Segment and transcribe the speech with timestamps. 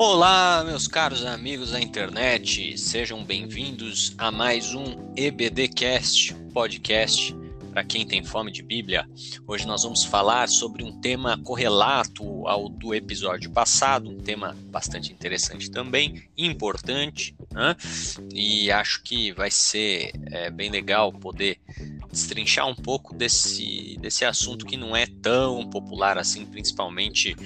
[0.00, 7.36] Olá, meus caros amigos da internet, sejam bem-vindos a mais um EBDcast, podcast
[7.72, 9.08] para quem tem fome de Bíblia.
[9.44, 15.12] Hoje nós vamos falar sobre um tema correlato ao do episódio passado, um tema bastante
[15.12, 17.76] interessante também, importante, né?
[18.32, 21.58] e acho que vai ser é, bem legal poder
[22.10, 27.36] destrinchar um pouco desse, desse assunto que não é tão popular assim, principalmente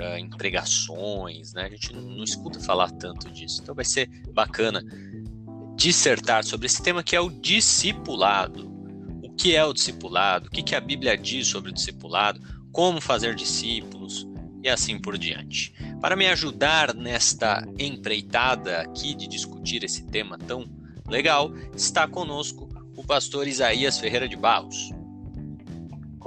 [0.00, 1.64] uh, em pregações, né?
[1.64, 3.60] A gente não, não escuta falar tanto disso.
[3.62, 4.82] Então vai ser bacana
[5.76, 8.70] dissertar sobre esse tema que é o discipulado.
[9.22, 10.48] O que é o discipulado?
[10.48, 12.40] O que, que a Bíblia diz sobre o discipulado?
[12.72, 14.26] Como fazer discípulos?
[14.62, 15.72] E assim por diante.
[16.00, 20.68] Para me ajudar nesta empreitada aqui de discutir esse tema tão
[21.08, 24.90] legal, está conosco o pastor Isaías Ferreira de Barros.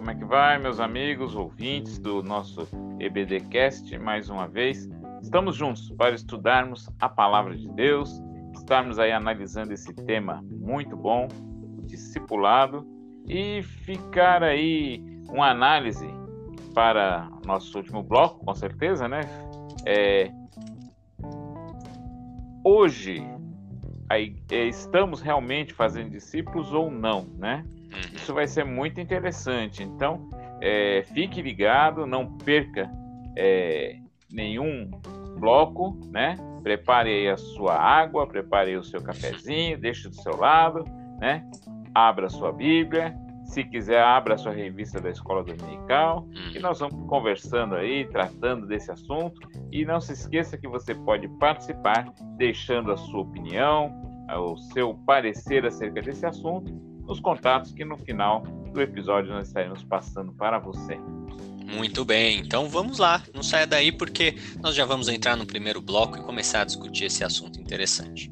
[0.04, 2.68] Como é que vai, meus amigos, ouvintes do nosso
[3.00, 4.90] EBDcast, mais uma vez?
[5.22, 8.22] Estamos juntos para estudarmos a palavra de Deus,
[8.54, 11.30] estarmos aí analisando esse tema muito bom,
[11.78, 12.86] o discipulado,
[13.30, 16.10] e ficar aí uma análise
[16.74, 19.22] para nosso último bloco, com certeza, né?
[19.86, 20.30] É...
[22.62, 23.26] Hoje,
[24.52, 27.64] é, estamos realmente fazendo discípulos ou não, né?
[27.94, 28.16] Uhum.
[28.16, 29.84] Isso vai ser muito interessante.
[29.84, 30.30] Então,
[30.62, 32.90] é, fique ligado, não perca
[33.38, 33.98] é,
[34.32, 34.90] nenhum
[35.40, 36.36] bloco, né?
[36.64, 40.86] Prepare aí a sua água, prepare aí o seu cafezinho, deixe do seu lado,
[41.20, 41.46] né?
[41.94, 43.14] Abra a sua Bíblia,
[43.46, 48.66] se quiser, abra a sua revista da Escola Dominical e nós vamos conversando aí, tratando
[48.66, 49.48] desse assunto.
[49.72, 53.94] E não se esqueça que você pode participar, deixando a sua opinião,
[54.32, 56.74] o seu parecer acerca desse assunto,
[57.06, 60.98] nos contatos que no final do episódio nós estaremos passando para você.
[61.66, 65.82] Muito bem, então vamos lá, não saia daí porque nós já vamos entrar no primeiro
[65.82, 68.32] bloco e começar a discutir esse assunto interessante.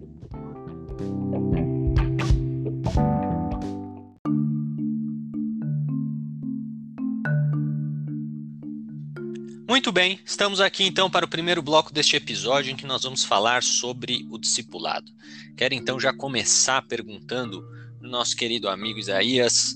[9.68, 13.24] Muito bem, estamos aqui então para o primeiro bloco deste episódio em que nós vamos
[13.24, 15.12] falar sobre o discipulado.
[15.56, 17.66] Quero então já começar perguntando
[18.01, 19.75] nosso querido amigo Isaías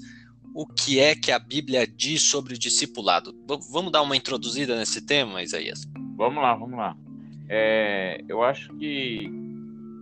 [0.56, 3.36] o que é que a Bíblia diz sobre o discipulado.
[3.74, 5.86] Vamos dar uma introduzida nesse tema, Isaías?
[6.16, 6.96] Vamos lá, vamos lá.
[7.50, 9.30] É, eu acho que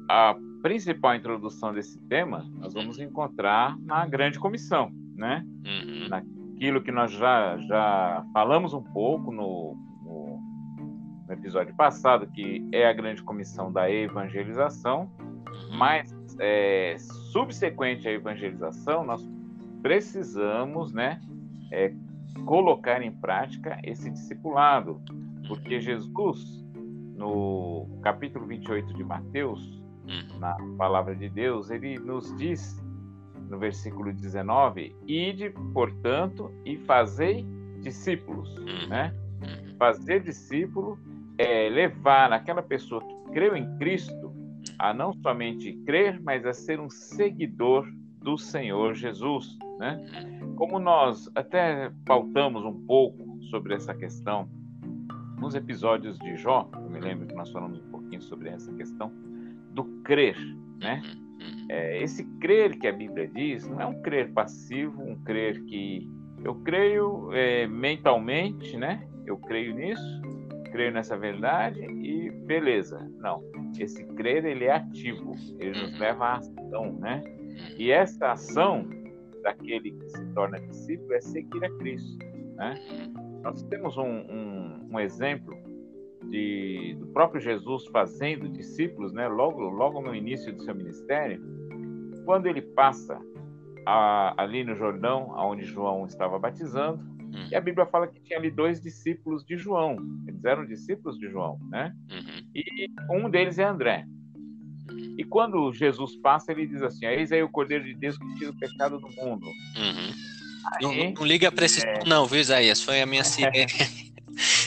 [0.07, 5.43] a principal introdução desse tema nós vamos encontrar na grande comissão, né?
[5.65, 6.07] Uhum.
[6.07, 6.23] Na,
[6.55, 10.39] aquilo que nós já, já falamos um pouco no, no,
[11.27, 15.77] no, episódio passado, que é a grande comissão da evangelização, uhum.
[15.77, 16.95] mas é,
[17.31, 19.27] subsequente à evangelização, nós
[19.81, 21.21] precisamos né,
[21.71, 21.93] é,
[22.45, 25.01] colocar em prática esse discipulado,
[25.47, 26.63] porque Jesus,
[27.15, 30.39] no capítulo 28 de Mateus, uhum.
[30.39, 32.81] na palavra de Deus, ele nos diz
[33.49, 37.45] no versículo 19: Ide, portanto, e fazei
[37.81, 38.57] discípulos.
[38.57, 38.87] Uhum.
[38.87, 39.13] Né?
[39.41, 39.77] Uhum.
[39.77, 40.97] Fazer discípulo
[41.37, 44.22] é levar aquela pessoa que creu em Cristo
[44.83, 47.89] a não somente crer, mas a ser um seguidor
[48.21, 49.57] do Senhor Jesus.
[49.79, 50.05] Né?
[50.57, 54.49] Como nós até pautamos um pouco sobre essa questão
[55.39, 59.09] nos episódios de Jó, eu me lembro que nós falamos um pouquinho sobre essa questão
[59.71, 60.35] do crer,
[60.81, 61.01] né?
[61.69, 66.09] É, esse crer que a Bíblia diz não é um crer passivo, um crer que
[66.43, 69.07] eu creio é, mentalmente, né?
[69.25, 70.21] Eu creio nisso,
[70.73, 72.99] creio nessa verdade e beleza.
[73.19, 73.43] Não,
[73.79, 77.23] esse crer ele é ativo, ele nos leva à ação, né?
[77.77, 78.89] E essa ação
[79.43, 82.17] daquele que se torna discípulo é seguir a Cristo,
[82.55, 82.73] né?
[83.43, 85.55] Nós temos um, um, um exemplo
[86.23, 89.27] de, do próprio Jesus fazendo discípulos, né?
[89.27, 91.39] Logo, logo no início do seu ministério,
[92.25, 93.19] quando ele passa
[93.85, 97.47] a, ali no Jordão, onde João estava batizando, uhum.
[97.51, 99.97] e a Bíblia fala que tinha ali dois discípulos de João.
[100.27, 101.93] Eles eram discípulos de João, né?
[102.09, 102.47] Uhum.
[102.55, 104.05] E um deles é André.
[105.17, 108.51] E quando Jesus passa, ele diz assim: Eis aí o Cordeiro de Deus que tira
[108.51, 109.45] o pecado do mundo.
[109.45, 110.13] Uhum.
[110.75, 111.85] Aí, não, não, liga para esse.
[111.85, 112.03] É...
[112.05, 112.81] Não, viu, Isaías?
[112.81, 114.02] Foi a minha sirene.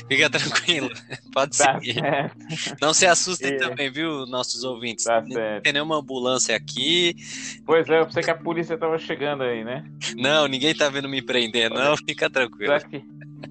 [0.09, 0.91] Fica tranquilo,
[1.33, 1.95] pode tá seguir.
[1.95, 2.37] Certo.
[2.81, 3.59] Não se assustem e...
[3.59, 5.05] também, viu, nossos ouvintes?
[5.05, 7.17] Tá não tem nenhuma ambulância aqui.
[7.65, 9.85] Pois é, eu pensei que a polícia estava chegando aí, né?
[10.17, 12.79] Não, ninguém tá vendo me prender, não, fica tranquilo.
[12.79, 13.05] Será que,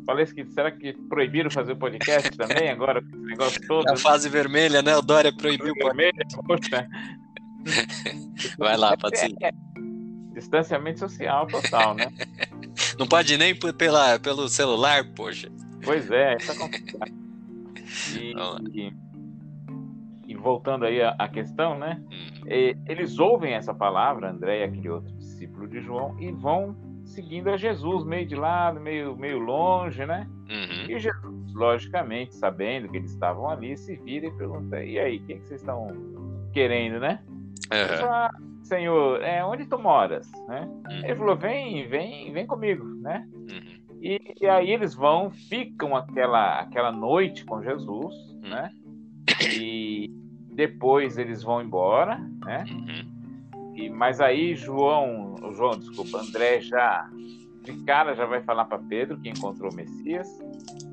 [0.06, 3.00] falei que, será que proibiram fazer o podcast também agora?
[3.00, 3.90] Esse negócio todo?
[3.90, 4.96] A fase vermelha, né?
[4.96, 6.38] O Dória proibiu o podcast.
[6.48, 6.88] Poxa.
[8.58, 9.44] Vai lá, pode seguir.
[9.44, 9.52] É, é.
[10.34, 12.12] Distanciamento social total, né?
[13.00, 15.50] Não pode nem pela, pelo celular, poxa.
[15.86, 17.12] Pois é, isso é complicado.
[20.28, 22.02] E, voltando aí à questão, né?
[22.12, 22.52] Uhum.
[22.52, 27.50] E, eles ouvem essa palavra, André e aquele outro discípulo de João, e vão seguindo
[27.50, 30.28] a Jesus, meio de lado, meio, meio longe, né?
[30.50, 30.96] Uhum.
[30.96, 35.24] E Jesus, logicamente, sabendo que eles estavam ali, se vira e pergunta: e aí, o
[35.24, 35.88] que, que vocês estão
[36.52, 37.20] querendo, né?
[37.72, 37.98] Uhum.
[37.98, 38.32] Fala,
[38.64, 40.30] Senhor, é, onde tu moras?
[40.48, 40.68] Né?
[40.90, 41.06] Uhum.
[41.06, 43.28] Ele falou: vem, vem, vem comigo, né?
[44.06, 48.72] E, e, aí eles vão, ficam aquela, aquela noite com Jesus, né?
[49.58, 50.12] E
[50.52, 52.66] depois eles vão embora, né?
[53.74, 57.10] E, mas aí João, João, desculpa, André já
[57.64, 60.30] de cara já vai falar para Pedro que encontrou o Messias.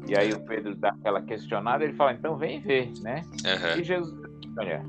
[0.08, 3.22] E aí o Pedro dá aquela questionada, ele fala, então vem ver, né?
[3.44, 3.78] Uhum.
[3.78, 4.18] E Jesus,
[4.58, 4.82] olha,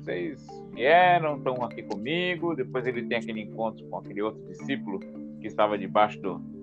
[0.00, 0.44] vocês
[0.74, 2.56] vieram, estão aqui comigo.
[2.56, 4.98] Depois ele tem aquele encontro com aquele outro discípulo
[5.40, 6.57] que estava debaixo do.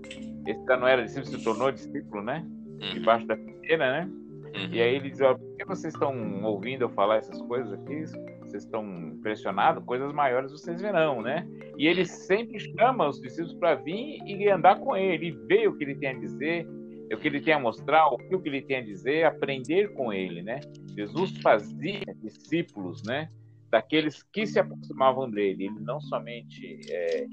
[0.45, 2.45] Esse já não era discípulo, se tornou discípulo, né?
[2.81, 2.94] Uhum.
[2.94, 4.12] Debaixo da figueira, né?
[4.56, 4.69] Uhum.
[4.71, 8.06] E aí ele diz: Por que vocês estão ouvindo eu falar essas coisas aqui?
[8.42, 9.83] Vocês estão impressionados?
[9.83, 11.47] Coisas maiores vocês verão, né?
[11.77, 15.75] E ele sempre chama os discípulos para vir e andar com ele, e ver o
[15.75, 16.65] que ele tem a dizer,
[17.12, 20.41] o que ele tem a mostrar, o que ele tem a dizer, aprender com ele,
[20.41, 20.62] né?
[20.95, 23.30] Jesus fazia discípulos, né?
[23.69, 25.65] Daqueles que se aproximavam dele.
[25.65, 27.25] Ele não somente é,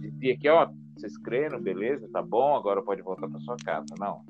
[0.00, 3.94] dizia que, ó, vocês creram, beleza, tá bom, agora pode voltar para sua casa.
[3.98, 4.22] Não.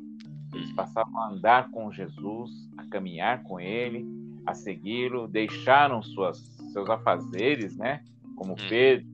[0.53, 4.07] Eles passavam a andar com Jesus, a caminhar com ele,
[4.47, 6.39] a segui-lo, deixaram suas,
[6.73, 8.03] seus afazeres, né?
[8.37, 8.69] Como hum.
[8.69, 9.07] Pedro,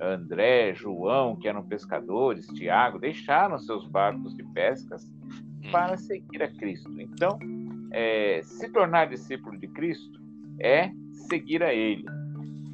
[0.00, 5.70] André, João, que eram pescadores, Tiago, deixaram seus barcos de pescas hum.
[5.70, 6.90] para seguir a Cristo.
[7.00, 7.38] Então,
[7.92, 10.20] é, se tornar discípulo de Cristo
[10.58, 10.90] é
[11.28, 12.04] seguir a Ele.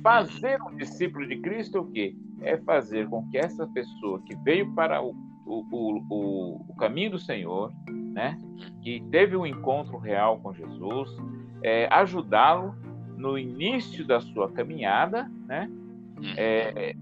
[0.02, 2.16] Fazer um discípulo de Cristo é o quê?
[2.42, 5.14] É fazer com que essa pessoa que veio para o,
[5.46, 5.64] o,
[6.10, 7.72] o, o caminho do Senhor,
[8.12, 8.38] né?
[8.82, 11.10] que teve um encontro real com Jesus,
[11.62, 12.74] é, ajudá-lo
[13.16, 15.70] no início da sua caminhada, né?
[16.18, 16.34] Uhum.
[16.36, 16.94] É,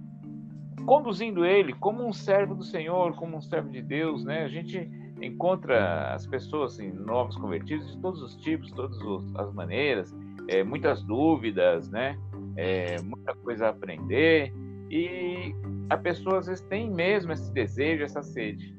[0.87, 4.45] conduzindo ele como um servo do Senhor, como um servo de Deus, né?
[4.45, 4.89] A gente
[5.21, 8.99] encontra as pessoas assim, novos convertidos de todos os tipos, todas
[9.37, 10.15] as maneiras,
[10.49, 12.19] é, muitas dúvidas, né?
[12.57, 14.53] É, muita coisa a aprender
[14.91, 15.55] e
[15.91, 18.75] a pessoa às vezes tem mesmo esse desejo, essa sede.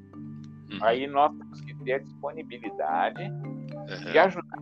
[0.71, 0.79] Uhum.
[0.81, 4.11] Aí nós temos que ter a disponibilidade uhum.
[4.11, 4.59] de, ajudar,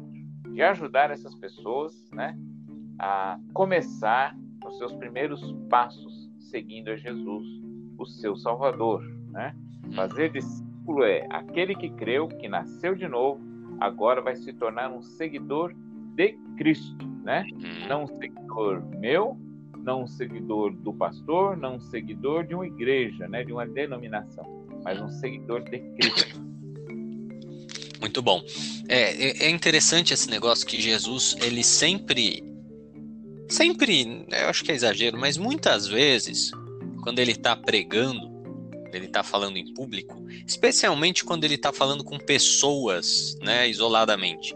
[0.49, 2.37] de ajudar essas pessoas né,
[2.99, 4.35] a começar
[4.65, 7.47] os seus primeiros passos seguindo a Jesus,
[7.97, 9.01] o seu Salvador.
[9.29, 9.55] Né?
[9.85, 9.93] Uhum.
[9.93, 13.41] Fazer discípulo é aquele que creu, que nasceu de novo,
[13.79, 15.73] agora vai se tornar um seguidor
[16.15, 17.45] de Cristo, né?
[17.53, 17.87] Uhum.
[17.87, 19.37] Não um seguidor meu,
[19.83, 23.43] não um seguidor do pastor, não um seguidor de uma igreja, né?
[23.43, 26.43] De uma denominação mas um seguidor de Cristo.
[27.99, 28.43] Muito bom.
[28.87, 32.43] É, é, é interessante esse negócio que Jesus, ele sempre.
[33.49, 36.51] Sempre, eu acho que é exagero, mas muitas vezes,
[37.03, 38.31] quando ele está pregando,
[38.91, 44.55] ele está falando em público, especialmente quando ele está falando com pessoas, né, isoladamente,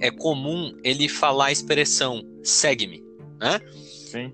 [0.00, 3.02] é comum ele falar a expressão segue-me,
[3.38, 3.60] né?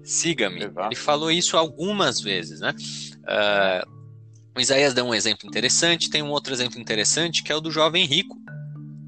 [0.04, 0.62] Siga-me.
[0.62, 2.74] Ele falou isso algumas vezes, né?
[3.22, 4.02] Uh,
[4.56, 7.70] o Isaías deu um exemplo interessante, tem um outro exemplo interessante que é o do
[7.70, 8.38] jovem rico.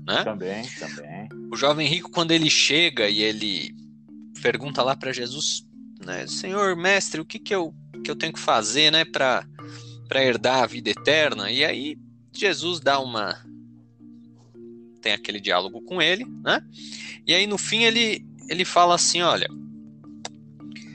[0.07, 0.25] Né?
[0.25, 1.29] Também, também.
[1.51, 3.75] O jovem rico, quando ele chega e ele
[4.43, 5.67] pergunta lá para Jesus,
[6.05, 9.47] né, Senhor, mestre, o que, que, eu, que eu tenho que fazer né, para
[10.15, 11.51] herdar a vida eterna?
[11.51, 11.99] E aí
[12.33, 13.43] Jesus dá uma.
[15.01, 16.63] Tem aquele diálogo com ele, né?
[17.27, 19.49] E aí no fim ele, ele fala assim: olha,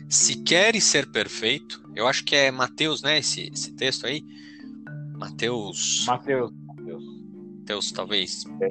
[0.10, 3.20] se queres ser perfeito, eu acho que é Mateus, né?
[3.20, 4.24] Esse, esse texto aí.
[5.16, 6.06] Mateus.
[6.08, 6.52] Mateus.
[7.60, 8.44] Mateus, talvez.
[8.62, 8.70] É.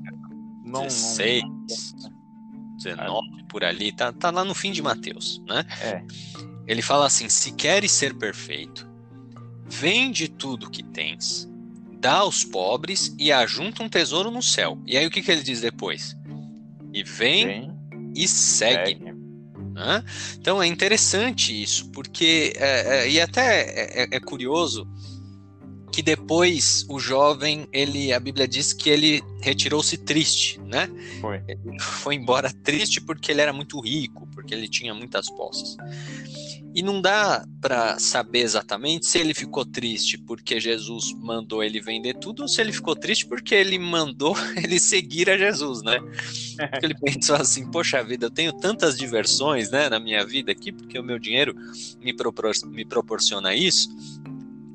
[0.64, 2.76] Não, 16, não, não.
[2.76, 3.92] 19, por ali.
[3.92, 5.64] Tá, tá lá no fim de Mateus, né?
[5.80, 6.04] É.
[6.66, 8.88] Ele fala assim: se queres ser perfeito,
[9.64, 11.49] vende tudo que tens,
[12.00, 14.78] dá aos pobres e ajunta um tesouro no céu.
[14.87, 16.16] E aí o que, que ele diz depois?
[16.92, 17.78] E vem, vem
[18.14, 18.99] e segue.
[18.99, 19.18] segue.
[20.38, 24.87] Então é interessante isso, porque é, é, e até é, é, é, curioso
[25.92, 30.88] que depois o jovem, ele, a Bíblia diz que ele retirou-se triste, né?
[31.20, 31.42] Foi.
[31.49, 35.76] Ele foi embora triste porque ele era muito rico, porque ele tinha muitas posses.
[36.75, 42.15] E não dá para saber exatamente se ele ficou triste porque Jesus mandou ele vender
[42.15, 45.99] tudo ou se ele ficou triste porque ele mandou ele seguir a Jesus, né?
[46.71, 50.71] Porque ele pensou assim: poxa vida, eu tenho tantas diversões né, na minha vida aqui
[50.71, 51.55] porque o meu dinheiro
[52.01, 53.89] me, propor me proporciona isso.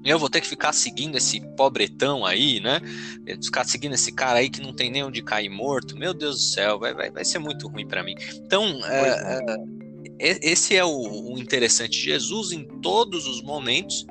[0.04, 2.82] Eu vou ter que ficar seguindo esse pobretão aí, né?
[3.42, 5.96] Ficar seguindo esse cara aí que não tem nem onde cair morto.
[5.98, 8.16] Meu Deus do céu, vai, vai, vai ser muito ruim para mim.
[8.36, 9.83] Então, é, é,
[10.20, 12.00] esse é o, o interessante.
[12.00, 14.06] Jesus, em todos os momentos,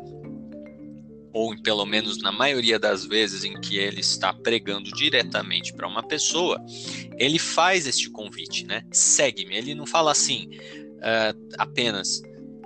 [1.32, 6.02] ou pelo menos na maioria das vezes em que ele está pregando diretamente para uma
[6.02, 6.61] pessoa,
[7.18, 8.85] ele faz este convite, né?
[8.92, 9.56] Segue-me.
[9.56, 10.49] Ele não fala assim
[10.99, 12.23] uh, apenas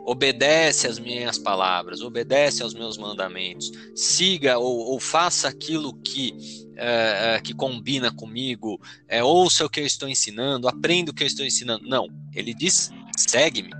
[0.06, 6.32] obedece às minhas palavras, obedece aos meus mandamentos, siga ou, ou faça aquilo que,
[6.74, 11.24] uh, uh, que combina comigo, uh, ouça o que eu estou ensinando, aprenda o que
[11.24, 11.88] eu estou ensinando.
[11.88, 13.70] Não, ele diz: segue-me.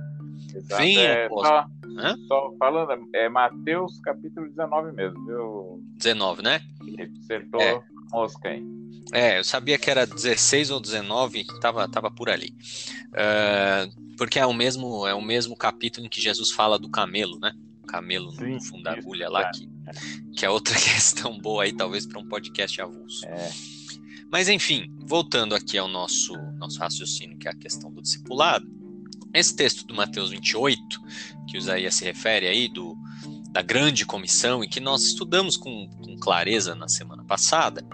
[0.76, 1.66] Venha, é, só,
[2.28, 5.85] só, falando, é Mateus capítulo 19 mesmo, viu?
[5.97, 6.61] 19, né?
[7.23, 7.83] Acertou é.
[8.11, 8.62] mosca aí.
[9.12, 12.55] É, eu sabia que era 16 ou 19, tava, tava por ali.
[13.11, 17.38] Uh, porque é o mesmo é o mesmo capítulo em que Jesus fala do camelo,
[17.38, 17.52] né?
[17.83, 19.50] O camelo Sim, no fundo da agulha lá, é.
[19.52, 19.69] que,
[20.37, 23.25] que é outra questão boa aí, talvez para um podcast avulso.
[23.26, 23.50] É.
[24.31, 28.66] Mas enfim, voltando aqui ao nosso, nosso raciocínio, que é a questão do discipulado,
[29.33, 30.83] esse texto do Mateus 28,
[31.49, 32.97] que o Isaías se refere aí, do,
[33.50, 37.87] da grande comissão, e que nós estudamos com, com clareza na semana passada,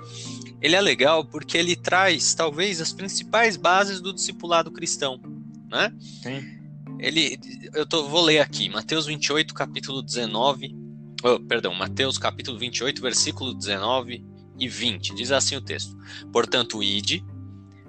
[0.60, 5.20] ele é legal porque ele traz talvez as principais bases do discipulado cristão
[5.72, 5.92] né?
[5.98, 6.44] Sim.
[6.98, 7.40] Ele,
[7.74, 10.76] eu tô, vou ler aqui, Mateus 28, capítulo 19,
[11.24, 14.24] oh, perdão, Mateus capítulo 28, versículo 19
[14.58, 15.96] e 20, diz assim o texto:
[16.30, 17.24] Portanto, ide,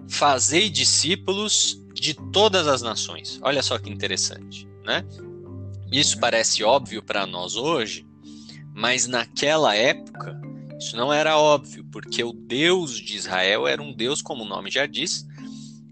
[0.07, 3.39] fazei discípulos de todas as nações.
[3.41, 5.05] Olha só que interessante, né?
[5.89, 8.05] Isso parece óbvio para nós hoje,
[8.75, 10.37] mas naquela época
[10.77, 14.69] isso não era óbvio, porque o Deus de Israel era um Deus, como o nome
[14.69, 15.25] já diz,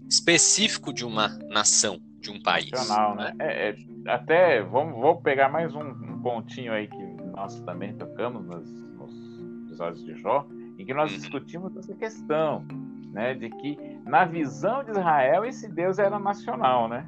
[0.06, 2.70] específico de uma nação, de um país.
[2.72, 3.34] Nacional, né?
[3.38, 3.76] É, é,
[4.06, 7.02] até vamos, vou pegar mais um, um, pontinho aí que
[7.34, 10.46] nós também tocamos nos, nos episódios de Jó,
[10.78, 11.18] em que nós uhum.
[11.18, 12.66] discutimos essa questão,
[13.12, 17.06] né, de que na visão de Israel esse Deus era nacional, né?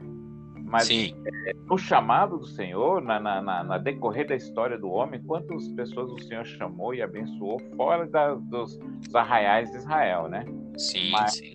[0.64, 1.14] Mas Sim.
[1.46, 6.10] É, no chamado do Senhor, na, na, na, decorrer da história do homem, quantas pessoas
[6.10, 10.44] o Senhor chamou e abençoou fora da, dos, dos, arraiais de Israel, né?
[10.76, 11.54] Sim, Mas, sim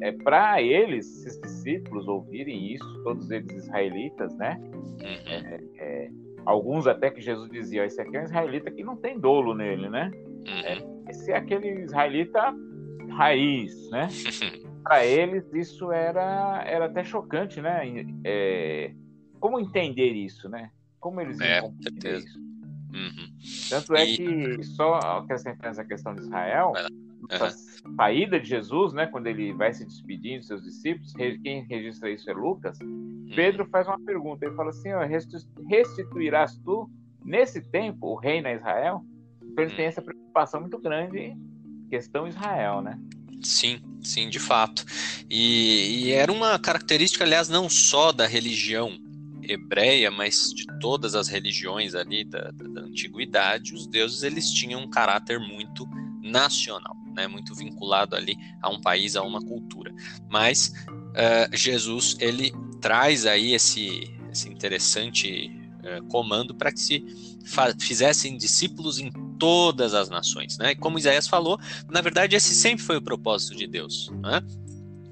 [0.00, 4.58] é para eles, esses discípulos, ouvirem isso, todos eles israelitas, né?
[4.60, 5.28] Uhum.
[5.28, 6.10] É, é,
[6.44, 9.88] alguns até que Jesus dizia, esse aqui é um israelita que não tem dolo nele,
[9.88, 10.10] né?
[10.14, 10.60] Uhum.
[10.64, 12.54] É, esse é aquele israelita
[13.10, 14.08] raiz, né?
[14.82, 17.82] para eles isso era, era até chocante, né?
[18.24, 18.92] É,
[19.38, 20.70] como entender isso, né?
[20.98, 22.38] Como eles é, compreender isso?
[22.92, 23.30] Uhum.
[23.68, 24.16] Tanto é e...
[24.56, 27.94] que só acrescentando essa questão de Israel, uhum.
[27.96, 32.28] saída de Jesus, né, quando ele vai se despedindo dos seus discípulos, quem registra isso
[32.28, 32.78] é Lucas.
[32.80, 33.30] Uhum.
[33.34, 35.00] Pedro faz uma pergunta, ele fala assim: ó,
[35.68, 36.90] restituirás tu
[37.24, 39.04] nesse tempo o reino a Israel?
[39.42, 41.36] Então ele tem essa preocupação muito grande
[41.90, 42.98] questão Israel, né?
[43.42, 44.84] Sim, sim, de fato.
[45.28, 48.98] E, e, era uma característica, aliás, não só da religião
[49.42, 54.82] hebreia, mas de todas as religiões ali da, da, da antiguidade, os deuses eles tinham
[54.82, 55.88] um caráter muito
[56.22, 59.92] nacional né, muito vinculado ali a um país, a uma cultura.
[60.28, 67.04] Mas uh, Jesus ele traz aí esse, esse interessante uh, comando para que se
[67.78, 70.74] fizessem discípulos em todas as nações, né?
[70.74, 71.58] Como Isaías falou,
[71.88, 74.42] na verdade esse sempre foi o propósito de Deus, né?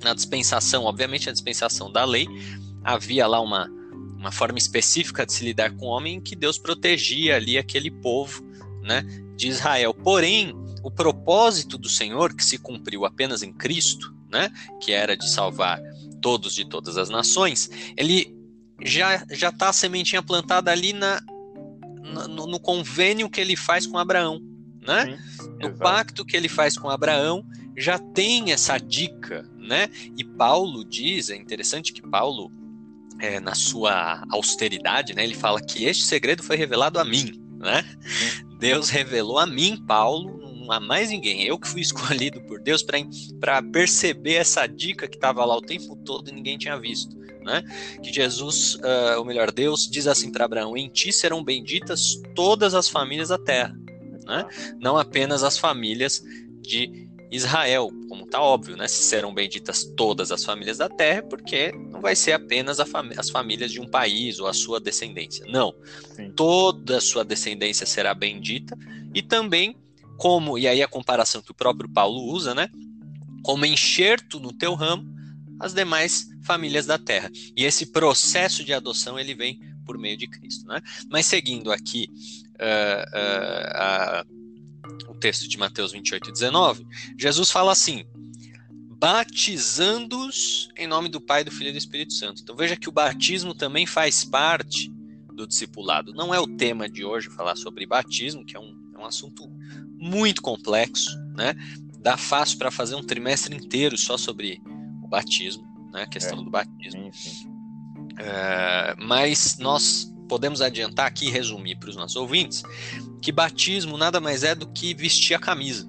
[0.03, 2.29] Na dispensação, obviamente a dispensação da lei,
[2.85, 3.69] havia lá uma
[4.19, 7.89] uma forma específica de se lidar com o homem em que Deus protegia ali aquele
[7.89, 8.45] povo,
[8.83, 9.03] né,
[9.37, 9.95] de Israel.
[9.95, 14.51] Porém, o propósito do Senhor, que se cumpriu apenas em Cristo, né,
[14.83, 15.81] que era de salvar
[16.21, 18.37] todos de todas as nações, ele
[18.83, 21.21] já já está a sementinha plantada ali na,
[22.29, 24.41] no, no, convênio que ele faz com Abraão,
[24.87, 25.19] né?
[25.39, 27.45] Sim, no pacto que ele faz com Abraão,
[27.77, 29.89] já tem essa dica, né?
[30.17, 32.51] E Paulo diz, é interessante que Paulo,
[33.21, 37.85] é, na sua austeridade, né, ele fala que este segredo foi revelado a mim, né?
[38.59, 40.39] Deus revelou a mim, Paulo,
[40.73, 41.45] a mais ninguém.
[41.45, 42.85] Eu que fui escolhido por Deus
[43.41, 47.17] para perceber essa dica que estava lá o tempo todo e ninguém tinha visto.
[47.49, 47.63] Né?
[48.03, 52.75] Que Jesus, uh, ou melhor, Deus diz assim para Abraão: Em ti serão benditas todas
[52.75, 53.75] as famílias da terra,
[54.27, 54.45] né?
[54.79, 56.23] não apenas as famílias
[56.61, 58.87] de Israel, como está óbvio, né?
[58.87, 63.31] Se serão benditas todas as famílias da terra, porque não vai ser apenas fam as
[63.31, 65.45] famílias de um país ou a sua descendência.
[65.49, 65.75] Não.
[66.15, 66.31] Sim.
[66.33, 68.77] Toda a sua descendência será bendita
[69.15, 69.75] e também
[70.19, 72.69] como, e aí a comparação que o próprio Paulo usa, né?
[73.43, 75.18] Como enxerto no teu ramo
[75.61, 77.31] as demais famílias da terra.
[77.57, 80.67] E esse processo de adoção ele vem por meio de Cristo.
[80.67, 80.81] Né?
[81.11, 82.09] Mas seguindo aqui
[82.55, 86.87] uh, uh, o texto de Mateus 28, 19,
[87.19, 88.05] Jesus fala assim:
[88.99, 92.43] batizando-os em nome do Pai, do Filho e do Espírito Santo.
[92.43, 94.93] Então veja que o batismo também faz parte
[95.33, 96.13] do discipulado.
[96.13, 99.49] Não é o tema de hoje falar sobre batismo, que é um, é um assunto
[99.97, 101.55] muito complexo, né?
[102.01, 104.61] Dá fácil para fazer um trimestre inteiro só sobre
[105.09, 106.03] o batismo, né?
[106.03, 107.11] A questão é, do batismo.
[108.19, 112.63] É, mas nós podemos adiantar aqui e resumir para os nossos ouvintes
[113.23, 115.89] que batismo nada mais é do que vestir a camisa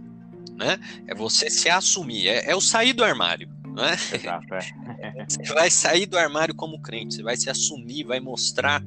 [0.60, 0.78] né?
[1.08, 3.50] É você se assumir, é, é o sair do armário.
[3.74, 3.94] Né?
[4.14, 5.24] Exato, é.
[5.26, 8.84] você vai sair do armário como crente, você vai se assumir, vai mostrar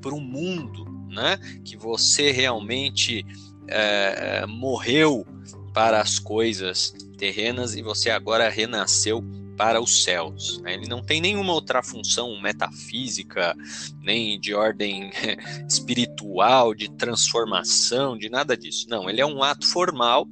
[0.00, 3.24] para o mundo né, que você realmente
[3.68, 5.24] é, morreu
[5.72, 9.22] para as coisas terrenas e você agora renasceu
[9.56, 10.60] para os céus.
[10.62, 10.74] Né?
[10.74, 13.54] Ele não tem nenhuma outra função metafísica,
[14.02, 15.10] nem de ordem
[15.68, 18.86] espiritual, de transformação, de nada disso.
[18.88, 20.26] Não, ele é um ato formal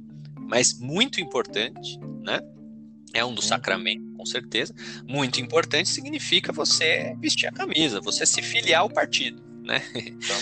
[0.51, 2.41] mas muito importante, né?
[3.13, 3.49] É um dos uhum.
[3.49, 4.75] sacramentos, com certeza.
[5.07, 9.41] Muito importante significa você vestir a camisa, você se filiar ao partido.
[9.63, 9.81] Né?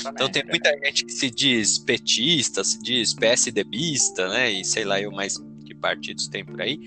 [0.09, 4.49] Então tem muita gente que se diz petista, se diz PSDBista, né?
[4.51, 6.79] E sei lá eu mais que partidos tem por aí.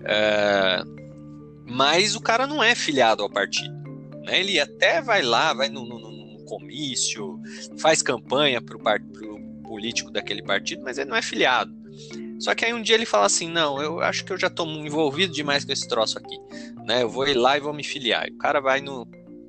[0.00, 1.02] Uh,
[1.72, 3.74] mas o cara não é filiado ao partido.
[4.24, 4.40] Né?
[4.40, 7.40] Ele até vai lá, vai no, no, no comício,
[7.78, 11.72] faz campanha para o político daquele partido, mas ele não é filiado.
[12.38, 14.66] Só que aí um dia ele fala assim: não, eu acho que eu já estou
[14.66, 16.36] envolvido demais com esse troço aqui.
[16.84, 17.02] Né?
[17.02, 18.28] Eu vou ir lá e vou me filiar.
[18.28, 19.06] E o cara vai no,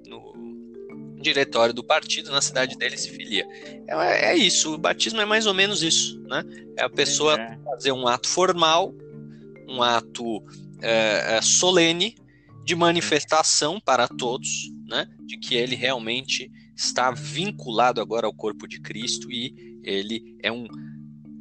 [0.08, 3.48] no diretório do partido na cidade dele e se filia.
[3.88, 6.20] É, é, isso, o batismo é mais ou menos isso.
[6.22, 6.44] Né?
[6.77, 7.58] É a pessoa é.
[7.65, 8.94] fazer um ato formal,
[9.68, 10.44] um ato
[10.84, 12.16] é, é solene
[12.66, 15.08] de manifestação para todos, né?
[15.25, 20.68] de que ele realmente está vinculado agora ao corpo de Cristo e ele é um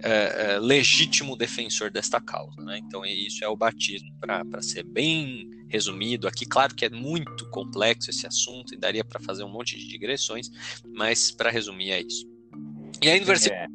[0.03, 2.61] é, é, legítimo defensor desta causa.
[2.63, 2.79] Né?
[2.79, 6.45] Então, isso é o batismo, para ser bem resumido aqui.
[6.45, 10.51] Claro que é muito complexo esse assunto e daria para fazer um monte de digressões,
[10.95, 12.27] mas para resumir é isso.
[13.01, 13.61] E aí no versículo.
[13.61, 13.69] É.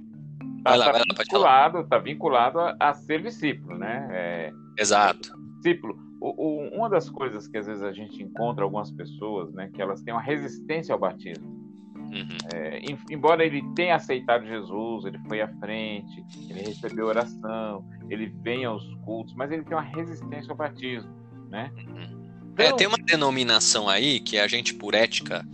[0.64, 4.08] Tá, lá, tá vinculado, tá vinculado a, a, ser discípulo, né?
[4.12, 5.37] É, Exato.
[5.58, 5.98] Discípulo.
[6.20, 9.82] O, o, uma das coisas que às vezes a gente encontra algumas pessoas, né, que
[9.82, 11.58] elas têm uma resistência ao batismo.
[11.96, 12.38] Uhum.
[12.54, 18.64] É, embora ele tenha aceitado Jesus, ele foi à frente, ele recebeu oração, ele vem
[18.66, 21.12] aos cultos, mas ele tem uma resistência ao batismo,
[21.50, 21.70] né?
[21.76, 22.28] Uhum.
[22.54, 25.46] Então, é, tem uma denominação aí que a gente, por ética,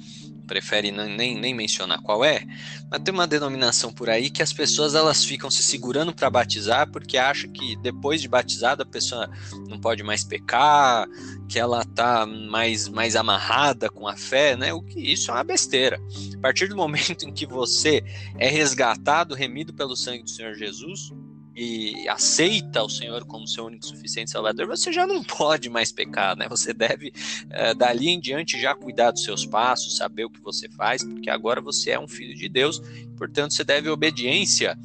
[0.46, 2.46] prefere nem, nem mencionar qual é,
[2.90, 6.90] mas tem uma denominação por aí que as pessoas elas ficam se segurando para batizar
[6.92, 9.30] porque acham que depois de batizada a pessoa
[9.68, 11.08] não pode mais pecar,
[11.48, 14.74] que ela tá mais, mais amarrada com a fé, né?
[14.74, 16.00] O que isso é uma besteira.
[16.36, 18.04] A partir do momento em que você
[18.38, 21.12] é resgatado, remido pelo sangue do Senhor Jesus,
[21.56, 26.36] e aceita o Senhor como seu único suficiente Salvador, você já não pode mais pecar,
[26.36, 26.48] né?
[26.50, 30.68] Você deve, uh, dali em diante, já cuidar dos seus passos, saber o que você
[30.70, 32.82] faz, porque agora você é um filho de Deus,
[33.18, 34.78] portanto, você deve obediência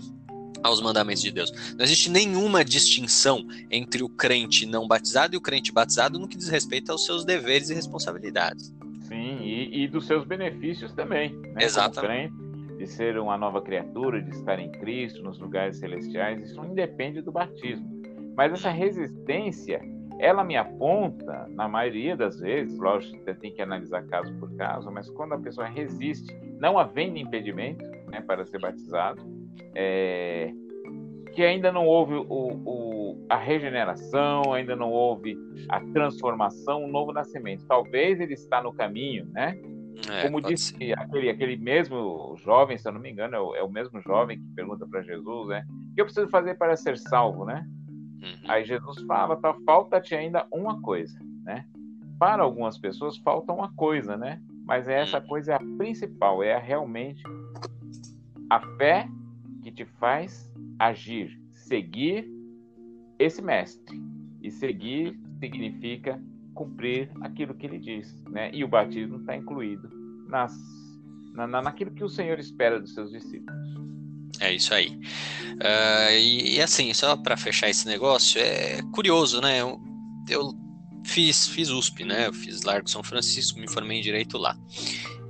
[0.63, 1.51] aos mandamentos de Deus.
[1.77, 6.37] Não existe nenhuma distinção entre o crente não batizado e o crente batizado no que
[6.37, 8.75] diz respeito aos seus deveres e responsabilidades.
[9.03, 11.33] Sim, e, e dos seus benefícios também.
[11.33, 11.65] Né?
[11.65, 12.48] Exatamente
[12.79, 17.33] de ser uma nova criatura, de estar em Cristo, nos lugares celestiais, isso independe do
[17.33, 17.87] batismo.
[18.37, 19.81] Mas essa resistência,
[20.21, 24.91] ela me aponta, na maioria das vezes, lógico, você tem que analisar caso por caso,
[24.93, 29.21] mas quando a pessoa resiste, não havendo impedimento né, para ser batizado,
[29.75, 30.53] é,
[31.33, 35.37] que ainda não houve o, o, a regeneração, ainda não houve
[35.69, 37.67] a transformação, um novo nascimento.
[37.67, 39.57] Talvez ele está no caminho, né?
[40.07, 43.63] É, Como disse aquele, aquele mesmo jovem, se eu não me engano, é o, é
[43.63, 45.67] o mesmo jovem que pergunta para Jesus, né?
[45.91, 47.67] O que eu preciso fazer para ser salvo, né?
[48.23, 48.51] Uhum.
[48.51, 51.67] Aí Jesus fala, tá, falta-te ainda uma coisa, né?
[52.19, 54.41] Para algumas pessoas falta uma coisa, né?
[54.65, 55.27] Mas essa uhum.
[55.27, 57.23] coisa é a principal, é a realmente
[58.51, 59.09] a fé
[59.63, 62.31] que te faz agir, seguir
[63.19, 64.01] esse mestre.
[64.41, 66.23] E seguir significa
[66.59, 68.51] cumprir aquilo que ele diz, né?
[68.53, 69.89] E o batismo está incluído
[70.27, 70.53] nas,
[71.33, 73.57] na, naquilo que o Senhor espera dos seus discípulos.
[74.41, 74.89] É isso aí.
[74.89, 79.61] Uh, e, e, assim, só para fechar esse negócio, é curioso, né?
[79.61, 79.81] Eu,
[80.29, 80.53] eu,
[81.05, 82.27] fiz, fiz USP, né?
[82.27, 84.57] Eu fiz Largo São Francisco, me formei em Direito lá.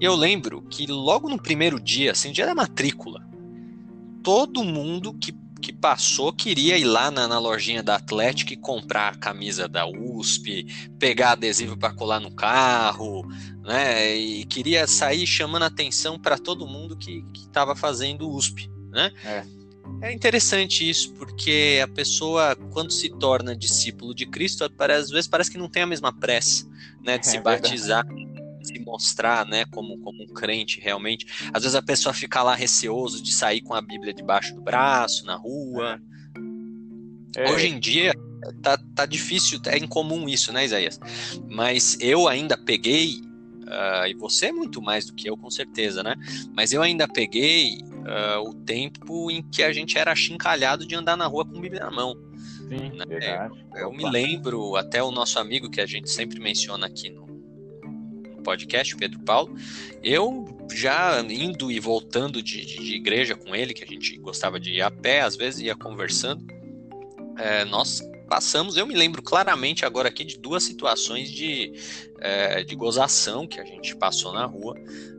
[0.00, 3.22] E eu lembro que logo no primeiro dia, assim, dia da matrícula,
[4.22, 9.14] todo mundo que que passou queria ir lá na, na lojinha da Atlética e comprar
[9.14, 10.66] a camisa da USP,
[10.98, 13.26] pegar adesivo para colar no carro,
[13.62, 14.16] né?
[14.16, 19.12] E queria sair chamando atenção para todo mundo que estava fazendo USP, né?
[19.24, 19.44] É.
[20.02, 20.12] é.
[20.12, 25.58] interessante isso, porque a pessoa, quando se torna discípulo de Cristo, às vezes parece que
[25.58, 26.66] não tem a mesma pressa
[27.02, 28.06] né, de é se batizar.
[28.68, 31.26] Se mostrar, né, como, como um crente realmente.
[31.52, 35.24] Às vezes a pessoa fica lá receoso de sair com a Bíblia debaixo do braço,
[35.24, 36.00] na rua.
[37.36, 37.50] É.
[37.50, 38.14] Hoje em dia
[38.62, 41.00] tá, tá difícil, é incomum isso, né, Isaías?
[41.48, 43.20] Mas eu ainda peguei,
[43.62, 46.14] uh, e você é muito mais do que eu, com certeza, né?
[46.54, 51.16] Mas eu ainda peguei uh, o tempo em que a gente era achincalhado de andar
[51.16, 52.14] na rua com Bíblia na mão.
[52.68, 53.04] Sim, né?
[53.06, 53.66] verdade.
[53.74, 57.27] Eu, eu me lembro, até o nosso amigo que a gente sempre menciona aqui no,
[58.48, 59.54] podcast, o Pedro Paulo,
[60.02, 64.58] eu já indo e voltando de, de, de, igreja com ele, que a gente gostava
[64.58, 66.46] de ir a pé, às vezes ia conversando,
[67.36, 71.74] é, nós passamos, eu me lembro claramente agora aqui de duas situações de,
[72.20, 74.74] é, de gozação que a gente passou na rua,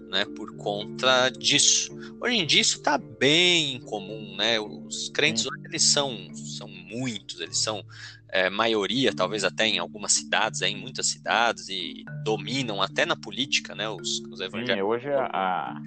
[0.10, 1.96] né, por conta disso.
[2.20, 4.60] Hoje em dia isso está bem comum, né?
[4.60, 7.86] Os crentes hoje eles são, são muitos, eles são
[8.32, 13.16] é, maioria, talvez até em algumas cidades, é, em muitas cidades, e dominam até na
[13.16, 14.76] política, né, os, os evangélicos.
[14.76, 15.82] Sim, hoje a,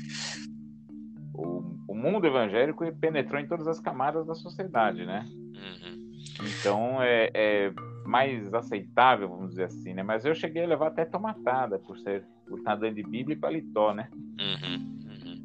[1.34, 5.26] o, o, mundo evangélico penetrou em todas as camadas da sociedade, né?
[5.30, 6.12] Uhum.
[6.42, 7.72] Então é, é,
[8.04, 10.02] mais aceitável, vamos dizer assim, né?
[10.02, 13.38] Mas eu cheguei a levar até tomatada por ser por estar dando de Bíblia e
[13.38, 14.08] paletó, né?
[14.12, 14.98] Uhum.
[15.06, 15.42] uhum.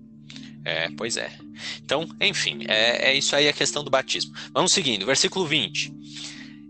[0.65, 1.31] É, pois é.
[1.81, 4.33] Então, enfim, é, é isso aí a questão do batismo.
[4.51, 5.93] Vamos seguindo, versículo 20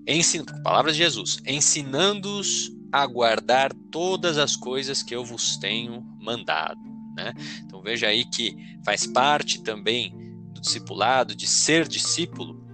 [0.08, 0.44] ensin...
[0.64, 6.80] palavras de Jesus, ensinando-os a guardar todas as coisas que eu vos tenho mandado.
[7.16, 7.34] Né?
[7.66, 10.14] Então veja aí que faz parte também
[10.54, 12.66] do discipulado, de ser discípulo,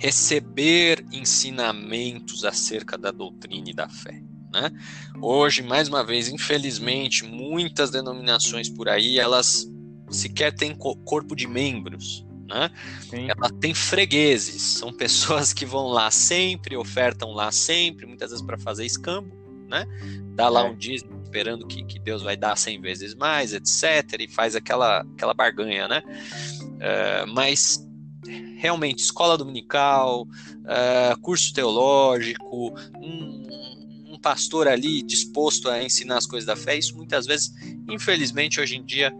[0.00, 4.22] receber ensinamentos acerca da doutrina e da fé.
[4.52, 4.70] Né?
[5.20, 9.66] Hoje, mais uma vez, infelizmente, muitas denominações por aí, elas
[10.10, 12.70] sequer têm corpo de membros, né?
[13.12, 18.58] Ela tem fregueses, são pessoas que vão lá sempre, ofertam lá sempre, muitas vezes para
[18.58, 19.36] fazer escambo,
[19.68, 19.86] né?
[20.34, 20.70] Dá lá é.
[20.70, 24.18] um dízimo esperando que, que Deus vai dar 100 vezes mais, etc.
[24.20, 26.02] E faz aquela, aquela barganha, né?
[26.06, 27.86] Uh, mas
[28.56, 36.46] realmente, escola dominical, uh, curso teológico, um, um pastor ali disposto a ensinar as coisas
[36.46, 37.52] da fé, isso muitas vezes,
[37.88, 39.12] infelizmente, hoje em dia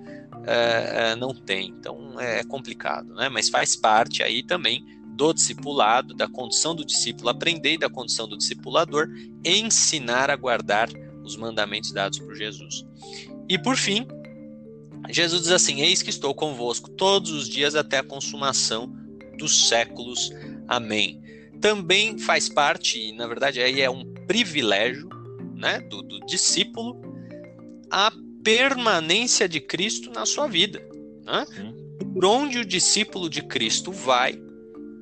[0.50, 1.68] é, não tem.
[1.68, 3.28] Então é complicado, né?
[3.28, 4.84] Mas faz parte aí também
[5.18, 9.08] do discipulado, da condição do discípulo aprender e da condição do discipulador
[9.44, 10.88] ensinar a guardar
[11.24, 12.86] os mandamentos dados por Jesus.
[13.48, 14.06] E por fim,
[15.10, 18.92] Jesus diz assim: Eis que estou convosco todos os dias até a consumação
[19.36, 20.30] dos séculos.
[20.66, 21.20] Amém.
[21.60, 25.08] Também faz parte, na verdade aí é um privilégio
[25.56, 27.00] né, do, do discípulo,
[27.90, 28.12] a
[28.48, 30.80] permanência de Cristo na sua vida.
[31.22, 31.44] Né?
[32.14, 34.40] Por onde o discípulo de Cristo vai,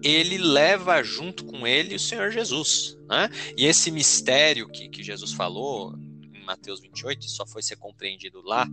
[0.03, 2.99] ele leva junto com ele o Senhor Jesus.
[3.09, 3.31] Né?
[3.57, 5.97] E esse mistério que, que Jesus falou
[6.35, 8.67] em Mateus 28, só foi ser compreendido lá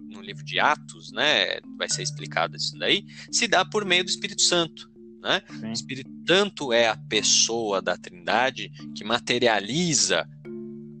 [0.00, 1.58] no livro de Atos, né?
[1.76, 4.88] vai ser explicado isso daí, se dá por meio do Espírito Santo.
[5.20, 5.42] Né?
[5.60, 10.24] O Espírito Santo é a pessoa da Trindade que materializa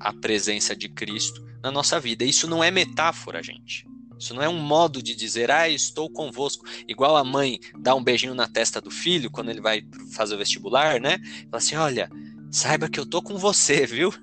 [0.00, 2.24] a presença de Cristo na nossa vida.
[2.24, 3.86] Isso não é metáfora, gente.
[4.18, 6.64] Isso não é um modo de dizer, ah, estou convosco.
[6.86, 10.38] Igual a mãe dá um beijinho na testa do filho quando ele vai fazer o
[10.38, 11.18] vestibular, né?
[11.50, 12.08] Fala assim: olha,
[12.50, 14.14] saiba que eu tô com você, viu?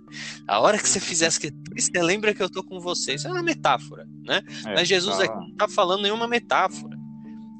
[0.47, 3.15] A hora que você fizer as questões, você lembra que eu tô com você.
[3.15, 4.41] Isso é uma metáfora, né?
[4.65, 5.23] É, Mas Jesus tá...
[5.25, 6.97] aqui não está falando nenhuma metáfora.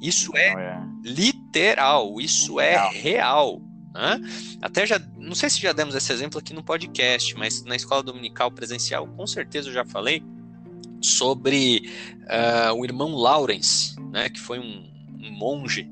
[0.00, 3.60] Isso é, é, literal, isso é real.
[3.92, 4.20] Né?
[4.62, 8.02] Até já, não sei se já demos esse exemplo aqui no podcast, mas na escola
[8.02, 10.22] dominical presencial, com certeza eu já falei
[11.02, 11.90] sobre
[12.22, 14.88] uh, o irmão Lawrence, né, que foi um,
[15.20, 15.90] um, monge,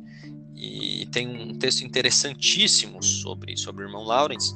[0.54, 4.54] e tem um texto interessantíssimo sobre, sobre o irmão Lawrence,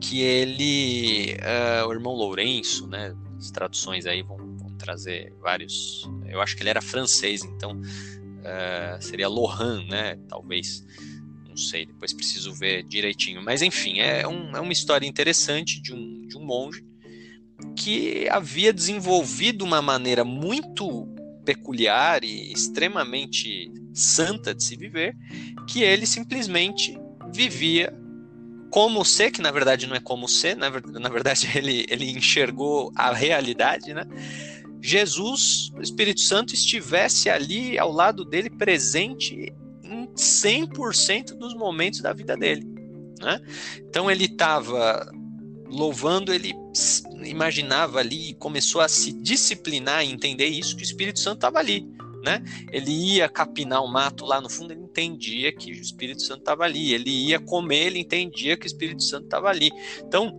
[0.00, 6.40] que ele, uh, o irmão Lourenço, né, as traduções aí vão, vão, trazer vários, eu
[6.40, 10.84] acho que ele era francês, então uh, seria Lohan, né, talvez,
[11.56, 13.42] não sei, depois preciso ver direitinho.
[13.42, 16.84] Mas enfim, é, um, é uma história interessante de um, de um monge
[17.74, 21.08] que havia desenvolvido uma maneira muito
[21.46, 25.16] peculiar e extremamente santa de se viver,
[25.66, 26.98] que ele simplesmente
[27.32, 27.90] vivia
[28.70, 32.92] como ser, que na verdade não é como ser, na, na verdade ele, ele enxergou
[32.94, 34.04] a realidade, né?
[34.82, 39.54] Jesus, o Espírito Santo, estivesse ali ao lado dele presente
[40.16, 42.66] 100% dos momentos da vida dele.
[43.20, 43.40] Né?
[43.78, 45.10] Então ele estava
[45.68, 46.54] louvando, ele
[47.24, 51.86] imaginava ali começou a se disciplinar e entender isso, que o Espírito Santo estava ali.
[52.22, 52.42] Né?
[52.72, 56.64] Ele ia capinar o mato lá no fundo, ele entendia que o Espírito Santo estava
[56.64, 56.92] ali.
[56.92, 59.70] Ele ia comer, ele entendia que o Espírito Santo estava ali.
[60.00, 60.36] Então,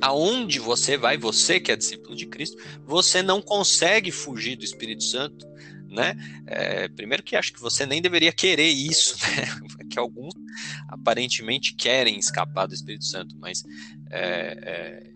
[0.00, 5.02] aonde você vai, você que é discípulo de Cristo, você não consegue fugir do Espírito
[5.02, 5.47] Santo,
[5.88, 6.16] né?
[6.46, 9.46] É, primeiro que acho que você nem deveria querer isso, né?
[9.88, 10.34] Que alguns
[10.86, 13.64] aparentemente querem escapar do Espírito Santo, mas
[14.10, 15.10] é, é,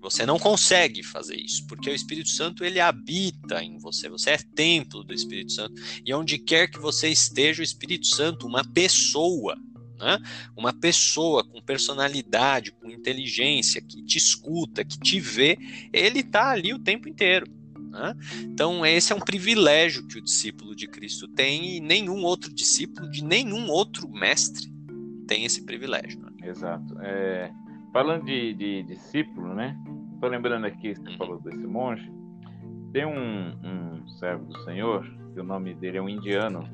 [0.00, 4.38] você não consegue fazer isso, porque o Espírito Santo ele habita em você, você é
[4.38, 5.74] templo do Espírito Santo,
[6.04, 9.54] e onde quer que você esteja, o Espírito Santo, uma pessoa,
[9.98, 10.18] né?
[10.56, 15.58] Uma pessoa com personalidade, com inteligência, que te escuta, que te vê,
[15.92, 17.46] ele está ali o tempo inteiro.
[17.96, 18.14] Né?
[18.42, 23.10] Então, esse é um privilégio que o discípulo de Cristo tem e nenhum outro discípulo
[23.10, 24.70] de nenhum outro mestre
[25.26, 26.20] tem esse privilégio.
[26.20, 26.48] Né?
[26.48, 26.96] Exato.
[27.00, 27.50] É,
[27.92, 29.76] falando de, de, discípulo, né?
[30.14, 31.16] Estou lembrando aqui, você uhum.
[31.16, 32.10] falou desse monge.
[32.92, 36.68] Tem um, um servo do Senhor, que o nome dele é um indiano,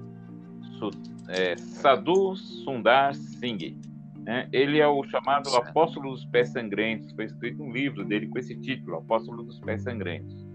[1.29, 3.77] é, Sadhu Sundar Singh.
[4.25, 4.49] Né?
[4.53, 5.49] Ele é o chamado.
[5.55, 7.13] Apóstolo dos Pés Sangrentos.
[7.13, 10.52] Foi escrito um livro dele com esse título, Apóstolo dos Pés Sangrentos.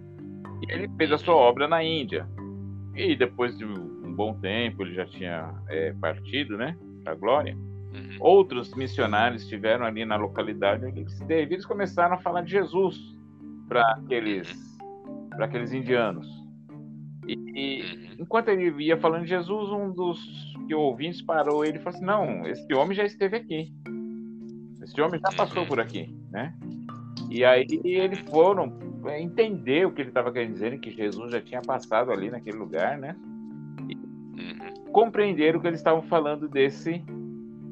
[0.62, 2.28] E ele fez a sua obra na Índia.
[2.96, 7.56] E depois de um bom tempo, ele já tinha é, partido, né, para a glória.
[7.56, 8.18] Uhum.
[8.20, 11.54] Outros missionários estiveram ali na localidade onde ele esteve.
[11.54, 13.16] Eles começaram a falar de Jesus
[13.68, 14.78] para aqueles,
[15.30, 16.28] para aqueles indianos.
[17.28, 18.16] E, e uhum.
[18.20, 22.06] enquanto ele ia falando de Jesus, um dos que ouvintes parou ele e falou assim:
[22.06, 23.74] Não, esse homem já esteve aqui.
[24.82, 25.68] Esse homem já passou uhum.
[25.68, 26.54] por aqui, né?
[27.30, 28.87] E aí eles foram
[29.20, 32.98] entender o que ele estava querendo dizer, que Jesus já tinha passado ali naquele lugar,
[32.98, 33.16] né?
[33.88, 34.92] E uhum.
[34.92, 37.04] compreender o que eles estavam falando desse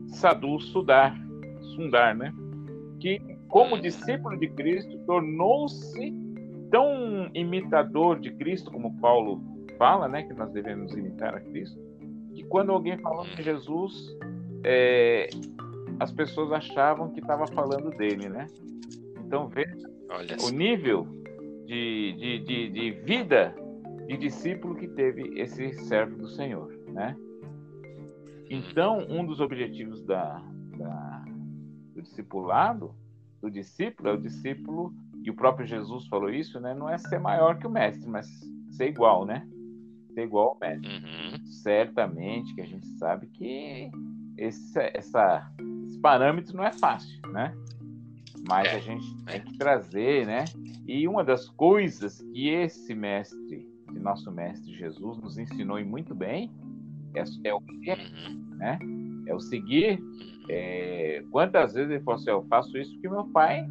[0.07, 1.15] Sadhu Sudar,
[1.75, 2.33] Sundar, né?
[2.99, 6.13] Que, como discípulo de Cristo, tornou-se
[6.71, 9.41] tão imitador de Cristo, como Paulo
[9.77, 11.79] fala, né, que nós devemos imitar a Cristo,
[12.33, 14.17] que quando alguém falava de Jesus,
[14.63, 15.29] é,
[15.99, 18.47] as pessoas achavam que estava falando dele, né?
[19.19, 19.94] Então veja
[20.43, 21.07] o nível
[21.65, 23.55] de, de, de, de, vida
[24.07, 27.15] de discípulo que teve esse servo do Senhor, né?
[28.49, 30.41] Então um dos objetivos da,
[30.77, 31.25] da
[31.95, 32.93] do discipulado,
[33.41, 36.75] do discípulo, é o discípulo e o próprio Jesus falou isso, né?
[36.75, 38.27] Não é ser maior que o mestre, mas
[38.69, 39.47] ser igual, né?
[40.13, 40.87] Ser igual ao mestre.
[40.87, 41.45] Uhum.
[41.47, 43.89] Certamente que a gente sabe que
[44.37, 45.51] esse, essa,
[45.87, 47.55] esse parâmetro não é fácil, né?
[48.47, 48.75] Mas é.
[48.75, 50.45] a gente tem que trazer, né?
[50.87, 56.13] E uma das coisas que esse mestre, que nosso mestre Jesus, nos ensinou e muito
[56.13, 56.51] bem,
[57.15, 58.57] é, é o seguir, uhum.
[58.57, 58.79] né?
[59.27, 59.99] É o seguir.
[60.49, 63.65] É, quantas vezes ele falou assim, eu faço isso porque meu pai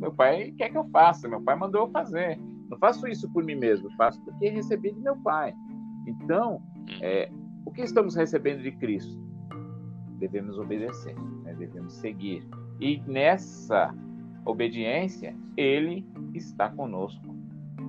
[0.00, 2.38] meu pai quer que eu faça, meu pai mandou eu fazer.
[2.70, 5.54] Não faço isso por mim mesmo, faço porque recebi de meu pai.
[6.06, 6.62] Então,
[7.02, 7.30] é,
[7.66, 9.20] o que estamos recebendo de Cristo?
[10.18, 11.54] Devemos obedecer, né?
[11.54, 12.42] devemos seguir.
[12.80, 13.94] E nessa
[14.44, 17.36] obediência, Ele está conosco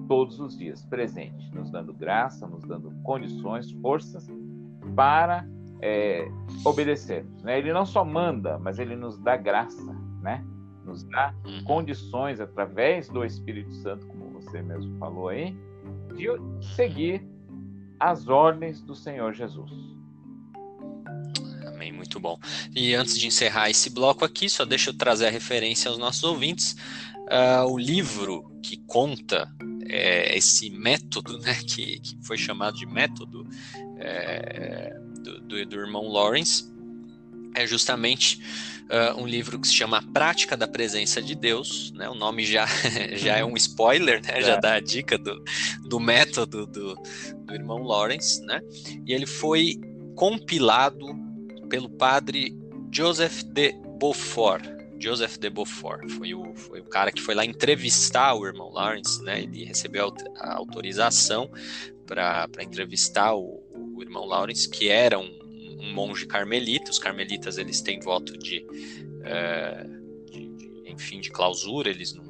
[0.07, 4.27] todos os dias, presente, nos dando graça, nos dando condições, forças
[4.95, 5.47] para
[5.81, 6.27] é,
[6.65, 7.41] obedecermos.
[7.43, 7.59] Né?
[7.59, 10.43] Ele não só manda, mas Ele nos dá graça, né?
[10.85, 11.63] nos dá uhum.
[11.63, 15.55] condições através do Espírito Santo, como você mesmo falou aí,
[16.15, 16.27] de
[16.75, 17.25] seguir
[17.99, 19.90] as ordens do Senhor Jesus.
[22.11, 22.37] Muito bom.
[22.75, 26.21] E antes de encerrar esse bloco aqui, só deixa eu trazer a referência aos nossos
[26.25, 26.75] ouvintes.
[27.21, 29.49] Uh, o livro que conta
[29.87, 33.47] é, esse método, né, que, que, foi chamado de método
[33.97, 34.93] é,
[35.23, 36.69] do, do, do irmão Lawrence,
[37.55, 38.41] é justamente
[38.89, 41.93] uh, um livro que se chama A Prática da Presença de Deus.
[41.93, 42.09] Né?
[42.09, 42.65] O nome já,
[43.15, 44.41] já é um spoiler, né?
[44.41, 44.59] já é.
[44.59, 45.41] dá a dica do,
[45.87, 46.93] do método do,
[47.45, 48.41] do irmão Lawrence.
[48.41, 48.59] Né?
[49.07, 49.79] E ele foi
[50.13, 51.30] compilado
[51.71, 52.55] pelo padre
[52.91, 54.63] Joseph de Beaufort.
[54.99, 59.23] Joseph de Beaufort foi o, foi o cara que foi lá entrevistar o irmão Lawrence,
[59.23, 59.41] né?
[59.41, 61.49] Ele recebeu a autorização
[62.05, 63.63] para entrevistar o,
[63.95, 65.41] o irmão Lawrence, que era um
[65.81, 66.91] um monge carmelita.
[66.91, 68.65] Os carmelitas eles têm voto de,
[69.23, 69.83] é,
[70.29, 72.23] de, de, enfim, de clausura, eles não,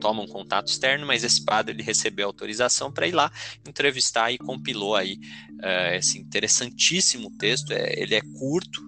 [0.00, 3.30] não, tomam contato externo, mas esse padre ele recebeu autorização para ir lá
[3.68, 5.18] entrevistar e compilou aí
[5.62, 7.72] é, esse interessantíssimo texto.
[7.72, 8.80] É, ele é curto,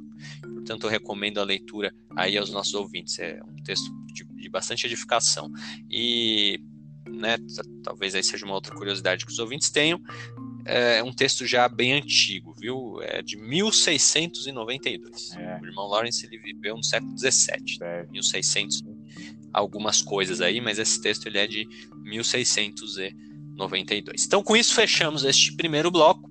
[0.43, 3.19] portanto eu recomendo a leitura aí aos nossos ouvintes.
[3.19, 5.51] É um texto de, de bastante edificação.
[5.91, 6.59] E
[7.07, 7.37] né,
[7.83, 10.01] talvez aí seja uma outra curiosidade que os ouvintes tenham,
[10.65, 13.01] é um texto já bem antigo, viu?
[13.03, 15.33] É de 1692.
[15.37, 15.59] É.
[15.61, 18.07] O irmão Lawrence ele viveu no século 17, é.
[18.11, 18.83] 1600
[19.53, 21.69] algumas coisas aí, mas esse texto ele é de
[22.03, 24.25] 1692.
[24.25, 26.31] Então, com isso fechamos este primeiro bloco.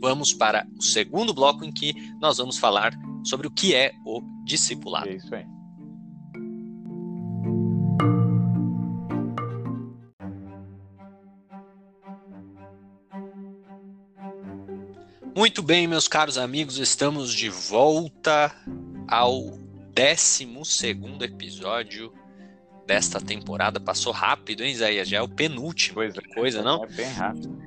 [0.00, 4.22] Vamos para o segundo bloco em que nós vamos falar sobre o que é o
[4.44, 5.08] discipulado.
[5.08, 5.44] É isso aí.
[15.58, 18.54] Muito bem, meus caros amigos, estamos de volta
[19.08, 19.58] ao
[19.92, 20.46] 12
[21.20, 22.14] episódio
[22.86, 23.80] desta temporada.
[23.80, 25.08] Passou rápido, hein, Isaías?
[25.08, 25.96] Já é o penúltimo.
[25.96, 26.84] Coisa, coisa não?
[26.84, 27.60] É bem rápido.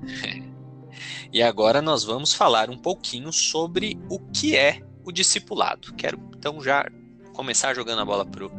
[1.34, 5.94] e agora nós vamos falar um pouquinho sobre o que é o discipulado.
[5.96, 6.90] Quero então já
[7.34, 8.52] começar jogando a bola para o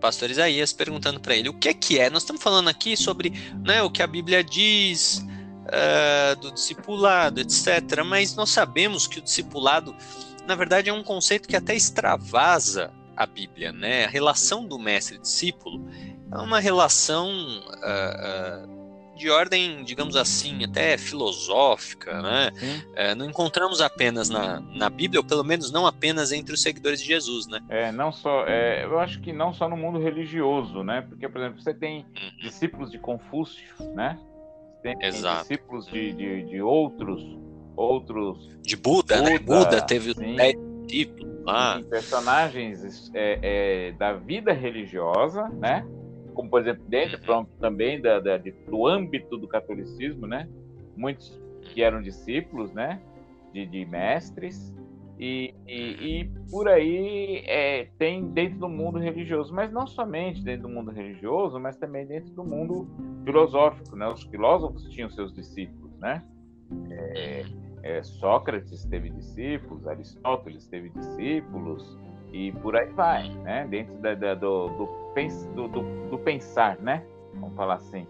[0.00, 2.10] pastor Isaías, perguntando para ele o que é que é.
[2.10, 3.30] Nós estamos falando aqui sobre
[3.64, 5.24] né, o que a Bíblia diz
[5.66, 8.02] uh, do discipulado, etc.
[8.04, 9.94] Mas nós sabemos que o discipulado,
[10.46, 14.04] na verdade, é um conceito que até extravasa a Bíblia, né?
[14.04, 15.88] A relação do mestre-discípulo
[16.30, 18.76] é uma relação uh, uh,
[19.16, 22.50] de ordem, digamos assim, até filosófica, né?
[22.94, 27.00] É, não encontramos apenas na, na Bíblia, ou pelo menos não apenas entre os seguidores
[27.00, 27.60] de Jesus, né?
[27.68, 31.00] É, não só, é, eu acho que não só no mundo religioso, né?
[31.00, 32.36] Porque, por exemplo, você tem uhum.
[32.42, 34.18] discípulos de Confúcio, né?
[34.94, 35.40] Tem Exato.
[35.40, 37.38] discípulos de, de, de, outros,
[37.74, 38.56] outros.
[38.62, 39.38] De Buda, Buda né?
[39.38, 41.82] Buda teve dez discípulos lá.
[41.90, 45.84] personagens é, é, da vida religiosa, né?
[46.34, 47.44] Como por exemplo dentro uhum.
[47.58, 50.48] também da, da, do âmbito do catolicismo, né?
[50.96, 51.40] Muitos
[51.72, 53.00] que eram discípulos, né?
[53.52, 54.72] De, de mestres
[55.18, 60.68] e, e, e, por aí é, tem dentro do mundo religioso, mas não somente dentro
[60.68, 62.86] do mundo religioso, mas também dentro do mundo
[63.24, 63.96] filosófico.
[63.96, 64.06] Né?
[64.08, 66.22] Os filósofos tinham seus discípulos, né?
[66.90, 67.44] É,
[67.82, 71.96] é, Sócrates teve discípulos, Aristóteles teve discípulos
[72.32, 73.66] e por aí vai, né?
[73.68, 77.02] Dentro da, da, do, do, do, do, pensar, né?
[77.34, 78.06] Vamos falar assim.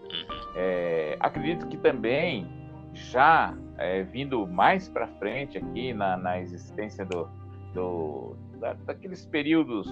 [0.55, 2.47] É, acredito que também
[2.93, 7.29] já é, vindo mais para frente aqui na, na existência do,
[7.73, 9.87] do da, daqueles períodos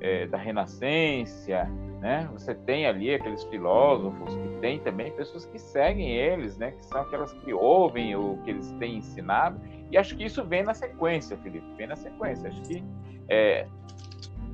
[0.00, 1.64] é, da Renascença,
[2.00, 2.28] né?
[2.32, 6.72] Você tem ali aqueles filósofos que tem também pessoas que seguem eles, né?
[6.72, 9.60] Que são aquelas que ouvem o que eles têm ensinado.
[9.90, 12.48] E acho que isso vem na sequência, Felipe, vem na sequência.
[12.48, 12.82] Acho que
[13.28, 13.66] é,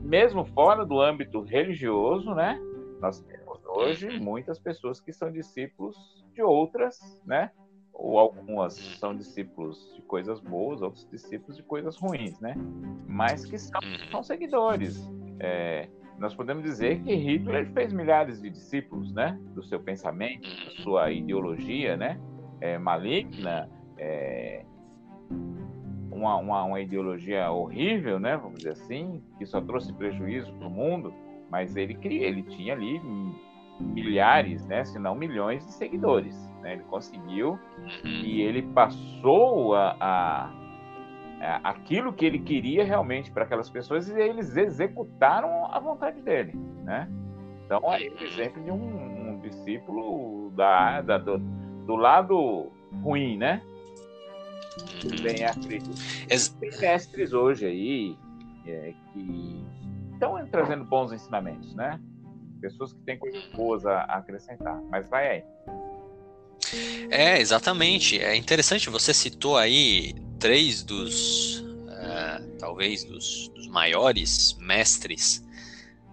[0.01, 2.61] mesmo fora do âmbito religioso, né?
[3.01, 5.97] Nós temos hoje muitas pessoas que são discípulos
[6.35, 7.51] de outras, né?
[7.99, 8.97] Ou algumas uhum.
[8.97, 12.55] são discípulos de coisas boas, outros discípulos de coisas ruins, né?
[13.07, 14.11] Mas que são, uhum.
[14.11, 15.11] são seguidores.
[15.41, 19.39] É, nós podemos dizer que Hitler fez milhares de discípulos, né?
[19.55, 20.77] Do seu pensamento, da uhum.
[20.83, 22.21] sua ideologia, né?
[22.61, 24.65] É, maligna, é,
[26.11, 28.37] uma, uma, uma, ideologia horrível, né?
[28.37, 31.15] Vamos dizer assim, que só trouxe prejuízo para o mundo.
[31.51, 33.01] Mas ele ele tinha ali
[33.81, 34.85] milhares, né?
[34.85, 36.37] Se não milhões de seguidores.
[36.67, 36.73] Né?
[36.73, 37.91] Ele conseguiu uhum.
[38.05, 40.53] e ele passou a, a,
[41.41, 46.55] a, aquilo que ele queria realmente para aquelas pessoas e eles executaram a vontade dele,
[46.83, 47.09] né?
[47.65, 53.63] Então aí o exemplo de um, um discípulo da, da do, do, lado ruim, né?
[55.23, 55.51] Bem uhum.
[55.51, 56.59] acredito.
[56.59, 58.19] Tem mestres hoje aí
[58.67, 59.65] é, que
[60.15, 62.01] estão trazendo bons ensinamentos, né?
[62.61, 64.83] Pessoas que têm coisas boas a, a acrescentar.
[64.91, 65.45] Mas vai aí.
[67.11, 68.19] É, exatamente.
[68.19, 75.45] É interessante, você citou aí três dos, uh, talvez, dos, dos, maiores mestres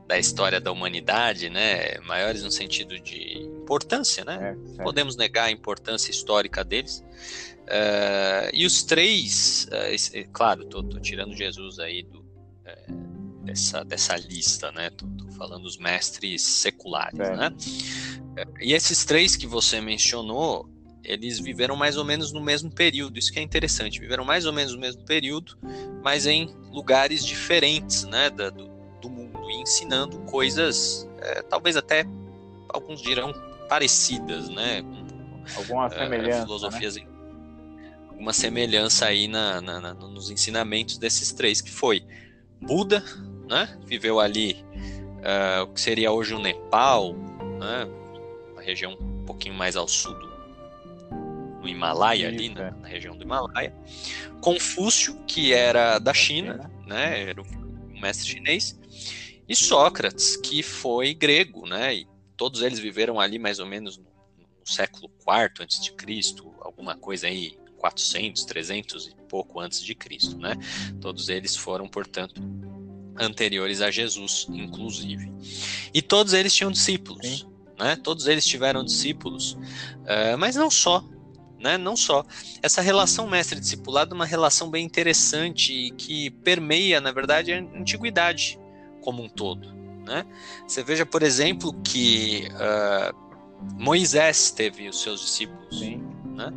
[0.08, 1.98] da história da humanidade, né?
[2.06, 4.56] Maiores no sentido de importância, né?
[4.78, 4.84] É, é.
[4.84, 7.04] Podemos negar a importância histórica deles.
[7.64, 12.24] Uh, e os três, uh, claro, tô, tô, tirando Jesus aí do,
[13.44, 14.90] dessa, dessa lista, né?
[14.90, 17.36] Tô, tô falando dos mestres seculares, é.
[17.36, 17.52] né?
[18.60, 20.68] E esses três que você mencionou,
[21.04, 24.54] eles viveram mais ou menos no mesmo período, isso que é interessante, viveram mais ou
[24.54, 25.58] menos no mesmo período,
[26.02, 28.70] mas em lugares diferentes, né, do,
[29.02, 32.06] do mundo, e ensinando coisas, é, talvez até,
[32.70, 33.34] alguns dirão,
[33.68, 34.84] parecidas, né,
[35.58, 37.08] alguma é, semelhança, é, filosofias, né?
[38.10, 42.04] alguma semelhança aí na, na, na, nos ensinamentos desses três, que foi
[42.62, 43.04] Buda,
[43.50, 44.64] né, viveu ali
[45.24, 47.14] uh, o que seria hoje o Nepal,
[47.60, 47.88] né,
[48.64, 50.34] região um pouquinho mais ao sul do,
[51.62, 52.72] no Himalaia, ali, na, é.
[52.72, 53.74] na, região do Himalaia.
[54.42, 58.80] Confúcio, que era da China, né, era o mestre chinês.
[59.48, 62.08] E Sócrates, que foi grego, né, e
[62.38, 66.96] todos eles viveram ali mais ou menos no, no século IV antes de Cristo, alguma
[66.96, 70.56] coisa aí 400, 300 e pouco antes de Cristo, né?
[71.02, 72.42] Todos eles foram, portanto,
[73.20, 75.32] anteriores a Jesus, inclusive.
[75.94, 77.48] E todos eles tinham discípulos,
[77.78, 77.96] né?
[77.96, 81.04] Todos eles tiveram discípulos, uh, mas não só,
[81.60, 81.78] né?
[81.78, 82.26] Não só.
[82.62, 88.60] Essa relação mestre-discipulado é uma relação bem interessante e que permeia, na verdade, a antiguidade
[89.02, 89.74] como um todo,
[90.06, 90.26] né?
[90.68, 93.24] Você veja, por exemplo, que uh,
[93.82, 96.02] Moisés teve os seus discípulos, Sim.
[96.36, 96.52] né?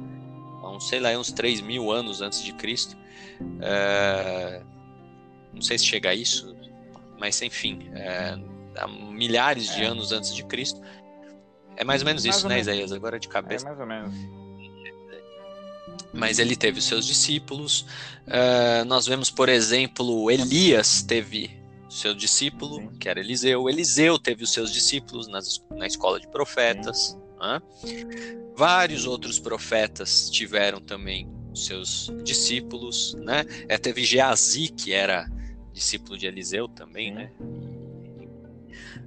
[0.64, 2.96] Uns, sei lá, uns 3 mil anos antes de Cristo.
[3.40, 4.75] Uh,
[5.56, 6.54] não sei se chega a isso,
[7.18, 8.38] mas enfim, é,
[8.76, 9.86] há milhares de é.
[9.86, 10.80] anos antes de Cristo.
[11.76, 12.68] É mais ou menos mais isso, ou né, menos.
[12.68, 12.92] Isaías?
[12.92, 13.64] Agora de cabeça.
[13.64, 14.14] É mais ou menos.
[16.12, 17.86] Mas ele teve os seus discípulos.
[18.26, 21.50] Uh, nós vemos, por exemplo, Elias teve
[21.88, 22.98] seu discípulo, Sim.
[22.98, 23.68] que era Eliseu.
[23.68, 27.16] Eliseu teve os seus discípulos nas, na escola de profetas.
[27.40, 27.62] Né?
[28.56, 33.14] Vários outros profetas tiveram também seus discípulos.
[33.14, 33.44] Né?
[33.68, 35.30] É, teve Geazi, que era
[35.76, 37.30] discípulo de Eliseu também, né?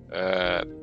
[0.10, 0.80] Uh,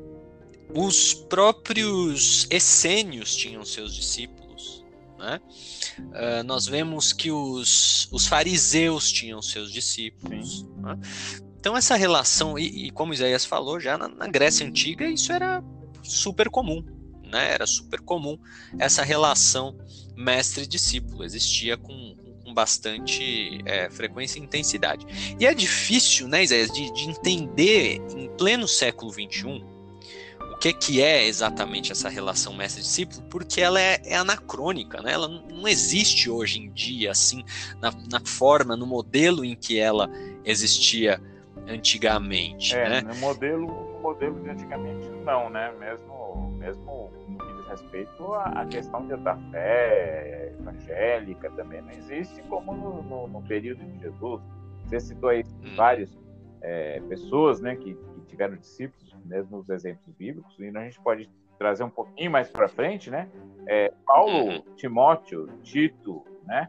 [0.75, 4.83] os próprios essênios tinham seus discípulos,
[5.17, 5.39] né?
[5.97, 10.63] Uh, nós vemos que os, os fariseus tinham seus discípulos.
[10.75, 10.99] Né?
[11.57, 15.63] Então essa relação, e, e, como Isaías falou, já na, na Grécia Antiga isso era
[16.03, 16.83] super comum,
[17.23, 17.53] né?
[17.53, 18.37] Era super comum
[18.77, 19.77] essa relação
[20.17, 22.26] mestre-discípulo, existia com, com
[22.57, 25.05] bastante é, frequência e intensidade.
[25.39, 29.63] E é difícil, né, Isaías, de, de entender em pleno século XXI
[30.51, 35.13] o que, que é exatamente essa relação mestre-discípulo, porque ela é, é, anacrônica, né?
[35.13, 37.45] ela não existe hoje em dia, assim,
[37.79, 40.09] na, na forma, no modelo em que ela
[40.43, 41.21] existia
[41.67, 42.75] antigamente.
[42.75, 43.01] É, né?
[43.01, 45.71] no modelo, no modelo de antigamente não, né?
[45.79, 47.11] Mesmo, mesmo
[47.67, 53.99] respeito à, questão da fé evangélica também não existe como no, no, no período de
[53.99, 54.41] Jesus.
[54.85, 55.75] Você citou aí hum.
[55.75, 56.17] várias
[56.61, 61.29] é, pessoas né, que, que, tiveram discípulos, mesmo os exemplos bíblicos, e a gente pode
[61.57, 63.29] trazer um pouquinho mais para frente, né?
[63.67, 64.61] É, Paulo, uhum.
[64.75, 66.67] Timóteo, Tito, né?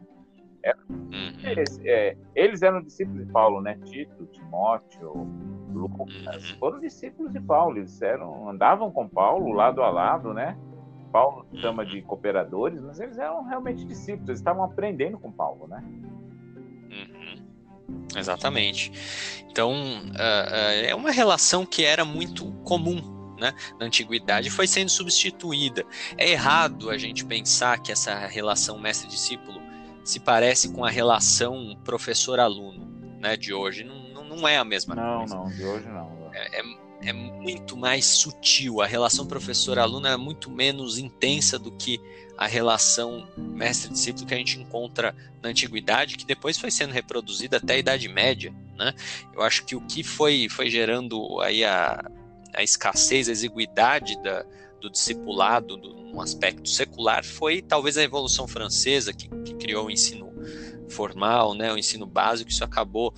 [0.63, 1.33] É, uhum.
[1.43, 3.79] eles, é, eles, eram discípulos de Paulo, né?
[3.85, 5.27] Tito, Timóteo,
[5.71, 6.57] Lucas, uhum.
[6.59, 7.77] foram discípulos de Paulo.
[7.77, 10.57] Eles eram, andavam com Paulo lado a lado, né?
[11.11, 15.83] Paulo chama de cooperadores, mas eles eram realmente discípulos, eles estavam aprendendo com Paulo, né?
[16.91, 17.45] Uhum.
[18.15, 18.91] Exatamente.
[19.49, 24.89] Então, uh, uh, é uma relação que era muito comum né, na antiguidade foi sendo
[24.89, 25.85] substituída.
[26.17, 29.61] É errado a gente pensar que essa relação mestre-discípulo
[30.03, 32.85] se parece com a relação professor-aluno
[33.19, 33.83] né, de hoje.
[33.83, 35.35] Não, não, é a mesma não, coisa.
[35.35, 36.31] Não, não, de hoje não.
[36.33, 36.63] É, é,
[37.01, 38.81] é muito mais sutil.
[38.81, 41.99] A relação professor-aluno é muito menos intensa do que
[42.37, 47.75] a relação mestre-discípulo que a gente encontra na antiguidade, que depois foi sendo reproduzida até
[47.75, 48.53] a Idade Média.
[48.77, 48.93] Né?
[49.33, 52.09] Eu acho que o que foi, foi gerando aí a,
[52.53, 54.45] a escassez, a exiguidade da,
[54.79, 59.91] do discipulado do, num aspecto secular foi talvez a Revolução Francesa, que, que criou o
[59.91, 60.29] ensino
[60.89, 63.13] formal, né, o ensino básico, isso acabou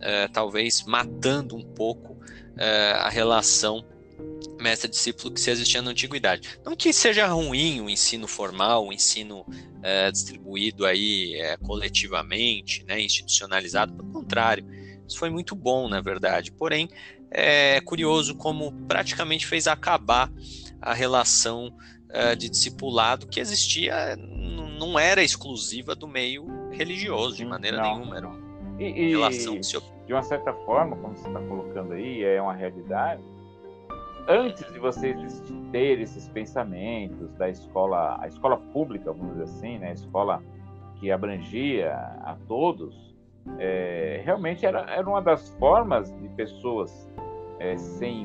[0.00, 2.15] é, talvez matando um pouco
[2.56, 3.84] é, a relação
[4.60, 6.58] mestre-discípulo que se existia na antiguidade.
[6.64, 9.44] Não que seja ruim o ensino formal, o ensino
[9.82, 14.66] é, distribuído aí é, coletivamente, né, institucionalizado, pelo contrário,
[15.06, 16.50] isso foi muito bom, na verdade.
[16.50, 16.88] Porém,
[17.30, 20.32] é curioso como praticamente fez acabar
[20.80, 21.72] a relação
[22.38, 24.16] de discipulado que existia,
[24.78, 27.98] não era exclusiva do meio religioso, de maneira não.
[27.98, 28.16] nenhuma.
[28.16, 28.46] Era uma
[28.78, 29.76] e, relação que se
[30.06, 33.22] de uma certa forma, como você está colocando aí, é uma realidade.
[34.28, 39.90] Antes de vocês ter esses pensamentos da escola, a escola pública, vamos dizer assim, né,
[39.90, 40.42] a escola
[40.98, 43.14] que abrangia a todos,
[43.58, 47.08] é, realmente era, era uma das formas de pessoas
[47.60, 48.24] é, sem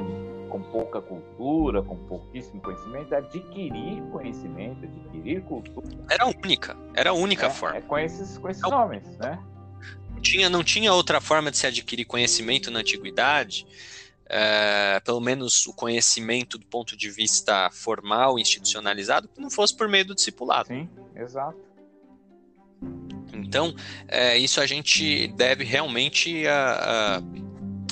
[0.49, 5.87] com pouca cultura, com pouquíssimo conhecimento, adquirir conhecimento, adquirir cultura.
[6.09, 7.77] Era única, era a única é, forma.
[7.77, 9.39] É com esses, com esses homens, né?
[10.21, 13.65] Tinha, não tinha outra forma de se adquirir conhecimento na antiguidade,
[14.29, 19.89] é, pelo menos o conhecimento do ponto de vista formal, institucionalizado, que não fosse por
[19.89, 20.69] meio do discipulado.
[20.69, 21.59] Sim, exato.
[23.33, 23.75] Então,
[24.07, 27.21] é, isso a gente deve realmente a,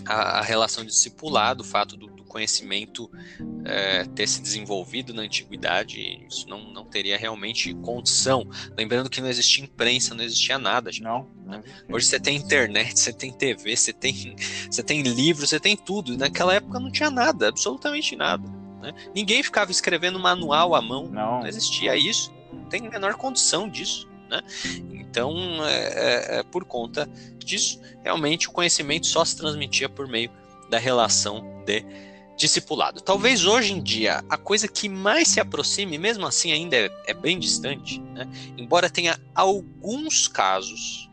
[0.05, 3.11] a, a relação de discipulado, o fato do, conhecimento
[3.65, 8.47] é, ter se desenvolvido na antiguidade, isso não, não teria realmente condição.
[8.77, 10.91] Lembrando que não existia imprensa, não existia nada.
[10.91, 11.61] Gente, não, né?
[11.91, 14.35] Hoje você tem internet, você tem TV, você tem,
[14.69, 16.13] você tem livro, você tem tudo.
[16.13, 18.47] E naquela época não tinha nada, absolutamente nada.
[18.81, 18.93] Né?
[19.13, 21.39] Ninguém ficava escrevendo manual à mão, não.
[21.39, 24.07] não existia isso, não tem a menor condição disso.
[24.29, 24.41] Né?
[24.91, 30.31] Então, é, é, é, por conta disso, realmente o conhecimento só se transmitia por meio
[30.69, 31.83] da relação de
[32.39, 33.01] discipulado.
[33.01, 37.13] Talvez hoje em dia a coisa que mais se aproxime, mesmo assim ainda é, é
[37.13, 38.27] bem distante, né?
[38.57, 41.09] embora tenha alguns casos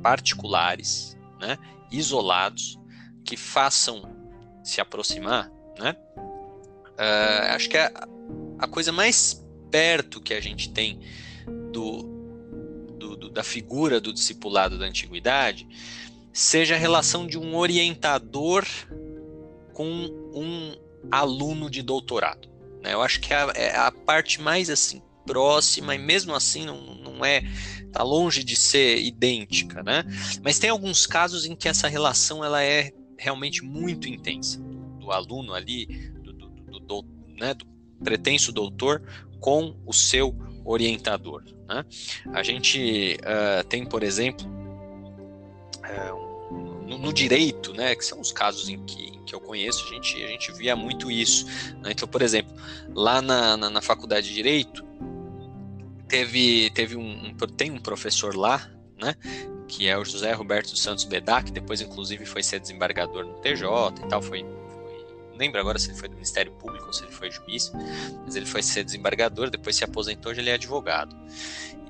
[0.00, 1.58] particulares, né?
[1.90, 2.78] isolados,
[3.24, 4.14] que façam
[4.62, 5.96] se aproximar, né?
[6.16, 7.90] Uh, acho que a,
[8.58, 11.00] a coisa mais perto que a gente tem
[11.72, 12.02] do,
[12.96, 15.66] do, do, da figura do discipulado da antiguidade
[16.32, 18.64] seja a relação de um orientador
[19.72, 20.76] com um
[21.10, 22.48] aluno de doutorado.
[22.82, 22.92] Né?
[22.92, 26.80] Eu acho que é a, é a, parte mais assim próxima e mesmo assim não,
[26.96, 27.42] não é
[27.92, 30.04] tá longe de ser idêntica, né?
[30.42, 34.60] Mas tem alguns casos em que essa relação ela é realmente muito intensa
[34.98, 35.86] do aluno ali
[36.22, 37.06] do, do, do, do
[37.38, 37.66] né, do
[38.02, 39.02] pretenso doutor
[39.40, 41.44] com o seu orientador.
[41.68, 41.84] Né?
[42.32, 44.46] A gente uh, tem, por exemplo,
[45.78, 46.33] uh,
[46.86, 49.88] no, no, direito, né, que são os casos em que, em que eu conheço, a
[49.88, 51.46] gente, a gente via muito isso.
[51.82, 51.92] Né?
[51.92, 52.54] Então, por exemplo,
[52.94, 54.84] lá na, na, na, faculdade de Direito,
[56.08, 59.14] teve, teve um, um, tem um professor lá, né,
[59.66, 63.66] que é o José Roberto Santos Bedac, que depois inclusive foi ser desembargador no TJ
[64.04, 64.44] e tal, foi
[65.36, 67.72] lembro agora se ele foi do Ministério Público ou se ele foi juiz,
[68.24, 71.16] mas ele foi ser desembargador, depois se aposentou, hoje ele é advogado.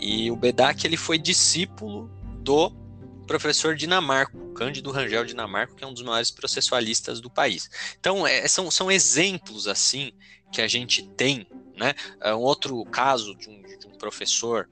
[0.01, 2.71] E o Bedak ele foi discípulo do
[3.27, 7.69] professor Dinamarco, Cândido Rangel Dinamarco, que é um dos maiores processualistas do país.
[7.99, 10.13] Então, é, são, são exemplos assim
[10.53, 11.47] que a gente tem,
[11.77, 11.95] né?
[12.21, 14.69] É, um outro caso de um, de um professor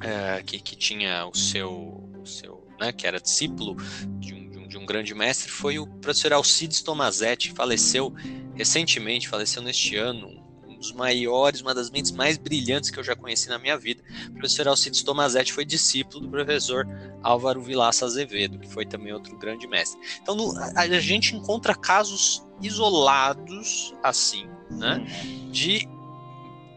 [0.00, 1.70] é, que, que tinha o seu,
[2.18, 3.76] o seu né, que era discípulo
[4.18, 8.14] de um de um grande mestre foi o professor Alcides Tomazetti, faleceu
[8.54, 10.39] recentemente, faleceu neste ano, um
[10.80, 14.02] dos maiores, uma das mentes mais brilhantes que eu já conheci na minha vida.
[14.28, 16.86] O professor Alcides Tomazetti foi discípulo do professor
[17.22, 20.00] Álvaro Vilaça Azevedo, que foi também outro grande mestre.
[20.22, 25.04] Então no, a, a gente encontra casos isolados assim, né,
[25.50, 25.88] de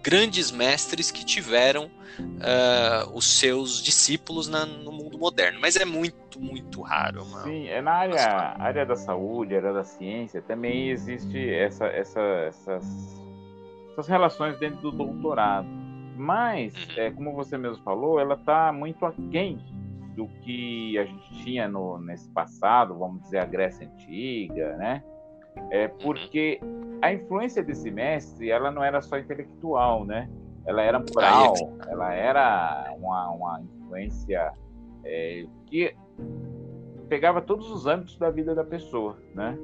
[0.04, 1.90] grandes mestres que tiveram
[2.20, 7.20] uh, os seus discípulos na, no mundo moderno, mas é muito, muito raro.
[7.20, 11.86] É uma, Sim, é na área, área da saúde, área da ciência, também existe essa,
[11.86, 13.23] essa, essas,
[13.94, 15.68] essas relações dentro do doutorado.
[16.16, 16.94] Mas, uhum.
[16.98, 19.58] é, como você mesmo falou, ela está muito aquém
[20.16, 25.04] do que a gente tinha no, nesse passado, vamos dizer, a Grécia Antiga, né?
[25.72, 25.98] É uhum.
[26.02, 26.60] porque
[27.02, 30.30] a influência desse mestre, ela não era só intelectual, né?
[30.66, 31.54] ela era moral,
[31.88, 34.52] ela era uma, uma influência
[35.04, 35.96] é, que
[37.10, 39.58] pegava todos os âmbitos da vida da pessoa, né?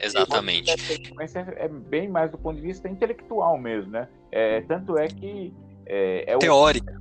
[0.00, 0.70] Exatamente.
[0.70, 4.08] A influência é bem mais do ponto de vista intelectual mesmo, né?
[4.30, 5.52] É, tanto é que
[5.86, 6.94] é, é teórica.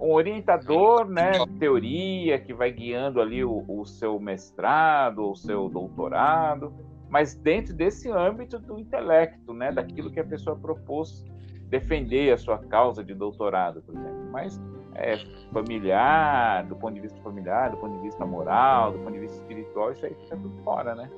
[0.00, 1.32] Um, um orientador, né?
[1.58, 6.72] Teoria que vai guiando ali o, o seu mestrado, o seu doutorado,
[7.08, 9.70] mas dentro desse âmbito do intelecto, né?
[9.70, 11.24] Daquilo que a pessoa propôs
[11.68, 14.60] defender a sua causa de doutorado, por exemplo, mas
[14.94, 15.16] é,
[15.52, 19.38] familiar, do ponto de vista familiar, do ponto de vista moral, do ponto de vista
[19.38, 21.10] espiritual, isso aí fica tudo fora, né?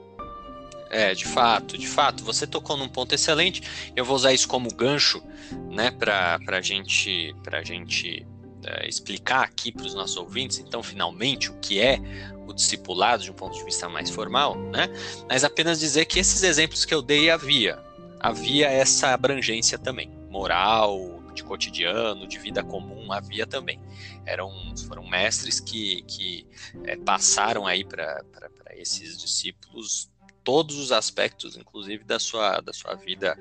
[0.91, 3.63] É, de fato, de fato, você tocou num ponto excelente.
[3.97, 5.23] Eu vou usar isso como gancho,
[5.71, 8.27] né, para a gente, pra gente
[8.65, 11.99] é, explicar aqui para os nossos ouvintes, então, finalmente, o que é
[12.47, 14.89] o discipulado de um ponto de vista mais formal, né?
[15.29, 17.83] Mas apenas dizer que esses exemplos que eu dei havia,
[18.21, 23.81] havia essa abrangência também moral, de cotidiano, de vida comum, havia também.
[24.25, 24.51] Eram,
[24.89, 26.47] foram mestres que, que
[26.85, 28.23] é, passaram aí para
[28.77, 30.11] esses discípulos
[30.45, 33.37] todos os aspectos, inclusive da sua, da sua vida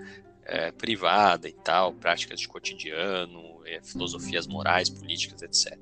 [0.46, 5.78] é, privada e tal, práticas de cotidiano, é, filosofias morais, políticas, etc.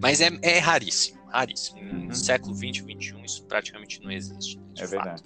[0.00, 1.80] Mas é, é raríssimo, raríssimo.
[1.80, 2.06] Uhum.
[2.06, 4.58] No século XX, XXI, isso praticamente não existe.
[4.76, 4.90] é fato.
[4.90, 5.22] verdade.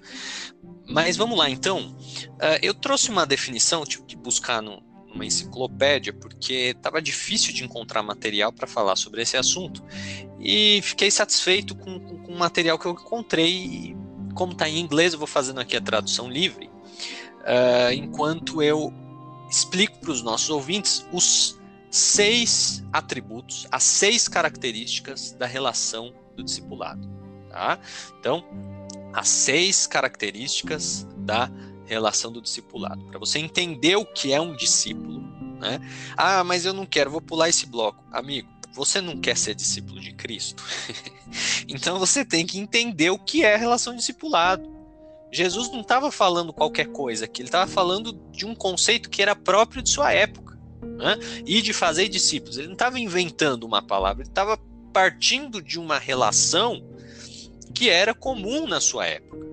[0.87, 1.97] Mas vamos lá, então.
[2.35, 4.83] Uh, eu trouxe uma definição, tive que buscar no,
[5.15, 9.85] uma enciclopédia, porque estava difícil de encontrar material para falar sobre esse assunto.
[10.41, 13.97] E fiquei satisfeito com, com, com o material que eu encontrei.
[14.39, 16.71] Como está em inglês, eu vou fazendo aqui a tradução livre,
[17.41, 18.95] uh, enquanto eu
[19.51, 21.59] explico para os nossos ouvintes os
[21.91, 27.01] seis atributos, as seis características da relação do discipulado.
[27.51, 27.81] Tá?
[28.21, 28.45] Então,
[29.13, 31.51] as seis características da
[31.85, 35.21] relação do discipulado, para você entender o que é um discípulo.
[35.59, 35.81] Né?
[36.17, 38.05] Ah, mas eu não quero, vou pular esse bloco.
[38.13, 38.49] Amigo,
[38.79, 40.63] você não quer ser discípulo de Cristo?
[41.69, 44.79] então você tem que entender o que é a relação discipulado.
[45.31, 49.37] Jesus não estava falando qualquer coisa aqui, ele estava falando de um conceito que era
[49.37, 50.57] próprio de sua época.
[50.81, 51.19] Né?
[51.45, 52.57] E de fazer discípulos.
[52.57, 54.57] Ele não estava inventando uma palavra, ele estava
[54.93, 56.83] partindo de uma relação
[57.75, 59.47] que era comum na sua época.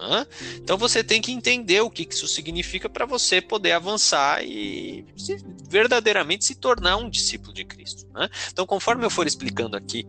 [0.00, 0.26] Né?
[0.56, 5.36] Então você tem que entender o que isso significa para você poder avançar e se,
[5.68, 8.06] verdadeiramente se tornar um discípulo de Cristo.
[8.14, 8.28] Né?
[8.50, 10.06] Então, conforme eu for explicando aqui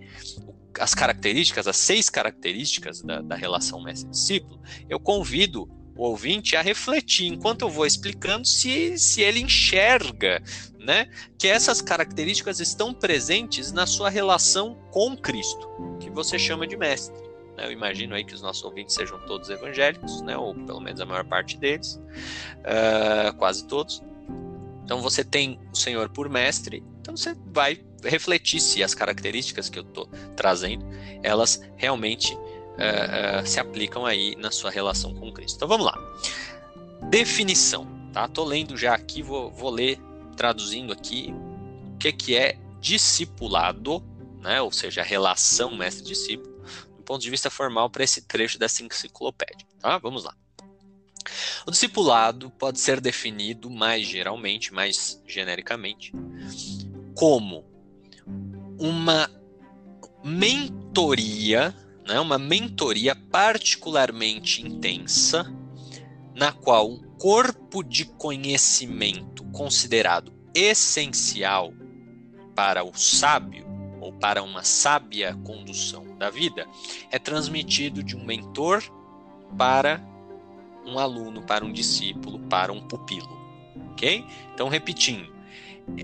[0.79, 7.27] as características, as seis características da, da relação mestre-discípulo, eu convido o ouvinte a refletir
[7.27, 10.41] enquanto eu vou explicando se, se ele enxerga
[10.79, 15.69] né, que essas características estão presentes na sua relação com Cristo,
[15.99, 17.30] que você chama de mestre.
[17.61, 17.67] Né?
[17.67, 21.05] Eu imagino aí que os nossos ouvintes sejam todos evangélicos, né, ou pelo menos a
[21.05, 22.01] maior parte deles,
[22.59, 24.01] uh, quase todos.
[24.83, 29.79] Então você tem o Senhor por mestre, então você vai refletir se as características que
[29.79, 30.85] eu estou trazendo,
[31.21, 35.57] elas realmente uh, uh, se aplicam aí na sua relação com Cristo.
[35.57, 35.97] Então vamos lá.
[37.09, 38.27] Definição, tá?
[38.27, 39.99] Tô lendo já aqui, vou, vou ler
[40.35, 41.33] traduzindo aqui
[41.93, 44.03] o que, que é discipulado,
[44.41, 44.59] né?
[44.61, 46.50] Ou seja, a relação mestre-discípulo,
[47.11, 49.97] ponto de vista formal para esse trecho dessa enciclopédia, tá?
[49.97, 50.33] Vamos lá.
[51.67, 56.13] O discipulado pode ser definido mais geralmente, mais genericamente,
[57.13, 57.65] como
[58.79, 59.29] uma
[60.23, 61.75] mentoria,
[62.07, 65.53] né, uma mentoria particularmente intensa,
[66.33, 71.73] na qual um corpo de conhecimento considerado essencial
[72.55, 73.65] para o sábio
[73.99, 76.67] ou para uma sábia condução da vida
[77.09, 78.83] é transmitido de um mentor
[79.57, 79.99] para
[80.85, 83.39] um aluno, para um discípulo, para um pupilo.
[83.91, 84.23] Ok?
[84.53, 85.33] Então, repetindo,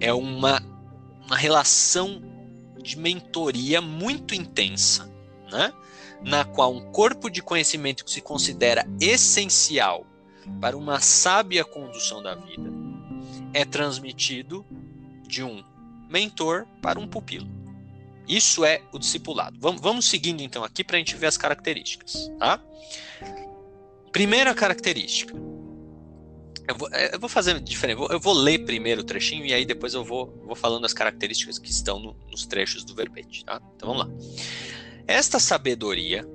[0.02, 0.60] é uma,
[1.24, 2.20] uma relação
[2.82, 5.08] de mentoria muito intensa,
[5.52, 5.72] né?
[6.24, 10.04] na qual um corpo de conhecimento que se considera essencial
[10.60, 12.72] para uma sábia condução da vida
[13.54, 14.66] é transmitido
[15.28, 15.64] de um
[16.10, 17.48] mentor para um pupilo.
[18.28, 19.58] Isso é o discipulado.
[19.60, 22.30] Vamos, vamos seguindo então aqui para a gente ver as características.
[22.38, 22.62] Tá?
[24.12, 25.34] Primeira característica.
[26.68, 27.94] Eu vou, eu vou fazer diferente.
[27.94, 30.86] Eu vou, eu vou, ler primeiro o trechinho e aí depois eu vou, vou falando
[30.86, 33.46] as características que estão no, nos trechos do verbete.
[33.46, 33.62] Tá?
[33.76, 34.28] Então vamos lá.
[35.08, 36.28] Esta sabedoria,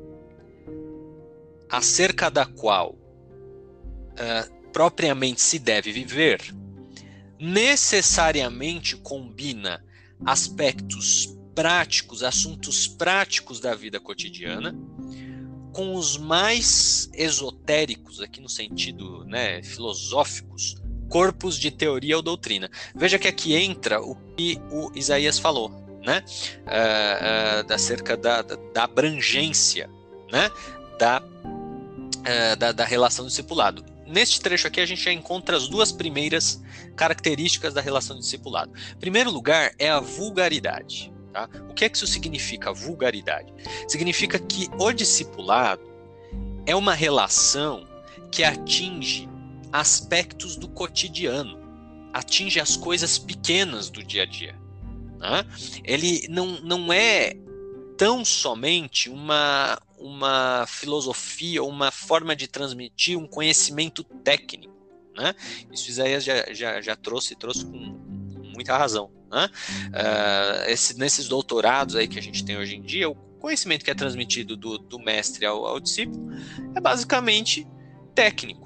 [1.69, 6.41] acerca da qual uh, propriamente se deve viver,
[7.39, 9.85] necessariamente combina
[10.25, 14.75] aspectos práticos, assuntos práticos da vida cotidiana,
[15.73, 20.77] com os mais esotéricos, aqui no sentido né, filosóficos,
[21.09, 22.71] corpos de teoria ou doutrina.
[22.95, 25.71] Veja que aqui entra o que o Isaías falou,
[26.05, 26.25] né?
[26.67, 29.91] Uh, uh, acerca da, da, da, abrangência,
[30.31, 30.51] né?
[30.99, 33.85] Da, uh, da, da relação discipulado.
[34.07, 36.63] Neste trecho aqui a gente já encontra as duas primeiras
[36.97, 38.73] características da relação discipulado.
[38.95, 41.12] Em primeiro lugar é a vulgaridade.
[41.33, 41.49] Tá?
[41.71, 43.53] O que é que isso significa, vulgaridade?
[43.89, 45.83] Significa que o discipulado
[46.67, 47.87] é uma relação
[48.31, 49.29] que atinge
[49.73, 51.59] aspectos do cotidiano,
[52.13, 54.55] atinge as coisas pequenas do dia a dia.
[55.19, 55.47] Né?
[55.85, 57.35] Ele não, não é
[57.97, 64.73] tão somente uma, uma filosofia, uma forma de transmitir um conhecimento técnico.
[65.17, 65.35] Né?
[65.73, 68.12] Isso Isaías já, já, já trouxe, trouxe com
[68.53, 69.11] muita razão.
[69.31, 69.49] Né?
[69.89, 73.91] Uh, esse, nesses doutorados aí que a gente tem hoje em dia, o conhecimento que
[73.91, 76.31] é transmitido do, do mestre ao, ao discípulo
[76.75, 77.67] é basicamente
[78.15, 78.63] técnico.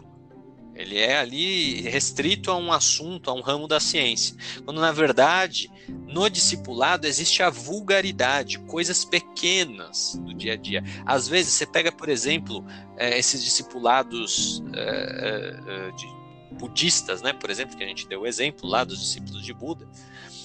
[0.77, 4.37] Ele é ali restrito a um assunto, a um ramo da ciência.
[4.63, 10.85] Quando, na verdade, no discipulado existe a vulgaridade, coisas pequenas do dia a dia.
[11.07, 12.63] Às vezes, você pega, por exemplo,
[12.99, 16.16] eh, esses discipulados eh, de
[16.57, 17.33] budistas, né?
[17.33, 19.87] por exemplo, que a gente deu o exemplo lá dos discípulos de Buda.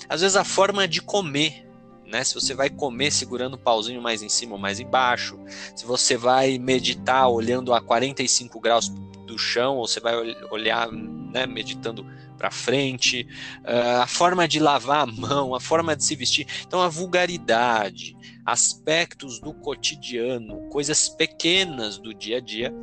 [0.07, 1.65] Às vezes, a forma de comer
[2.11, 2.23] né?
[2.25, 5.39] Se você vai comer segurando o pauzinho mais em cima ou mais embaixo,
[5.73, 8.89] se você vai meditar olhando a 45 graus
[9.25, 10.13] do chão, ou você vai
[10.51, 12.05] olhar né, meditando
[12.37, 13.27] para frente,
[13.59, 16.45] uh, a forma de lavar a mão, a forma de se vestir.
[16.67, 22.73] Então, a vulgaridade, aspectos do cotidiano, coisas pequenas do dia a dia,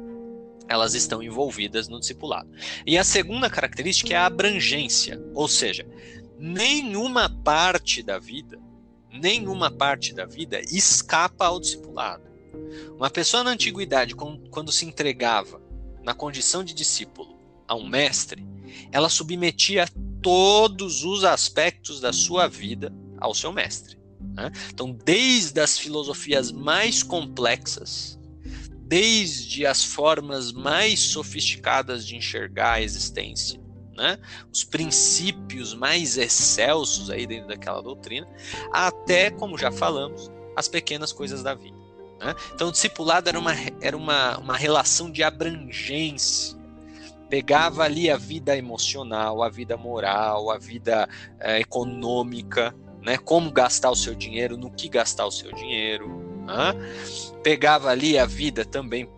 [0.68, 2.50] elas estão envolvidas no discipulado.
[2.86, 5.86] E a segunda característica é a abrangência, ou seja,
[6.38, 8.58] nenhuma parte da vida,
[9.10, 12.28] nenhuma parte da vida escapa ao discipulado.
[12.96, 15.60] Uma pessoa na antiguidade, quando se entregava
[16.02, 18.46] na condição de discípulo a um mestre,
[18.92, 19.86] ela submetia
[20.22, 23.98] todos os aspectos da sua vida ao seu mestre.
[24.20, 24.50] Né?
[24.70, 28.17] Então, desde as filosofias mais complexas,
[28.89, 33.61] desde as formas mais sofisticadas de enxergar a existência,
[33.95, 34.18] né?
[34.51, 38.26] os princípios mais excelsos aí dentro daquela doutrina,
[38.72, 41.76] até, como já falamos, as pequenas coisas da vida.
[42.18, 42.34] Né?
[42.55, 46.57] Então, o discipulado era uma, era uma, uma relação de abrangência.
[47.28, 51.07] Pegava ali a vida emocional, a vida moral, a vida
[51.39, 53.18] é, econômica, né?
[53.18, 56.27] como gastar o seu dinheiro, no que gastar o seu dinheiro.
[57.42, 59.09] Pegava ali a vida também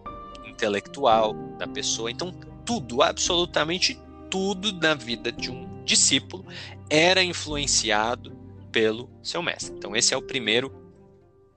[0.44, 2.10] intelectual da pessoa.
[2.10, 2.32] Então,
[2.64, 3.98] tudo, absolutamente
[4.30, 6.44] tudo na vida de um discípulo
[6.88, 8.36] era influenciado
[8.70, 9.74] pelo seu mestre.
[9.76, 10.68] Então, esse é o primeiro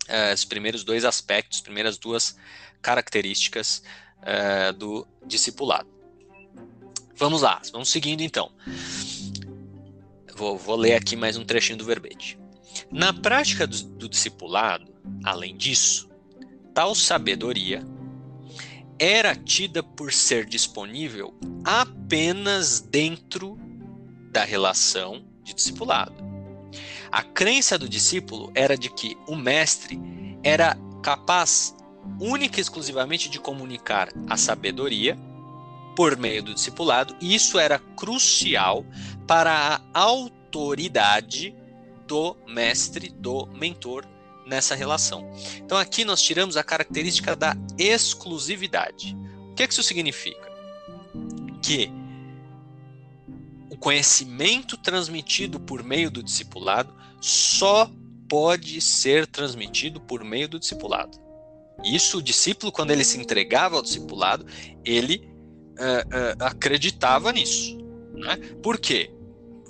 [0.09, 2.35] uh, os primeiros dois aspectos, as primeiras duas
[2.81, 3.83] características
[4.19, 5.87] uh, do discipulado.
[7.15, 8.51] Vamos lá, vamos seguindo então.
[10.35, 12.39] Vou, vou, ler aqui mais um trechinho do verbete.
[12.91, 14.93] Na prática do, do discipulado,
[15.23, 16.09] além disso,
[16.73, 17.85] tal sabedoria
[18.99, 23.57] era tida por ser disponível apenas dentro
[24.31, 26.13] da relação de discipulado.
[27.11, 29.99] A crença do discípulo era de que o mestre
[30.43, 31.75] era capaz
[32.19, 35.17] única e exclusivamente de comunicar a sabedoria
[35.95, 38.83] por meio do discipulado, e isso era crucial
[39.27, 41.55] para a autoridade
[42.07, 44.05] do mestre, do mentor
[44.45, 45.29] nessa relação.
[45.57, 49.15] Então aqui nós tiramos a característica da exclusividade.
[49.51, 50.51] O que, é que isso significa?
[51.61, 51.91] Que
[53.69, 57.89] o conhecimento transmitido por meio do discipulado só
[58.27, 61.17] pode ser transmitido por meio do discipulado.
[61.83, 64.45] Isso, o discípulo, quando ele se entregava ao discipulado,
[64.85, 65.29] ele
[65.73, 67.77] uh, uh, acreditava nisso.
[68.13, 68.37] Né?
[68.61, 69.11] Por quê?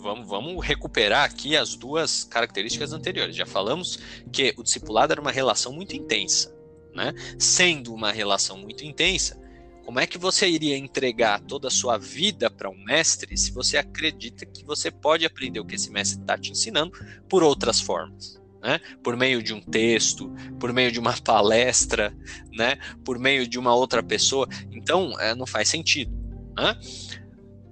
[0.04, 3.38] Vamos, vamos recuperar aqui as duas características anteriores.
[3.38, 3.98] Já falamos
[4.34, 6.54] que o discipulado era uma relação muito intensa.
[6.94, 7.14] Né?
[7.40, 9.42] Sendo uma relação muito intensa,
[9.86, 13.78] como é que você iria entregar toda a sua vida para um mestre se você
[13.78, 16.92] acredita que você pode aprender o que esse mestre está te ensinando
[17.30, 18.42] por outras formas?
[18.62, 18.82] Né?
[19.02, 20.30] Por meio de um texto,
[20.60, 22.14] por meio de uma palestra,
[22.52, 22.78] né?
[23.06, 24.50] por meio de uma outra pessoa.
[24.70, 26.12] Então, é, não faz sentido.
[26.58, 26.78] Né?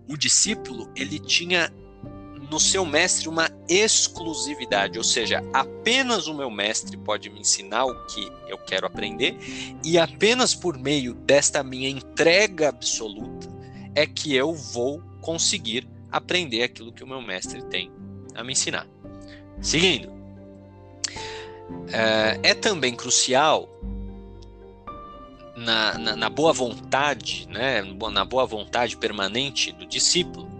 [0.08, 1.70] O discípulo ele tinha
[2.52, 8.06] no seu mestre uma exclusividade, ou seja, apenas o meu mestre pode me ensinar o
[8.08, 9.38] que eu quero aprender
[9.82, 13.49] e apenas por meio desta minha entrega absoluta
[13.95, 17.89] é que eu vou conseguir aprender aquilo que o meu mestre tem
[18.36, 18.86] a me ensinar.
[19.62, 20.12] Seguindo,
[21.88, 23.70] é, é também crucial
[25.56, 27.82] na, na, na, boa vontade, né,
[28.12, 30.52] na boa vontade permanente do discípulo,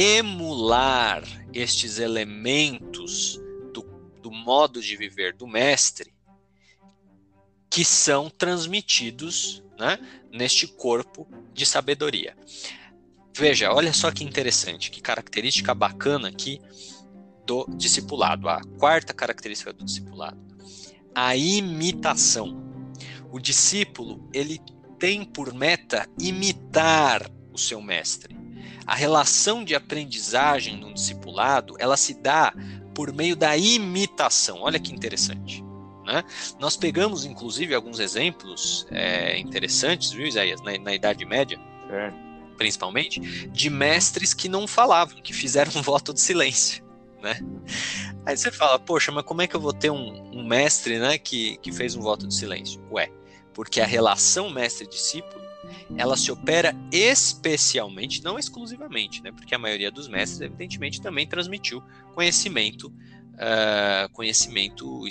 [0.00, 3.40] emular estes elementos
[3.74, 3.82] do,
[4.22, 6.14] do modo de viver do mestre
[7.68, 9.98] que são transmitidos né,
[10.30, 12.36] neste corpo de sabedoria.
[13.36, 16.60] Veja, olha só que interessante, que característica bacana aqui
[17.44, 20.38] do discipulado, a quarta característica do discipulado,
[21.12, 22.56] a imitação.
[23.32, 24.60] O discípulo, ele
[24.96, 28.47] tem por meta imitar o seu mestre.
[28.88, 32.54] A relação de aprendizagem no discipulado, ela se dá
[32.94, 34.62] por meio da imitação.
[34.62, 35.62] Olha que interessante.
[36.06, 36.24] Né?
[36.58, 41.60] Nós pegamos, inclusive, alguns exemplos é, interessantes, viu, Isaías, na, na Idade Média,
[41.90, 42.10] é.
[42.56, 46.82] principalmente, de mestres que não falavam, que fizeram um voto de silêncio.
[47.22, 47.38] Né?
[48.24, 51.18] Aí você fala, poxa, mas como é que eu vou ter um, um mestre né,
[51.18, 52.82] que, que fez um voto de silêncio?
[52.90, 53.12] Ué,
[53.52, 55.47] porque a relação mestre-discípulo
[55.96, 59.32] ela se opera especialmente, não exclusivamente, né?
[59.32, 61.82] Porque a maioria dos mestres, evidentemente, também transmitiu
[62.14, 65.08] conhecimento, uh, conhecimento uh, uh,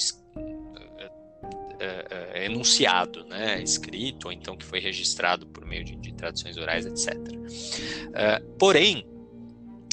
[2.35, 3.61] enunciado, né?
[3.61, 7.15] Escrito, ou então que foi registrado por meio de, de traduções orais, etc.
[8.57, 9.05] porém,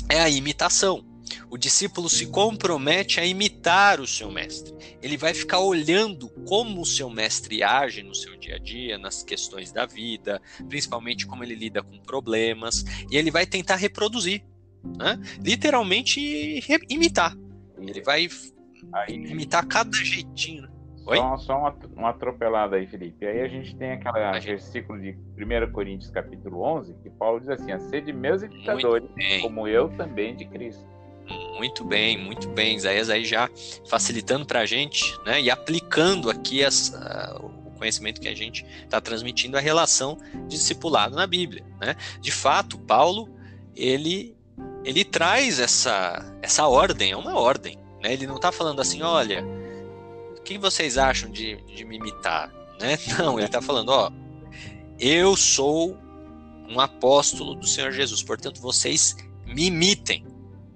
[0.08, 1.04] é a imitação.
[1.50, 3.53] O discípulo se compromete a imitar
[4.00, 4.74] o seu mestre.
[5.00, 9.22] Ele vai ficar olhando como o seu mestre age no seu dia a dia, nas
[9.22, 14.44] questões da vida, principalmente como ele lida com problemas, e ele vai tentar reproduzir,
[14.98, 15.18] né?
[15.42, 16.20] literalmente
[16.88, 17.36] imitar.
[17.78, 18.28] Ele vai
[18.92, 20.62] aí, imitar cada jeitinho.
[20.62, 20.68] Né?
[21.06, 21.18] Oi?
[21.18, 23.26] Só, só uma, uma atropelada aí, Felipe.
[23.26, 27.72] Aí a gente tem aquele versículo de 1 Coríntios capítulo 11, que Paulo diz assim,
[27.72, 29.08] a sede meus imitadores,
[29.42, 30.93] como eu também de Cristo.
[31.56, 32.76] Muito bem, muito bem.
[32.76, 33.48] Isaías aí já
[33.88, 38.64] facilitando para a gente, né, e aplicando aqui as, uh, o conhecimento que a gente
[38.82, 41.96] está transmitindo a relação de discipulado na Bíblia, né?
[42.20, 43.28] De fato, Paulo
[43.74, 44.34] ele
[44.84, 48.12] ele traz essa essa ordem, é uma ordem, né?
[48.12, 49.44] Ele não está falando assim, olha,
[50.36, 52.52] o que vocês acham de, de me imitar?
[52.80, 52.98] Né?
[53.18, 54.10] Não, ele está falando, ó,
[54.98, 55.96] eu sou
[56.68, 59.16] um apóstolo do Senhor Jesus, portanto vocês
[59.46, 60.24] me imitem,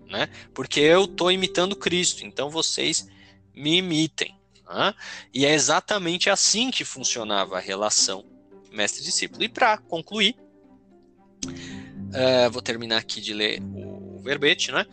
[0.08, 0.28] né?
[0.54, 3.08] Porque eu estou imitando Cristo, então vocês
[3.54, 4.34] me imitem.
[4.68, 4.94] Né?
[5.32, 8.24] E é exatamente assim que funcionava a relação
[8.72, 9.44] mestre-discípulo.
[9.44, 10.36] E para concluir,
[11.46, 14.86] uh, vou terminar aqui de ler o verbete, né?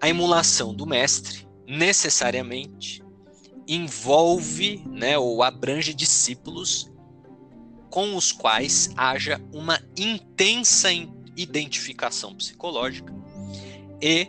[0.00, 3.02] A emulação do mestre necessariamente
[3.66, 6.90] envolve, né, ou abrange discípulos
[7.90, 10.88] com os quais haja uma intensa
[11.36, 13.14] identificação psicológica
[14.00, 14.26] e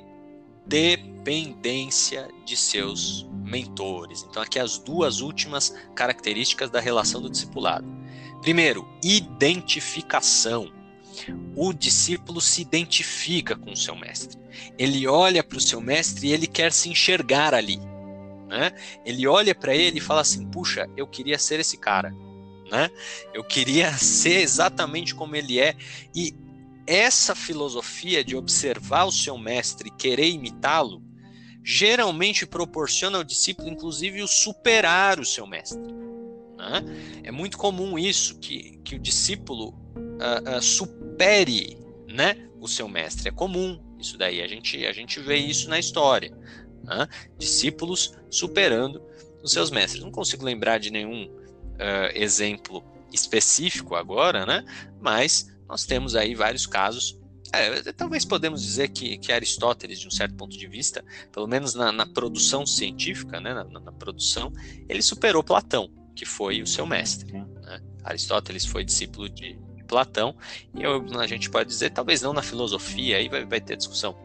[0.70, 4.26] dependência de seus mentores.
[4.30, 7.88] Então, aqui as duas últimas características da relação do discipulado.
[8.42, 10.72] Primeiro, identificação.
[11.56, 14.40] O discípulo se identifica com o seu mestre.
[14.78, 17.80] Ele olha para o seu mestre e ele quer se enxergar ali.
[18.48, 18.72] Né?
[19.04, 22.16] Ele olha para ele e fala assim: puxa, eu queria ser esse cara.
[22.72, 22.90] Né?
[23.34, 25.76] Eu queria ser exatamente como ele é.
[26.16, 26.34] E
[26.90, 31.04] essa filosofia de observar o seu mestre e querer imitá-lo
[31.64, 35.80] geralmente proporciona ao discípulo, inclusive, o superar o seu mestre.
[36.58, 37.22] Né?
[37.24, 41.78] É muito comum isso, que, que o discípulo uh, uh, supere
[42.08, 43.30] né, o seu mestre.
[43.30, 46.36] É comum isso daí, a gente, a gente vê isso na história.
[46.84, 47.08] Né?
[47.38, 49.00] Discípulos superando
[49.44, 50.04] os seus mestres.
[50.04, 52.84] Não consigo lembrar de nenhum uh, exemplo
[53.14, 54.66] específico agora, né?
[55.00, 57.20] mas nós temos aí vários casos
[57.52, 61.74] é, talvez podemos dizer que, que, Aristóteles, de um certo ponto de vista, pelo menos
[61.74, 64.54] na, na produção científica, né, na, na, produção,
[64.88, 67.32] ele superou Platão, que foi o seu mestre.
[67.32, 67.46] Né?
[68.04, 69.58] Aristóteles foi discípulo de,
[69.88, 70.36] Platão,
[70.76, 74.16] e eu, a gente pode dizer, talvez não na filosofia, aí vai, vai ter discussão,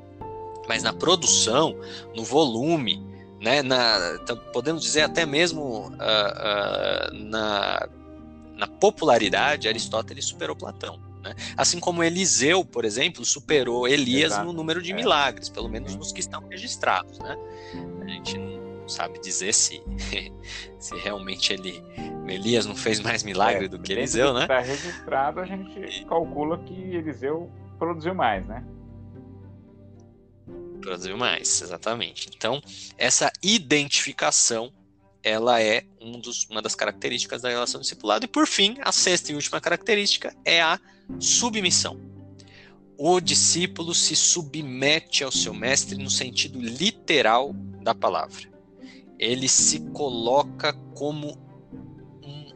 [0.69, 1.75] mas na produção,
[2.15, 3.03] no volume,
[3.41, 4.21] né, na,
[4.53, 7.89] podemos dizer até mesmo uh, uh, na,
[8.57, 11.01] na popularidade, Aristóteles superou Platão.
[11.25, 11.35] Né?
[11.57, 14.47] Assim como Eliseu, por exemplo, superou Elias Exato.
[14.47, 14.95] no número de é.
[14.95, 17.19] milagres, pelo menos nos que estão registrados.
[17.19, 17.37] Né?
[18.03, 19.83] A gente não sabe dizer se,
[20.79, 21.83] se realmente ele,
[22.29, 24.43] Elias não fez mais milagre é, do que Eliseu, né?
[24.43, 28.63] Está registrado, a gente calcula que Eliseu produziu mais, né?
[30.83, 32.29] Produziu mais, exatamente.
[32.37, 32.61] Então,
[32.99, 34.71] essa identificação
[35.23, 38.27] ela é um dos, uma das características da relação discipulado.
[38.27, 40.79] E por fim, a sexta e última característica é a
[41.19, 42.01] submissão.
[42.97, 47.53] O discípulo se submete ao seu mestre no sentido literal
[47.83, 48.49] da palavra.
[49.19, 51.37] Ele se coloca como
[52.23, 52.53] um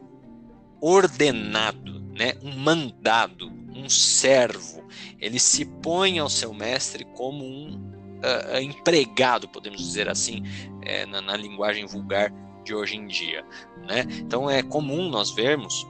[0.81, 2.33] ordenado, né?
[2.41, 4.83] um mandado, um servo.
[5.19, 10.43] Ele se põe ao seu mestre como um uh, empregado, podemos dizer assim,
[10.81, 12.31] é, na, na linguagem vulgar
[12.63, 13.43] de hoje em dia.
[13.87, 14.05] Né?
[14.19, 15.85] Então é comum nós vermos,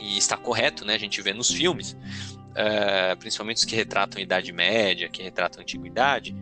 [0.00, 0.94] e está correto, né?
[0.94, 6.34] a gente vê nos filmes, uh, principalmente os que retratam Idade Média, que retratam Antiguidade,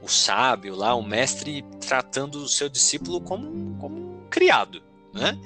[0.00, 4.82] o sábio lá, o mestre tratando o seu discípulo como, como um criado.
[5.12, 5.38] Né?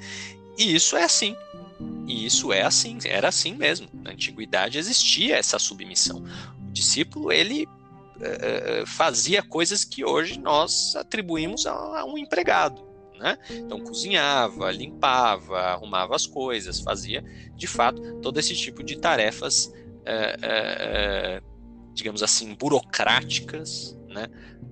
[0.57, 1.35] E isso é assim.
[2.07, 3.87] E isso é assim, era assim mesmo.
[3.93, 6.23] Na antiguidade existia essa submissão.
[6.67, 12.86] O discípulo, ele uh, fazia coisas que hoje nós atribuímos a, a um empregado
[13.17, 13.37] né?
[13.49, 17.23] Então cozinhava, limpava, arrumava as coisas, fazia
[17.55, 19.73] de fato todo esse tipo de tarefas,
[20.05, 21.41] é, é,
[21.93, 24.27] digamos assim, burocráticas, né?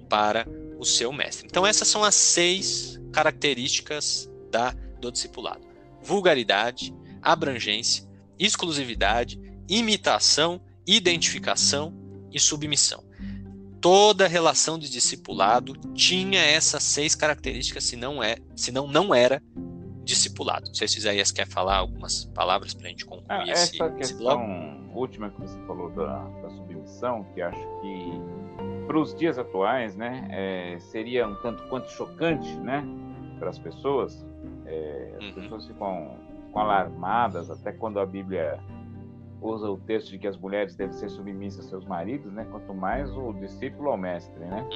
[0.09, 1.47] Para o seu mestre.
[1.49, 5.65] Então essas são as seis características da do discipulado:
[6.01, 11.93] vulgaridade, abrangência, exclusividade, imitação, identificação
[12.31, 13.03] e submissão
[13.86, 19.39] toda relação de discipulado tinha essas seis características, se não é, senão não era
[20.03, 20.65] discipulado.
[20.69, 23.91] Não sei se Isaías quer falar algumas palavras para a gente concluir ah, esse, essa
[23.91, 28.11] questão última que você falou da, da submissão, que acho que
[28.88, 32.83] para os dias atuais, né, é, seria um tanto quanto chocante, né,
[33.38, 34.25] para as pessoas.
[34.65, 35.33] É, as uhum.
[35.36, 36.17] pessoas ficam,
[36.47, 38.59] ficam alarmadas até quando a Bíblia
[39.45, 42.45] usa o texto de que as mulheres devem ser submissas a seus maridos, né?
[42.49, 44.67] Quanto mais o discípulo ao mestre, né?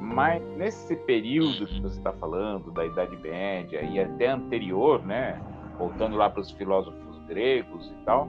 [0.00, 5.40] Mas nesse período que você está falando, da Idade Média e até anterior, né?
[5.76, 8.28] Voltando lá para os filósofos gregos e tal,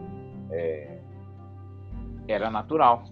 [0.51, 0.99] é...
[2.28, 3.03] era natural.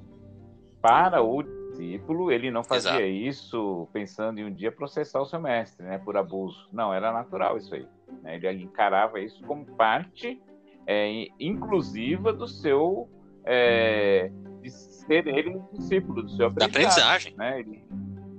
[0.82, 3.05] Para o discípulo, ele não fazia Exato.
[3.05, 5.97] isso pensando em um dia processar o seu mestre, né?
[5.99, 6.68] Por abuso.
[6.72, 7.88] Não, era natural isso aí.
[8.22, 8.36] Né?
[8.36, 10.41] Ele encarava isso como parte
[10.88, 13.10] é, inclusiva do seu
[13.44, 14.32] é,
[14.62, 17.34] de ser ele um discípulo do seu aprendizagem.
[17.34, 17.36] aprendizagem.
[17.38, 17.60] Né?
[17.60, 17.84] Ele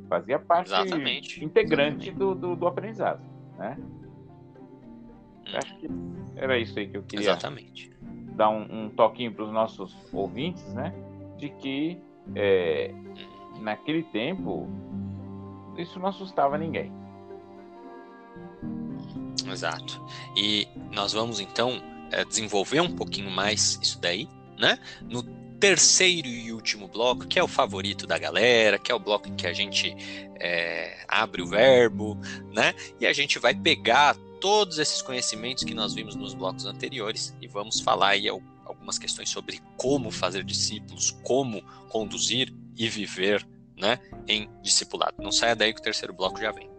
[0.09, 1.45] fazia parte Exatamente.
[1.45, 2.13] integrante Exatamente.
[2.13, 3.21] Do, do, do, aprendizado.
[3.59, 3.79] Né?
[5.55, 5.89] Acho que
[6.37, 7.25] era isso aí que eu queria.
[7.25, 7.91] Exatamente.
[8.35, 10.95] Dar um, um toquinho para os nossos ouvintes, né?
[11.37, 12.01] De que
[12.35, 12.95] é,
[13.61, 14.69] naquele tempo
[15.77, 16.93] isso não assustava ninguém.
[19.51, 20.05] Exato.
[20.37, 21.81] E nós vamos então
[22.13, 24.29] é, desenvolver um pouquinho mais isso daí,
[24.59, 24.79] né?
[25.03, 25.23] No
[25.59, 29.35] terceiro e último bloco, que é o favorito da galera, que é o bloco em
[29.35, 29.95] que a gente
[30.41, 32.17] é, abre o verbo,
[32.53, 32.75] né?
[33.01, 37.49] E a gente vai pegar todos esses conhecimentos que nós vimos nos blocos anteriores e
[37.49, 43.47] vamos falar aí algumas questões sobre como fazer discípulos, como conduzir e viver,
[43.77, 43.99] né,
[44.29, 45.17] em discipulado.
[45.19, 46.71] Não saia daí que o terceiro bloco já vem.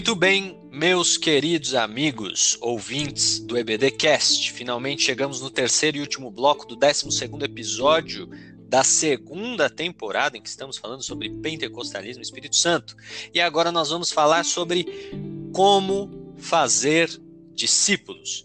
[0.00, 6.64] Muito bem, meus queridos amigos, ouvintes do EBDcast, finalmente chegamos no terceiro e último bloco
[6.64, 7.06] do 12
[7.42, 8.26] episódio
[8.66, 12.96] da segunda temporada em que estamos falando sobre pentecostalismo e Espírito Santo.
[13.34, 14.86] E agora nós vamos falar sobre
[15.52, 17.10] como fazer
[17.52, 18.42] discípulos.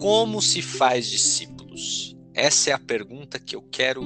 [0.00, 2.16] Como se faz discípulos?
[2.34, 4.02] Essa é a pergunta que eu quero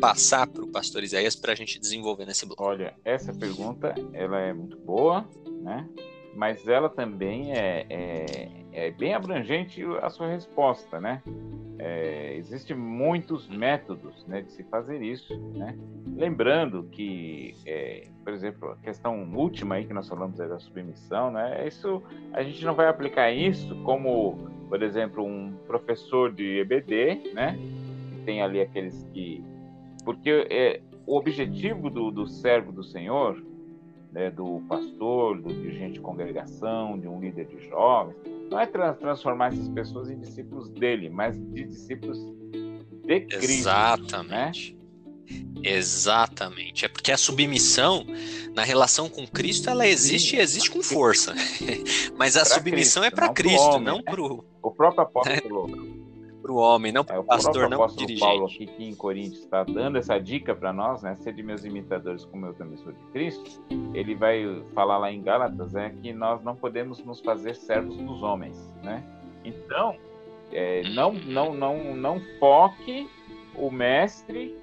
[0.00, 2.62] passar para o pastor Isaías para a gente desenvolver nesse bloco.
[2.62, 5.28] Olha, essa pergunta ela é muito boa
[5.62, 5.88] né?
[6.34, 11.22] Mas ela também é, é, é bem abrangente a sua resposta, né?
[11.78, 15.76] É, Existem muitos métodos né, de se fazer isso, né?
[16.16, 21.66] Lembrando que, é, por exemplo, a questão última aí que nós falamos da submissão, né?
[21.66, 22.02] Isso,
[22.32, 24.36] a gente não vai aplicar isso como,
[24.68, 27.58] por exemplo, um professor de EBD, né?
[28.24, 29.42] Tem ali aqueles que...
[30.04, 33.42] Porque é, o objetivo do, do servo do Senhor
[34.12, 38.16] né, do pastor, do dirigente de congregação, de um líder de jovens,
[38.50, 42.18] não é transformar essas pessoas em discípulos dele, mas de discípulos
[43.04, 43.48] de Cristo.
[43.48, 43.54] Né?
[43.54, 44.72] Exatamente.
[44.72, 44.78] Né?
[45.62, 46.84] Exatamente.
[46.84, 48.06] É porque a submissão
[48.54, 51.34] na relação com Cristo ela existe Sim, e existe com força.
[52.16, 54.44] Mas a submissão é Cristo, é para Cristo, homem, não para o.
[54.62, 55.97] O próprio apóstolo
[56.48, 58.20] para o homem, não para é, o pastor, não para o dirigente.
[58.20, 61.14] Paulo aqui, aqui em Coríntios está dando essa dica para nós, né?
[61.16, 63.62] Ser de meus imitadores como eu também sou de Cristo.
[63.92, 68.22] Ele vai falar lá em Gálatas é que nós não podemos nos fazer servos dos
[68.22, 69.04] homens, né?
[69.44, 69.94] Então,
[70.50, 73.08] é, não, não, não, não foque
[73.54, 74.56] o mestre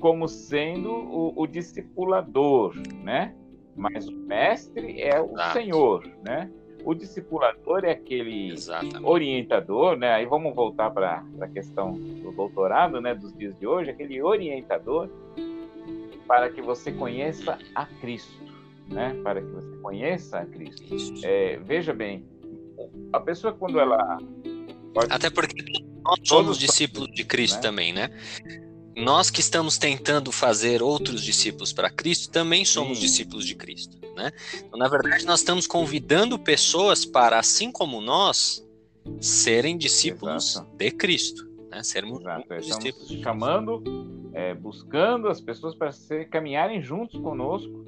[0.00, 3.34] como sendo o, o discipulador, né?
[3.74, 5.34] Mas o mestre é o.
[5.52, 6.50] Senhor, né?
[6.84, 9.04] O discipulador é aquele Exatamente.
[9.04, 10.14] orientador, né?
[10.14, 13.14] Aí vamos voltar para a questão do doutorado, né?
[13.14, 15.08] Dos dias de hoje, aquele orientador
[16.26, 18.42] para que você conheça a Cristo,
[18.88, 19.14] né?
[19.22, 20.84] Para que você conheça a Cristo.
[21.22, 22.24] É, veja bem,
[23.12, 24.18] a pessoa quando ela
[25.08, 25.62] até porque
[26.04, 27.62] nós somos discípulos de Cristo né?
[27.62, 28.10] também, né?
[28.96, 34.30] Nós que estamos tentando fazer outros discípulos para Cristo também somos discípulos de Cristo, né?
[34.56, 38.66] Então, na verdade, nós estamos convidando pessoas para, assim como nós,
[39.20, 40.76] serem discípulos Exato.
[40.76, 41.82] de Cristo, né?
[41.82, 42.54] Sermos Exato.
[42.60, 43.22] discípulos.
[43.22, 43.82] chamando,
[44.34, 47.84] é, buscando as pessoas para ser, caminharem juntos conosco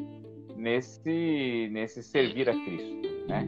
[0.56, 3.46] nesse nesse servir a Cristo, né?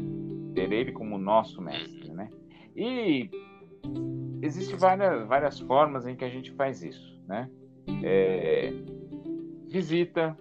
[0.54, 2.28] Ter Ele como nosso mestre, né?
[2.76, 3.30] E
[4.42, 7.50] existem várias várias formas em que a gente faz isso né?
[8.02, 8.72] É,
[9.68, 10.36] visita,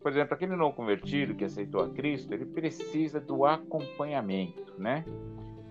[0.00, 5.04] por exemplo, aquele novo convertido que aceitou a Cristo, ele precisa do acompanhamento, né?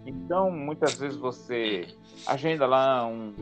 [0.06, 1.88] Então, muitas vezes você
[2.26, 3.34] agenda lá um,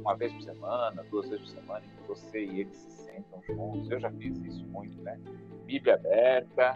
[0.00, 3.90] uma vez por semana, duas vezes por semana, e você e ele se sentam juntos.
[3.90, 5.18] Eu já fiz isso muito, né?
[5.66, 6.74] Bíblia aberta,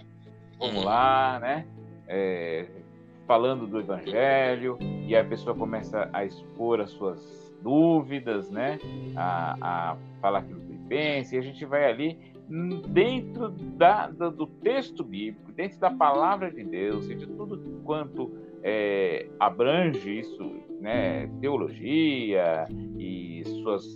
[0.58, 0.84] vamos uhum.
[0.84, 1.66] lá, né?
[2.08, 2.66] É,
[3.28, 8.78] falando do Evangelho, e a pessoa começa a expor as suas dúvidas, né?
[9.14, 12.18] A, a falar aquilo que pensa, e a gente vai ali
[12.88, 19.28] dentro da, do, texto bíblico, dentro da palavra de Deus e de tudo quanto é,
[19.38, 20.50] abrange isso,
[20.80, 21.28] né?
[21.38, 22.64] Teologia
[22.98, 23.94] e suas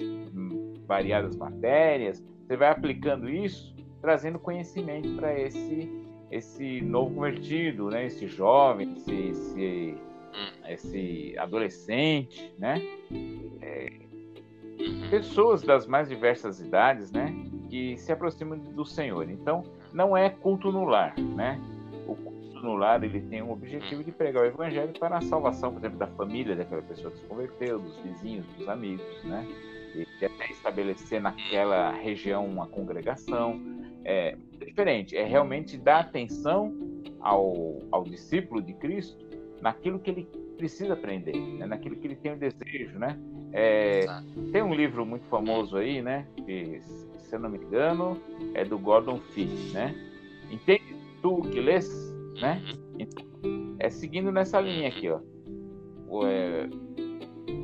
[0.86, 6.01] variadas matérias, você vai aplicando isso, trazendo conhecimento para esse
[6.32, 8.06] esse novo convertido, né?
[8.06, 9.98] Esse jovem, esse, esse
[10.66, 12.80] esse adolescente, né?
[13.60, 13.92] É,
[14.80, 15.10] uhum.
[15.10, 17.34] pessoas das mais diversas idades, né?
[17.68, 19.28] Que se aproximam do Senhor.
[19.28, 19.62] Então,
[19.92, 21.60] não é culto no lar, né?
[22.06, 25.72] O culto no lar ele tem um objetivo de pregar o evangelho para a salvação,
[25.72, 29.46] por exemplo, da família daquela pessoa que se converteu, dos vizinhos, dos amigos, né?
[29.94, 33.60] E até estabelecer naquela região uma congregação.
[34.04, 36.74] É, é diferente, é realmente dar atenção
[37.20, 39.24] ao, ao discípulo de Cristo
[39.60, 41.66] naquilo que ele precisa aprender, né?
[41.66, 43.18] naquilo que ele tem o desejo, né?
[43.52, 44.06] É,
[44.50, 46.26] tem um livro muito famoso aí, né?
[46.44, 48.20] Que, se eu não me engano,
[48.54, 49.94] é do Gordon Fee, né?
[50.50, 51.88] Entende tu que lês,
[52.40, 52.62] né?
[53.44, 53.76] Uhum.
[53.78, 55.20] É seguindo nessa linha aqui, ó.
[56.26, 56.68] É,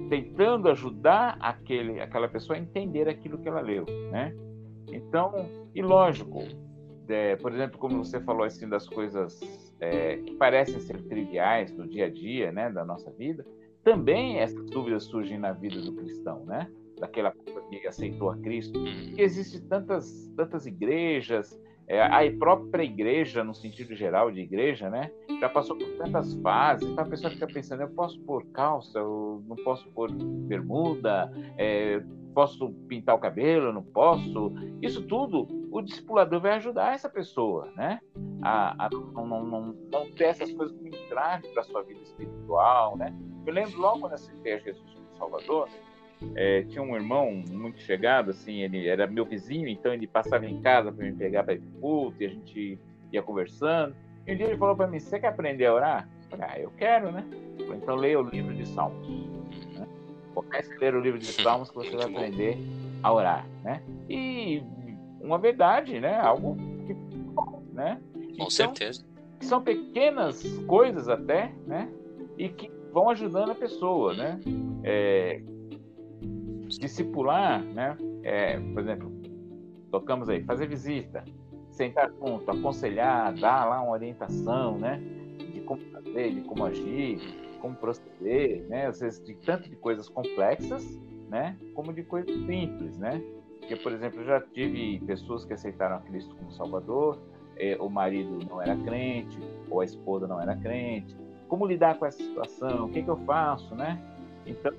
[0.08, 4.34] tentando ajudar aquele, aquela pessoa a entender aquilo que ela leu, né?
[4.90, 6.42] Então, e lógico,
[7.08, 9.40] é, por exemplo, como você falou assim das coisas
[9.80, 13.44] é, que parecem ser triviais no dia a dia, né, da nossa vida,
[13.84, 16.70] também essas dúvidas surgem na vida do cristão, né?
[16.98, 18.78] Daquela pessoa que aceitou a Cristo.
[18.78, 19.12] Uhum.
[19.14, 21.58] Que existem tantas, tantas igrejas,
[21.88, 25.10] é, a própria igreja, no sentido geral de igreja, né?
[25.40, 29.42] Já passou por tantas fases, então a pessoa fica pensando: eu posso pôr calça, eu
[29.48, 32.02] não posso pôr bermuda, é,
[32.34, 34.52] posso pintar o cabelo, não posso.
[34.82, 38.00] Isso tudo, o discipulador vai ajudar essa pessoa, né?
[38.42, 42.02] A, a não, não, não, não, ter essas coisas como entrave para a sua vida
[42.02, 43.16] espiritual, né?
[43.46, 45.68] Eu lembro logo quando aceitei a Jesus como Salvador,
[46.34, 50.60] é, tinha um irmão muito chegado, assim, ele era meu vizinho, então ele passava em
[50.60, 52.78] casa para me pegar para ir pro culto e a gente
[53.12, 53.94] ia conversando.
[54.26, 56.08] E um dia ele falou para mim: Você quer aprender a orar?
[56.24, 57.24] Eu falei, ah, eu quero, né?
[57.58, 59.08] Falei, então leia o livro de Salmos.
[59.74, 59.86] Né?
[60.34, 62.58] Comece a ler o livro de Salmos que você vai aprender
[63.02, 63.82] a orar, né?
[64.08, 64.62] E
[65.20, 66.18] uma verdade, né?
[66.18, 66.56] Algo
[66.86, 66.94] que,
[67.72, 67.98] né?
[68.14, 69.04] Com então, certeza.
[69.40, 71.88] São pequenas coisas até, né?
[72.36, 74.38] E que vão ajudando a pessoa, né?
[74.84, 75.40] É,
[76.68, 77.96] discipular, né?
[78.22, 79.12] É, por exemplo,
[79.90, 81.24] tocamos aí, fazer visita,
[81.70, 85.00] sentar junto, aconselhar, dar lá uma orientação, né?
[85.52, 87.20] De como fazer, de como agir,
[87.60, 88.86] como proceder, né?
[88.86, 90.98] Às vezes de tanto de coisas complexas,
[91.28, 91.56] né?
[91.74, 93.22] Como de coisas simples, né?
[93.60, 97.18] Porque, por exemplo, eu já tive pessoas que aceitaram a Cristo como Salvador,
[97.56, 99.38] eh, o marido não era crente,
[99.68, 101.14] ou a esposa não era crente,
[101.48, 102.86] como lidar com essa situação?
[102.86, 104.00] O que, que eu faço, né?
[104.46, 104.72] Então,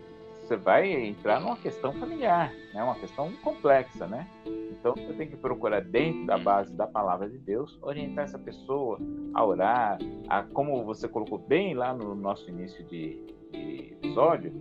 [0.49, 2.83] você vai entrar numa questão familiar, né?
[2.83, 4.27] Uma questão complexa, né?
[4.71, 8.99] Então, você tem que procurar dentro da base da palavra de Deus orientar essa pessoa
[9.35, 13.21] a orar, a como você colocou bem lá no nosso início de,
[13.51, 14.51] de episódio,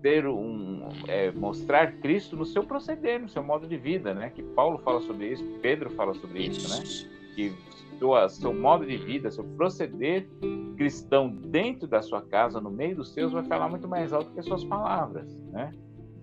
[0.00, 4.30] ter um é, mostrar Cristo no seu proceder, no seu modo de vida, né?
[4.30, 6.84] Que Paulo fala sobre isso, Pedro fala sobre isso, né?
[7.34, 7.52] Que
[7.98, 10.28] sua, seu modo de vida, seu proceder
[10.76, 14.40] cristão dentro da sua casa, no meio dos seus, vai falar muito mais alto que
[14.40, 15.72] as suas palavras, né?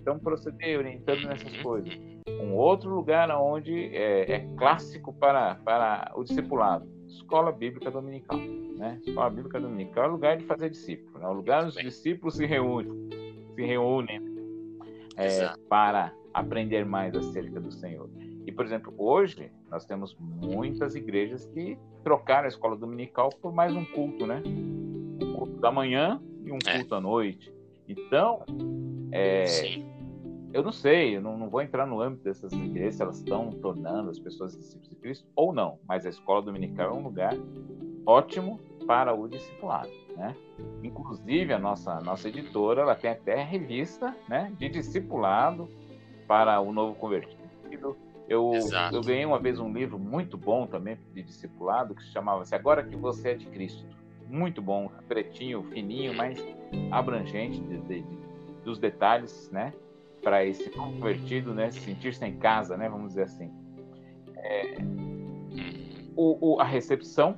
[0.01, 1.91] Então, proceder orientando nessas coisas.
[2.29, 8.37] Um outro lugar onde é, é clássico para, para o discipulado, escola bíblica dominical.
[8.37, 8.99] Né?
[9.05, 11.27] Escola bíblica dominical é o lugar de fazer discípulo, né?
[11.27, 13.09] o lugar onde os discípulos se reúnem,
[13.55, 14.21] se reúnem
[15.17, 18.09] é, para aprender mais acerca do Senhor.
[18.45, 23.75] E, por exemplo, hoje nós temos muitas igrejas que trocaram a escola dominical por mais
[23.75, 24.41] um culto, né?
[24.45, 26.77] Um culto da manhã e um é.
[26.77, 27.53] culto à noite.
[27.87, 28.43] Então,
[29.11, 29.45] é,
[30.53, 33.51] eu não sei, eu não, não, vou entrar no âmbito dessas igrejas, se elas estão
[33.51, 37.35] tornando as pessoas discípulos de Cristo ou não, mas a escola dominical é um lugar
[38.05, 40.35] ótimo para o discipulado, né?
[40.83, 45.67] Inclusive, a nossa, nossa editora, ela tem até revista né, de discipulado
[46.27, 47.44] para o novo convertido,
[48.27, 48.53] eu,
[48.91, 52.83] eu ganhei uma vez um livro muito bom também de discipulado que se chamava-se Agora
[52.83, 53.85] que Você é de Cristo.
[54.27, 56.43] Muito bom, pretinho, fininho, mas
[56.91, 58.17] abrangente de, de, de,
[58.63, 59.71] dos detalhes, né?
[60.23, 61.69] Para esse convertido, né?
[61.69, 62.89] Sentir-se em casa, né?
[62.89, 63.51] Vamos dizer assim.
[64.37, 64.77] É,
[66.15, 67.37] o, o, a recepção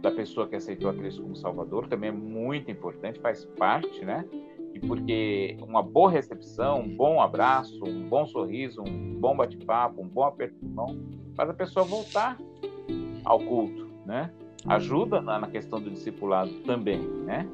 [0.00, 4.24] da pessoa que aceitou a Cristo como Salvador também é muito importante, faz parte, né?
[4.74, 10.08] E porque uma boa recepção, um bom abraço, um bom sorriso, um bom bate-papo, um
[10.08, 10.98] bom aperto de mão,
[11.34, 12.38] faz a pessoa voltar
[13.24, 14.30] ao culto, né?
[14.66, 17.48] Ajuda na, questão do discipulado também, né?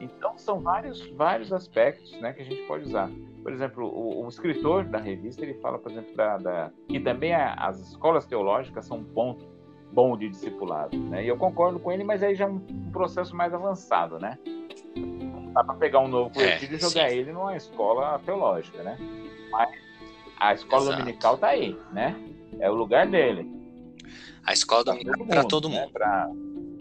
[0.00, 3.10] Então são vários vários aspectos, né, que a gente pode usar.
[3.42, 7.32] Por exemplo, o, o escritor da revista ele fala, por exemplo, da, da que também
[7.32, 9.46] a, as escolas teológicas são um ponto
[9.92, 11.24] bom de discipulado, né?
[11.24, 14.38] E eu concordo com ele, mas aí já é um, um processo mais avançado, né?
[15.52, 17.16] Dá para pegar um novo convertido é, e jogar sim.
[17.16, 18.96] ele numa escola teológica, né?
[19.50, 19.70] Mas
[20.38, 20.98] a escola Exato.
[20.98, 22.16] dominical tá aí, né?
[22.58, 23.48] É o lugar dele.
[24.44, 25.86] A escola dominical para todo mundo.
[25.86, 25.90] Né?
[25.92, 26.30] Para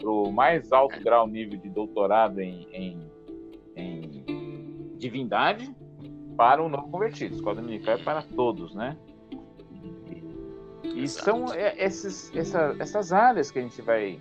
[0.03, 0.99] o mais alto é.
[0.99, 3.11] grau nível de doutorado em, em,
[3.76, 5.73] em, divindade
[6.35, 7.34] para o novo convertido.
[7.34, 8.98] A escola dominical é para todos, né?
[10.84, 14.19] E, são é, esses, essa, essas áreas que a gente vai,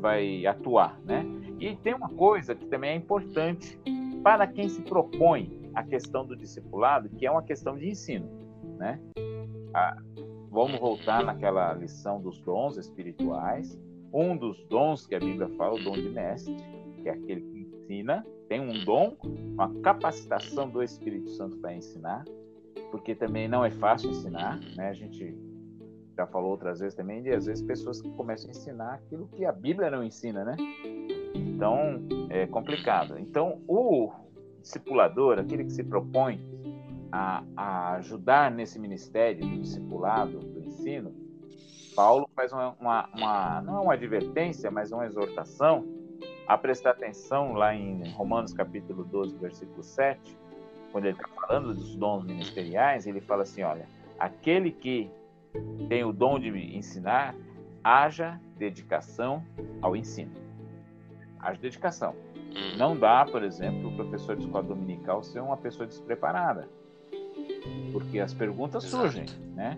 [0.00, 1.24] vai atuar, né?
[1.62, 3.78] E tem uma coisa que também é importante
[4.20, 8.28] para quem se propõe a questão do discipulado, que é uma questão de ensino,
[8.78, 9.00] né?
[10.50, 13.80] Vamos voltar naquela lição dos dons espirituais.
[14.12, 16.56] Um dos dons que a Bíblia fala, o dom de mestre,
[17.00, 22.24] que é aquele que ensina, tem um dom, uma capacitação do Espírito Santo para ensinar,
[22.90, 24.88] porque também não é fácil ensinar, né?
[24.88, 25.32] A gente
[26.16, 29.44] já falou outras vezes também, de às vezes pessoas que começam a ensinar aquilo que
[29.44, 30.56] a Bíblia não ensina, né?
[31.62, 33.16] Então, é complicado.
[33.20, 34.10] Então, o
[34.60, 36.44] discipulador, aquele que se propõe
[37.12, 41.14] a, a ajudar nesse ministério do discipulado, do ensino,
[41.94, 45.86] Paulo faz uma, uma, uma, não é uma advertência, mas uma exortação
[46.48, 50.36] a prestar atenção lá em Romanos capítulo 12, versículo 7,
[50.90, 53.86] quando ele está falando dos dons ministeriais, ele fala assim, olha,
[54.18, 55.08] aquele que
[55.88, 57.36] tem o dom de ensinar,
[57.84, 59.44] haja dedicação
[59.80, 60.41] ao ensino.
[61.42, 62.14] Haja dedicação.
[62.54, 62.76] Hum.
[62.78, 66.68] Não dá, por exemplo, o professor de escola dominical ser uma pessoa despreparada.
[67.92, 69.02] Porque as perguntas Exato.
[69.02, 69.76] surgem, né?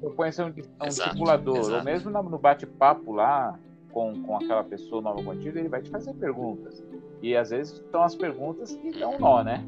[0.00, 3.58] Propõe ser um, um discipulador, ou mesmo no bate-papo lá
[3.90, 6.84] com, com aquela pessoa nova contida, ele vai te fazer perguntas.
[7.22, 9.64] E às vezes são as perguntas que dão nó, né?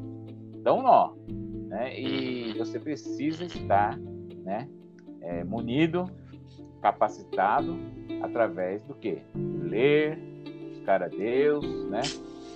[0.63, 1.13] Dão nó.
[1.67, 1.99] Né?
[1.99, 2.57] E uhum.
[2.59, 4.69] você precisa estar né,
[5.21, 6.05] é, munido,
[6.81, 7.77] capacitado
[8.21, 9.21] através do quê?
[9.35, 10.17] Ler,
[10.89, 12.01] buscar a Deus, né?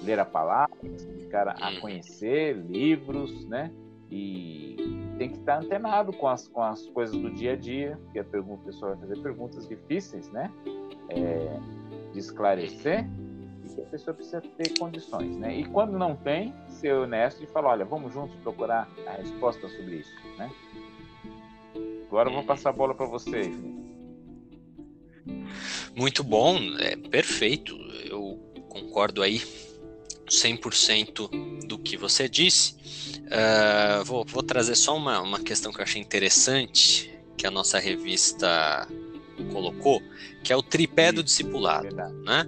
[0.02, 0.76] Ler a palavra,
[1.16, 3.72] buscar a conhecer livros, né?
[4.10, 4.76] E
[5.18, 8.24] tem que estar antenado com as, com as coisas do dia a dia, que a
[8.24, 10.52] pergunta, o pessoal vai fazer perguntas difíceis, né?
[11.10, 11.60] É,
[12.12, 13.06] de esclarecer
[13.66, 15.56] e que a pessoa precisa ter condições, né?
[15.56, 19.98] E quando não tem, ser honesto e falar, olha, vamos juntos procurar a resposta sobre
[19.98, 20.50] isso, né?
[22.08, 23.52] Agora eu vou passar a bola para você.
[25.96, 27.76] Muito bom, é perfeito.
[28.06, 28.40] Eu
[28.70, 29.42] concordo aí
[30.28, 32.76] 100% do que você disse.
[33.24, 37.80] Uh, vou, vou, trazer só uma, uma questão que eu achei interessante que a nossa
[37.80, 38.88] revista
[39.52, 40.02] colocou,
[40.44, 42.48] que é o tripé do discipulado, né?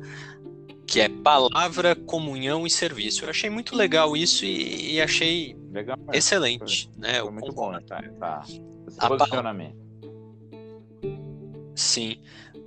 [0.87, 3.25] Que é palavra, comunhão e serviço.
[3.25, 7.21] Eu achei muito legal isso e, e achei legal, excelente, foi, né?
[7.21, 8.03] Foi muito bom, tá?
[8.19, 8.45] tá
[8.99, 9.75] a posicionamento.
[11.75, 12.17] Sim.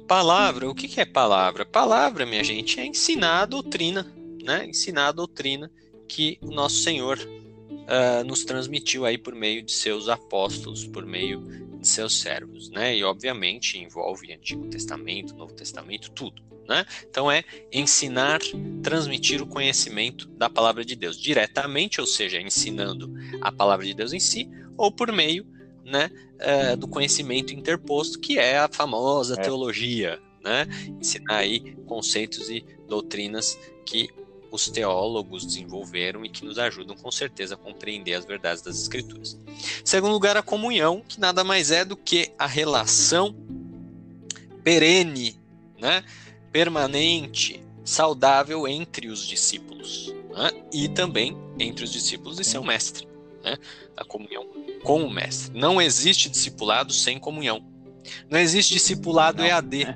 [0.08, 1.66] Palavra, o que, é palavra?
[1.66, 4.10] Palavra, minha gente, é ensinar a doutrina,
[4.42, 4.64] né?
[4.66, 5.70] Ensinar a doutrina
[6.08, 11.42] que o nosso Senhor uh, nos transmitiu aí por meio de seus apóstolos, por meio
[11.78, 12.96] de seus servos, né?
[12.96, 16.86] E obviamente envolve Antigo Testamento, Novo Testamento, tudo, né?
[17.06, 18.40] Então é ensinar,
[18.82, 23.12] transmitir o conhecimento da palavra de Deus diretamente, ou seja, ensinando
[23.42, 25.46] a palavra de Deus em si, ou por meio
[25.88, 29.42] né, é, do conhecimento interposto, que é a famosa é.
[29.42, 30.66] teologia, né?
[31.00, 34.10] Ensinar aí conceitos e doutrinas que
[34.50, 39.38] os teólogos desenvolveram e que nos ajudam com certeza a compreender as verdades das escrituras.
[39.84, 43.34] Segundo lugar, a comunhão, que nada mais é do que a relação
[44.62, 45.38] perene,
[45.78, 46.02] né,
[46.50, 53.06] permanente, saudável entre os discípulos né, e também entre os discípulos e seu mestre.
[53.42, 53.56] Né,
[53.96, 54.46] a comunhão
[54.82, 55.58] com o mestre.
[55.58, 57.64] Não existe discipulado sem comunhão.
[58.30, 59.46] Não existe discipulado não.
[59.46, 59.86] EAD,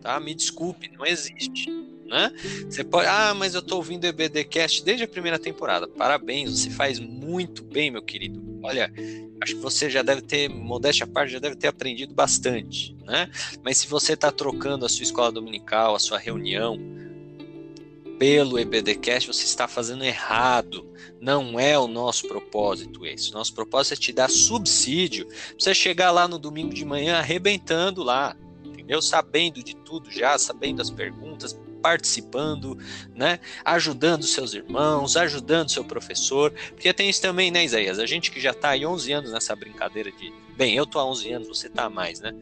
[0.00, 0.18] tá?
[0.18, 1.70] Me desculpe, não existe.
[2.06, 2.32] Né?
[2.68, 5.86] Você pode, ah, mas eu estou ouvindo o EBDcast desde a primeira temporada.
[5.86, 8.42] Parabéns, você faz muito bem, meu querido.
[8.62, 8.92] Olha,
[9.40, 13.30] acho que você já deve ter, modéstia à parte, já deve ter aprendido bastante, né?
[13.62, 16.78] Mas se você está trocando a sua escola dominical, a sua reunião,
[18.18, 20.89] pelo EBDcast, você está fazendo errado.
[21.20, 23.32] Não é o nosso propósito esse.
[23.32, 25.28] Nosso propósito é te dar subsídio
[25.58, 28.34] você chegar lá no domingo de manhã arrebentando lá,
[28.64, 29.02] entendeu?
[29.02, 32.78] Sabendo de tudo já, sabendo as perguntas, participando,
[33.14, 33.40] né?
[33.64, 36.52] Ajudando seus irmãos, ajudando seu professor.
[36.70, 37.98] Porque tem isso também, né, Isaías?
[37.98, 40.32] A gente que já está aí 11 anos nessa brincadeira de.
[40.56, 42.34] Bem, eu tô há 11 anos, você tá mais, né?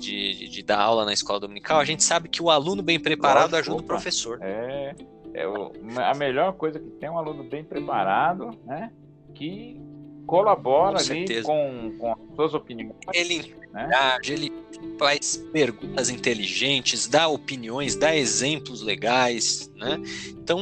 [0.00, 2.98] De, de, de, dar aula na escola dominical, a gente sabe que o aluno bem
[2.98, 3.84] preparado Nossa, ajuda opa.
[3.84, 4.38] o professor.
[4.42, 4.94] É,
[5.34, 8.90] é o, a melhor coisa que tem é um aluno bem preparado, né?
[9.34, 9.80] Que
[10.26, 12.94] colabora com ali com, com as suas opiniões.
[13.12, 13.90] Ele né?
[14.24, 14.52] ele
[14.96, 20.00] faz perguntas inteligentes, dá opiniões, dá exemplos legais, né?
[20.28, 20.60] Então,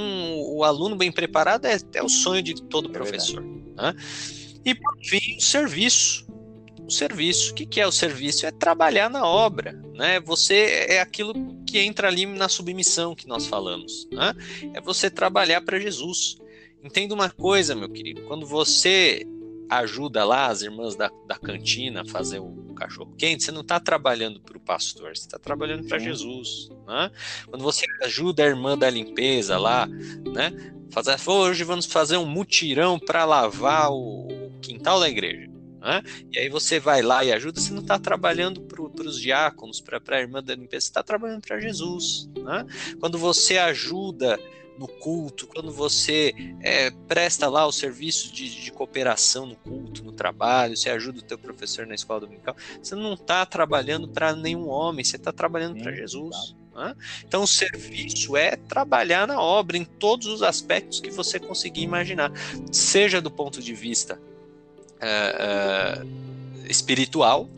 [0.49, 3.43] o aluno bem preparado é, é o sonho de todo é professor.
[3.43, 3.95] Né?
[4.65, 6.27] E por fim, o serviço.
[6.93, 7.53] Serviço.
[7.53, 8.47] O que, que é o serviço?
[8.47, 9.73] É trabalhar na obra.
[9.95, 10.21] Né?
[10.21, 11.35] Você é aquilo
[11.67, 14.09] que entra ali na submissão que nós falamos.
[14.13, 14.35] Né?
[14.75, 16.37] É você trabalhar para Jesus.
[16.83, 18.23] Entenda uma coisa, meu querido.
[18.23, 19.27] Quando você
[19.69, 23.81] ajuda lá as irmãs da, da cantina a fazer o cachorro quente, você não está
[23.81, 26.69] trabalhando para o pastor, você está trabalhando para Jesus.
[26.87, 27.11] Né?
[27.47, 30.53] Quando você ajuda a irmã da limpeza lá, né?
[30.91, 34.29] Fazer, hoje vamos fazer um mutirão para lavar o
[34.61, 35.52] quintal da igreja.
[35.83, 36.01] Né?
[36.31, 40.01] E aí você vai lá e ajuda, você não está trabalhando para os diáconos, para
[40.17, 42.29] a irmã da limpeza, você está trabalhando para Jesus.
[42.39, 42.65] Né?
[43.01, 44.39] Quando você ajuda
[44.79, 50.13] no culto, quando você é, presta lá o serviço de, de, cooperação no culto, no
[50.13, 54.69] trabalho, você ajuda o teu professor na escola dominical, você não está trabalhando para nenhum
[54.69, 56.55] homem, você está trabalhando para Jesus.
[56.75, 56.95] Né?
[57.27, 62.33] Então, o serviço é trabalhar na obra em todos os aspectos que você conseguir imaginar,
[62.71, 64.19] seja do ponto de vista
[65.03, 67.49] uh, uh, espiritual,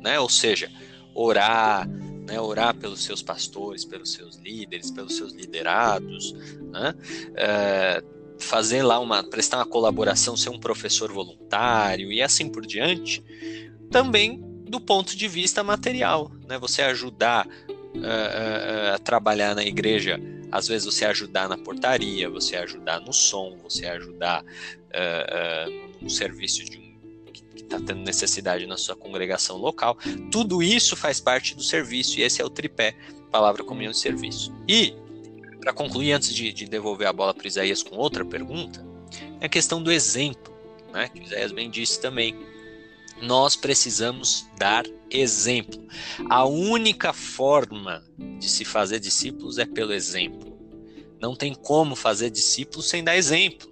[0.00, 0.18] né?
[0.20, 0.70] ou seja,
[1.14, 2.40] orar, né?
[2.40, 6.94] orar pelos seus pastores, pelos seus líderes, pelos seus liderados, né?
[7.30, 13.22] uh, fazer lá uma, prestar uma colaboração, ser um professor voluntário e assim por diante,
[13.90, 14.40] também
[14.70, 16.56] do ponto de vista material, né?
[16.58, 20.18] Você ajudar uh, uh, trabalhar na igreja,
[20.50, 26.64] às vezes você ajudar na portaria, você ajudar no som, você ajudar uh, no serviço
[26.64, 26.89] de um
[27.74, 29.96] está tendo necessidade na sua congregação local.
[30.30, 32.96] Tudo isso faz parte do serviço e esse é o tripé,
[33.30, 34.52] palavra, comunhão e serviço.
[34.68, 34.94] E
[35.60, 38.84] para concluir, antes de, de, devolver a bola para Isaías com outra pergunta,
[39.40, 40.52] é a questão do exemplo,
[40.92, 41.08] né?
[41.08, 42.34] Que Isaías bem disse também
[43.20, 45.86] nós precisamos dar exemplo.
[46.28, 48.02] A única forma
[48.38, 50.58] de se fazer discípulos é pelo exemplo.
[51.20, 53.69] Não tem como fazer discípulos sem dar exemplo.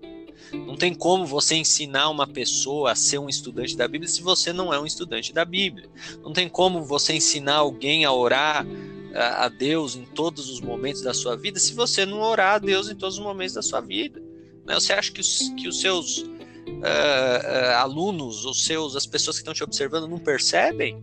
[0.53, 4.53] Não tem como você ensinar uma pessoa a ser um estudante da Bíblia se você
[4.53, 5.89] não é um estudante da Bíblia.
[6.23, 8.67] Não tem como você ensinar alguém a orar
[9.15, 12.89] a Deus em todos os momentos da sua vida se você não orar a Deus
[12.89, 14.21] em todos os momentos da sua vida.
[14.65, 14.75] Né?
[14.75, 19.41] Você acha que os, que os seus uh, uh, alunos, os seus, as pessoas que
[19.41, 21.03] estão te observando não percebem?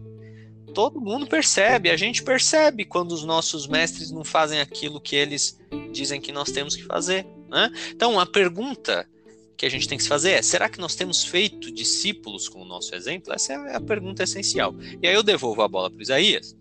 [0.74, 5.58] Todo mundo percebe, a gente percebe quando os nossos mestres não fazem aquilo que eles
[5.92, 7.26] dizem que nós temos que fazer.
[7.50, 7.72] Né?
[7.92, 9.08] Então, a pergunta
[9.58, 12.62] que a gente tem que se fazer é: será que nós temos feito discípulos com
[12.62, 13.34] o nosso exemplo?
[13.34, 14.76] Essa é a pergunta essencial.
[15.02, 16.56] E aí eu devolvo a bola para Isaías,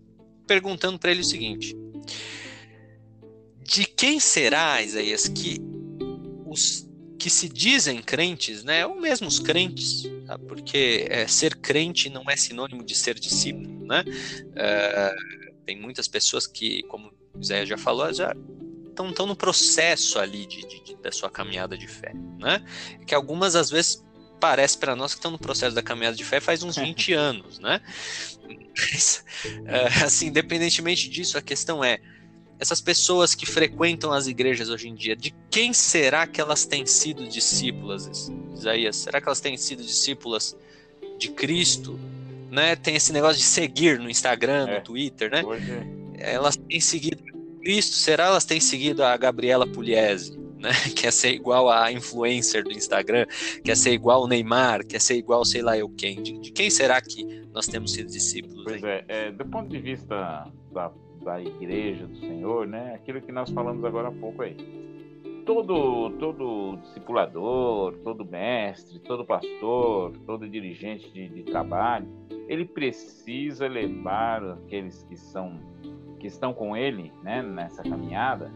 [0.46, 1.76] perguntando para ele o seguinte:
[3.62, 5.58] de quem será, Isaías, que
[6.46, 6.88] os
[7.18, 10.38] que se dizem crentes, né, ou mesmo os crentes, tá?
[10.38, 14.04] porque é, ser crente não é sinônimo de ser discípulo, né?
[14.54, 15.14] É,
[15.64, 18.36] tem muitas pessoas que, como o Zé já falou, já
[18.94, 22.62] estão no processo ali de, de, de, da sua caminhada de fé, né?
[23.06, 24.04] Que algumas às vezes
[24.40, 27.58] parece para nós que estão no processo da caminhada de fé faz uns 20 anos,
[27.58, 27.80] né?
[28.76, 29.24] Mas,
[29.66, 32.00] é, assim, independentemente disso, a questão é
[32.58, 36.86] essas pessoas que frequentam as igrejas hoje em dia, de quem será que elas têm
[36.86, 38.96] sido discípulas, Isaías?
[38.96, 40.56] Será que elas têm sido discípulas
[41.18, 41.98] de Cristo?
[42.50, 42.76] Né?
[42.76, 45.42] Tem esse negócio de seguir no Instagram, é, no Twitter, né?
[45.44, 46.04] Hoje...
[46.16, 47.33] Elas têm seguido
[47.64, 50.38] Cristo, será que elas têm seguido a Gabriela Pugliese?
[50.58, 50.70] Né?
[50.96, 53.26] Quer ser igual a influencer do Instagram,
[53.62, 56.22] quer ser igual o Neymar, quer ser igual sei lá eu quem.
[56.22, 58.64] De, de quem será que nós temos sido discípulos?
[58.64, 60.90] Pois é, é, do ponto de vista da
[61.24, 62.94] da igreja do Senhor, né?
[62.94, 64.56] Aquilo que nós falamos agora há pouco aí.
[65.46, 72.06] Todo, todo discipulador, todo mestre, todo pastor, todo dirigente de, de trabalho,
[72.48, 75.58] ele precisa levar aqueles que são
[76.24, 78.50] que estão com ele, né, nessa caminhada,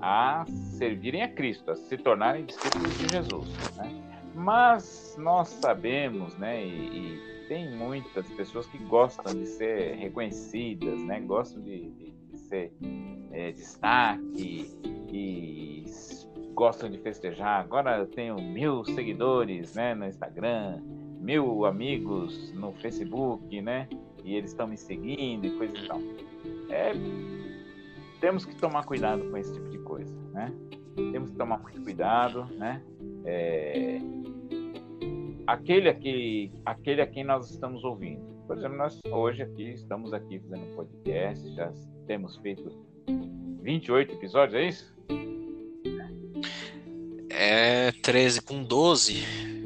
[0.00, 3.90] a servirem a Cristo, a se tornarem discípulos de Jesus, né?
[4.32, 11.18] Mas nós sabemos, né, e, e tem muitas pessoas que gostam de ser reconhecidas, né?
[11.18, 12.72] Gostam de, de, de ser
[13.32, 14.70] é, destaque
[15.12, 15.84] e
[16.54, 17.60] gostam de festejar.
[17.60, 19.96] Agora eu tenho mil seguidores, né?
[19.96, 20.80] No Instagram,
[21.18, 23.88] mil amigos no Facebook, né?
[24.24, 25.98] E eles estão me seguindo e coisa e tal.
[26.70, 26.92] É,
[28.20, 30.52] temos que tomar cuidado com esse tipo de coisa, né?
[30.94, 32.82] Temos que tomar muito cuidado, né?
[33.24, 33.98] É,
[35.46, 38.22] aquele aqui, aquele a quem nós estamos ouvindo.
[38.46, 41.72] Por exemplo, nós hoje aqui estamos aqui fazendo um podcast, já
[42.06, 42.70] temos feito
[43.62, 44.94] 28 episódios, é isso?
[47.30, 49.14] É 13 com 12,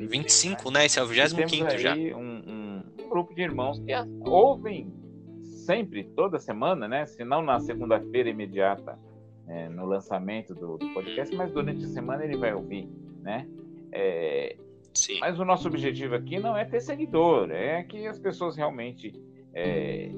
[0.08, 0.86] 25, né?
[0.86, 1.94] Esse é o 25 já.
[1.94, 3.92] Um, um grupo de irmãos que
[4.28, 5.03] ouvem
[5.64, 7.06] sempre, toda semana, né?
[7.06, 8.98] Se não na segunda-feira imediata,
[9.48, 12.88] é, no lançamento do, do, podcast, mas durante a semana ele vai ouvir,
[13.20, 13.46] né?
[13.92, 14.56] É,
[14.94, 15.18] Sim.
[15.18, 19.12] Mas o nosso objetivo aqui não é ter seguidor, é que as pessoas realmente
[19.52, 20.10] é,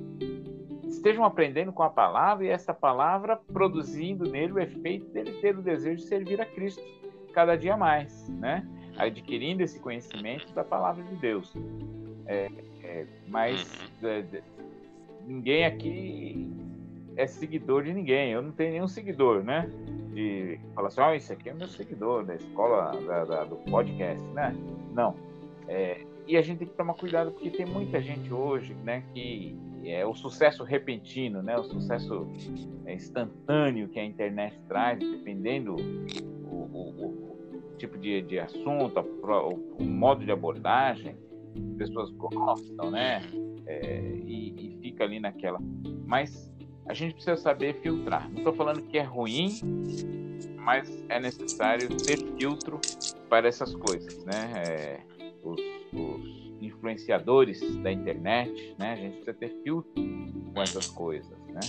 [0.85, 5.63] estejam aprendendo com a palavra e essa palavra produzindo nele o efeito dele ter o
[5.63, 6.83] desejo de servir a Cristo
[7.33, 8.67] cada dia mais, né?
[8.99, 11.55] Adquirindo esse conhecimento da palavra de Deus.
[12.27, 12.51] É,
[12.83, 13.67] é, mas
[14.03, 14.09] uhum.
[14.09, 14.25] é,
[15.27, 16.51] ninguém aqui
[17.17, 18.33] é seguidor de ninguém.
[18.33, 19.71] Eu não tenho nenhum seguidor, né?
[20.17, 23.57] de falar assim, ó, oh, esse aqui é meu seguidor da escola da, da, do
[23.57, 24.57] podcast, né?
[24.95, 25.15] Não.
[25.69, 29.55] É, e a gente tem que tomar cuidado porque tem muita gente hoje, né, que
[29.85, 32.27] é o sucesso repentino, né, o sucesso
[32.89, 35.77] instantâneo que a internet traz, dependendo
[36.45, 41.15] o, o tipo de, de assunto, o, o, modo de abordagem,
[41.55, 43.21] as pessoas gostam, né?
[43.67, 45.59] É, e, e fica ali naquela.
[46.07, 46.51] Mas
[46.87, 48.29] a gente precisa saber filtrar.
[48.31, 49.59] Não estou falando que é ruim,
[50.57, 52.81] mas é necessário ter filtro
[53.29, 54.53] para essas coisas, né?
[54.67, 55.01] É,
[55.45, 55.61] os,
[55.93, 58.95] os, influenciadores da internet, né?
[58.95, 59.93] A gente precisa ter filtro
[60.55, 61.61] com essas coisas, né?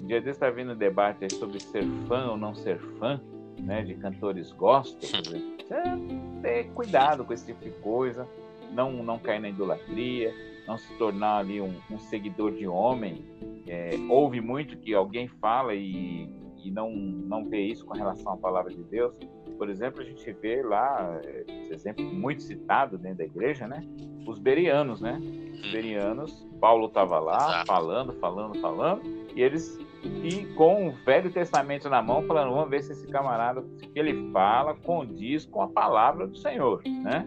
[0.00, 3.20] Um dia desse está vindo um debate sobre ser fã ou não ser fã,
[3.58, 3.82] né?
[3.82, 5.98] De cantores gospel, precisa
[6.40, 8.28] ter cuidado com esse tipo de coisa,
[8.72, 10.32] não não cair na idolatria,
[10.68, 13.24] não se tornar ali um, um seguidor de homem.
[13.66, 16.28] É, ouve muito que alguém fala e
[16.62, 19.14] e não, não vê isso com relação à palavra de Deus.
[19.56, 23.82] Por exemplo, a gente vê lá, esse exemplo muito citado dentro da igreja, né?
[24.26, 25.18] Os berianos, né?
[25.18, 25.72] Os hum.
[25.72, 27.66] berianos, Paulo estava lá Exato.
[27.66, 29.02] falando, falando, falando,
[29.34, 29.78] e eles
[30.22, 34.30] e com o Velho Testamento na mão, falando, vamos ver se esse camarada que ele
[34.30, 37.26] fala condiz com a palavra do Senhor, né?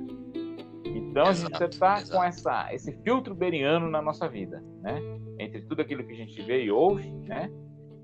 [0.95, 4.99] Então exato, a gente está com essa, esse filtro beriano na nossa vida, né?
[5.39, 7.49] Entre tudo aquilo que a gente vê e ouve, né?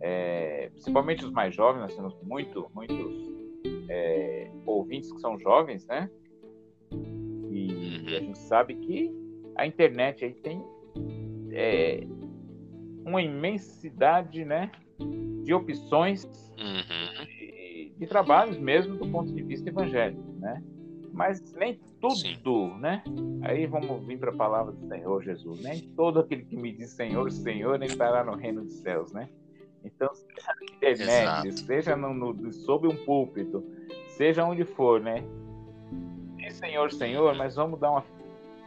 [0.02, 3.14] é, principalmente os mais jovens, nós temos muito, muitos
[3.90, 6.10] é, ouvintes que são jovens, né?
[7.50, 9.12] E, e, a gente sabe que
[9.56, 10.64] a internet aí tem
[11.52, 12.06] é,
[13.06, 14.72] uma imensidade, né,
[15.44, 16.26] de opções
[16.60, 17.26] uhum.
[17.26, 20.62] de, de, trabalhos mesmo do ponto de vista evangélico, né?
[21.18, 22.80] Mas nem tudo, Sim.
[22.80, 23.04] né?
[23.42, 25.64] Aí vamos vir para a palavra do Senhor Jesus.
[25.64, 29.28] Nem todo aquele que me diz Senhor, Senhor entrará no reino dos céus, né?
[29.84, 31.60] Então, seja na internet, Exato.
[31.66, 33.64] seja no, no, sob um púlpito,
[34.10, 35.24] seja onde for, né?
[36.36, 38.04] Diz Senhor, Senhor, mas vamos dar uma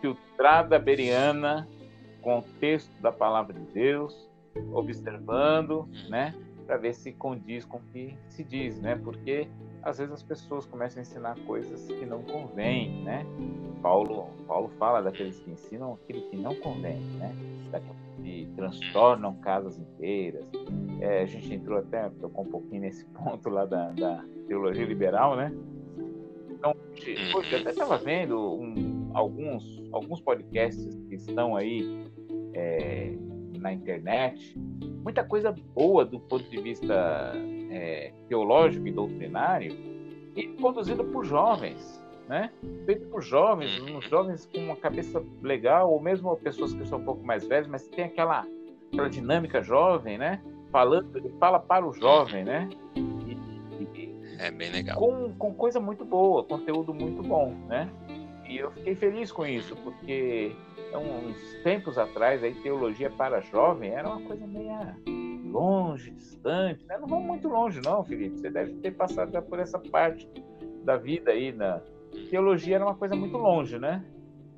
[0.00, 1.68] filtrada beriana
[2.20, 4.28] com o texto da palavra de Deus,
[4.72, 6.34] observando, né?
[6.66, 8.96] Para ver se condiz com o que se diz, né?
[8.96, 9.46] Porque
[9.82, 13.24] às vezes as pessoas começam a ensinar coisas que não convêm, né?
[13.82, 17.34] Paulo, Paulo fala daqueles que ensinam aquilo que não convém, né?
[17.70, 20.44] Daqueles que transtornam casas inteiras.
[21.00, 25.36] É, a gente entrou até, tocou um pouquinho nesse ponto lá da, da teologia liberal,
[25.36, 25.52] né?
[26.50, 26.74] Então,
[27.34, 32.04] hoje, eu até estava vendo um, alguns, alguns podcasts que estão aí
[32.52, 33.14] é,
[33.58, 34.58] na internet,
[35.02, 37.32] muita coisa boa do ponto de vista
[37.70, 39.72] é, teológico e doutrinário,
[40.36, 42.50] e produzido por jovens, né?
[42.84, 43.98] Feito por jovens, uhum.
[43.98, 47.66] uns jovens com uma cabeça legal, ou mesmo pessoas que são um pouco mais velhas,
[47.66, 48.46] mas tem aquela,
[48.92, 50.40] aquela dinâmica jovem, né?
[50.70, 52.68] Falando, ele fala para o jovem, né?
[52.94, 53.00] E,
[53.82, 54.98] e, é bem legal.
[54.98, 57.90] Com, com coisa muito boa, conteúdo muito bom, né?
[58.48, 60.52] E eu fiquei feliz com isso, porque
[60.92, 64.70] uns tempos atrás, aí, teologia para jovem era uma coisa meio
[65.50, 66.96] longe, distante, né?
[66.98, 68.38] Não vamos muito longe, não, Felipe.
[68.38, 70.28] Você deve ter passado já por essa parte
[70.84, 71.52] da vida aí.
[71.52, 71.80] Na...
[72.30, 74.04] Teologia era uma coisa muito longe, né?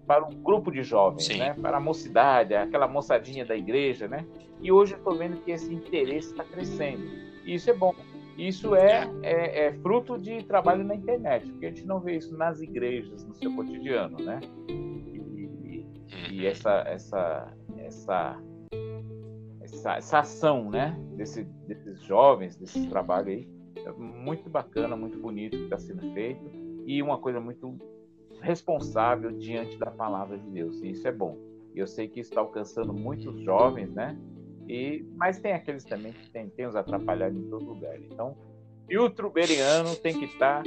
[0.06, 1.38] Para um grupo de jovens, Sim.
[1.38, 1.54] né?
[1.54, 4.26] Para a mocidade, aquela moçadinha da igreja, né?
[4.60, 7.02] E hoje eu estou vendo que esse interesse está crescendo.
[7.44, 7.94] E isso é bom.
[8.36, 12.36] Isso é, é, é, fruto de trabalho na internet, porque a gente não vê isso
[12.36, 14.40] nas igrejas, no seu cotidiano, né?
[14.68, 15.86] E, e,
[16.30, 16.46] e uhum.
[16.46, 18.40] essa, essa, essa
[19.72, 25.56] essa, essa ação, né, desse, desses jovens, desse trabalho aí, é muito bacana, muito bonito
[25.56, 26.40] que está sendo feito
[26.86, 27.78] e uma coisa muito
[28.40, 30.80] responsável diante da palavra de Deus.
[30.82, 31.38] E isso é bom.
[31.74, 34.16] Eu sei que está alcançando muitos jovens, né?
[34.68, 37.98] E, mas tem aqueles também que tem, tem os atrapalhados em todo lugar.
[37.98, 38.36] Então,
[38.86, 40.62] filtro beriano tem que estar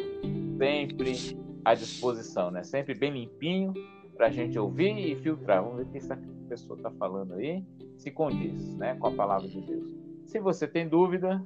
[0.58, 2.64] sempre à disposição, né?
[2.64, 3.74] Sempre bem limpinho
[4.18, 5.64] para a gente ouvir e filtrar.
[5.64, 6.00] Vamos ver o que
[6.46, 7.64] essa pessoa está falando aí
[7.98, 9.96] se condiz né, com a palavra de Deus.
[10.26, 11.44] Se você tem dúvida,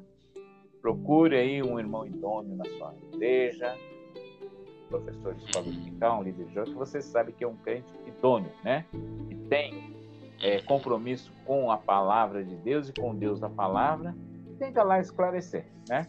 [0.82, 3.76] procure aí um irmão idôneo na sua igreja,
[4.90, 8.52] professor de escola dominical, um líder de que você sabe que é um crente idôneo,
[8.64, 8.86] né?
[9.28, 9.94] Que tem
[10.42, 14.16] é, compromisso com a palavra de Deus e com Deus da palavra,
[14.58, 16.08] tenta lá esclarecer, né?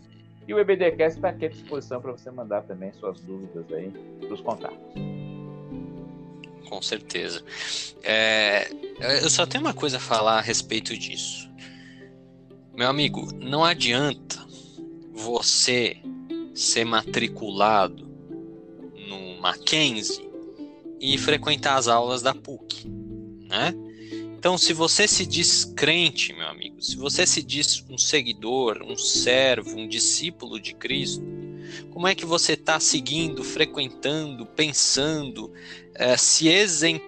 [0.48, 3.90] E o EBDcast está aqui à disposição para você mandar também suas dúvidas aí
[4.20, 5.19] para os contatos
[6.70, 7.44] com certeza.
[8.02, 8.70] É,
[9.22, 11.50] eu só tenho uma coisa a falar a respeito disso.
[12.72, 14.38] Meu amigo, não adianta
[15.12, 15.98] você
[16.54, 18.08] ser matriculado
[19.08, 20.30] no Mackenzie
[21.00, 22.86] e frequentar as aulas da PUC,
[23.48, 23.74] né?
[24.38, 28.96] Então, se você se diz crente, meu amigo, se você se diz um seguidor, um
[28.96, 31.22] servo, um discípulo de Cristo,
[31.90, 35.52] como é que você está seguindo, frequentando, pensando,
[36.00, 36.98] é, se exem,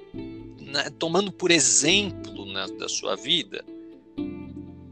[0.60, 3.64] né, tomando por exemplo né, da sua vida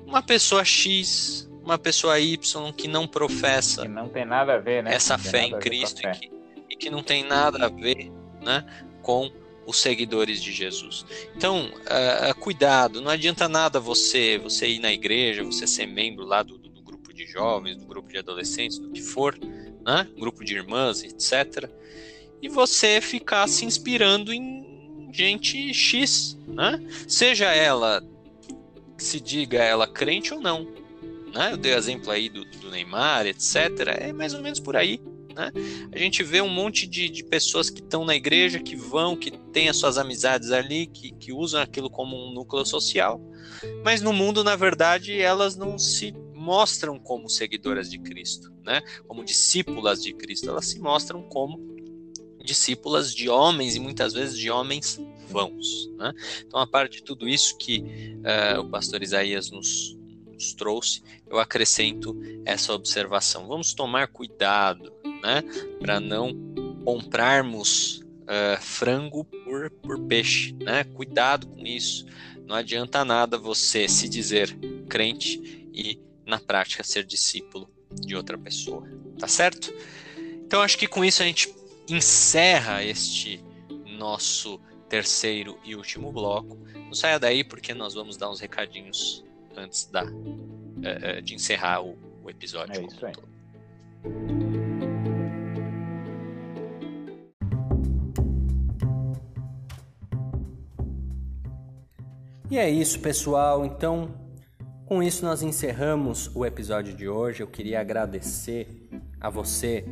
[0.06, 4.82] uma pessoa X, uma pessoa Y que não professa que não tem nada a ver,
[4.82, 4.94] né?
[4.94, 6.12] essa fé em Cristo fé.
[6.12, 6.30] E, que,
[6.70, 8.10] e, que, não tem nada a ver
[8.42, 8.64] né,
[9.02, 9.30] com
[9.66, 11.04] os seguidores de Jesus.
[11.36, 16.42] Então, uh, cuidado, não adianta nada você você ir na igreja, você ser membro lá
[16.42, 19.38] do, do grupo de jovens, do grupo de adolescentes, do que for,
[19.84, 21.68] né, grupo de irmãs, etc.
[22.42, 26.80] E você ficar se inspirando em gente X, né?
[27.06, 28.02] Seja ela
[28.96, 30.64] se diga ela crente ou não.
[31.32, 31.52] Né?
[31.52, 33.56] Eu dei exemplo aí do, do Neymar, etc.
[33.98, 35.00] É mais ou menos por aí.
[35.34, 35.52] Né?
[35.92, 39.30] A gente vê um monte de, de pessoas que estão na igreja, que vão, que
[39.30, 43.20] têm as suas amizades ali, que, que usam aquilo como um núcleo social,
[43.84, 48.80] mas no mundo, na verdade, elas não se mostram como seguidoras de Cristo, né?
[49.06, 51.58] como discípulas de Cristo, elas se mostram como
[52.42, 55.88] discípulas de homens e muitas vezes de homens vãos.
[55.96, 56.12] Né?
[56.46, 57.80] Então, a parte de tudo isso que
[58.18, 59.96] uh, o pastor Isaías nos,
[60.26, 63.46] nos trouxe, eu acrescento essa observação.
[63.46, 64.92] Vamos tomar cuidado
[65.22, 65.42] né,
[65.80, 66.32] para não
[66.84, 70.54] comprarmos uh, frango por, por peixe.
[70.54, 70.84] Né?
[70.84, 72.06] Cuidado com isso.
[72.46, 74.56] Não adianta nada você se dizer
[74.88, 78.88] crente e, na prática, ser discípulo de outra pessoa.
[79.18, 79.72] Tá certo?
[80.44, 81.59] Então, acho que com isso a gente
[81.94, 83.42] encerra este
[83.98, 86.58] nosso terceiro e último bloco.
[86.74, 89.24] Não saia daí porque nós vamos dar uns recadinhos
[89.56, 92.80] antes da, uh, de encerrar o, o episódio.
[92.80, 93.12] É isso aí.
[102.50, 103.64] E é isso, pessoal.
[103.64, 104.12] Então,
[104.84, 107.44] com isso nós encerramos o episódio de hoje.
[107.44, 108.88] Eu queria agradecer
[109.20, 109.84] a você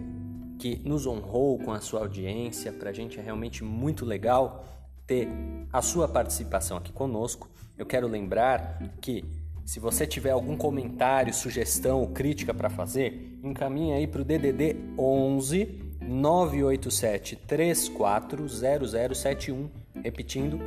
[0.58, 2.72] que nos honrou com a sua audiência.
[2.72, 4.64] Para a gente é realmente muito legal
[5.06, 5.28] ter
[5.72, 7.48] a sua participação aqui conosco.
[7.76, 9.24] Eu quero lembrar que
[9.64, 14.76] se você tiver algum comentário, sugestão ou crítica para fazer, encaminhe aí para o DDD
[14.98, 19.68] 11 987 340071,
[20.02, 20.58] repetindo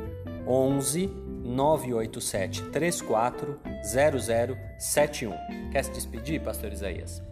[0.46, 1.10] 11
[1.44, 5.34] 987 340071.
[5.72, 7.31] Quer se despedir, pastor Isaías?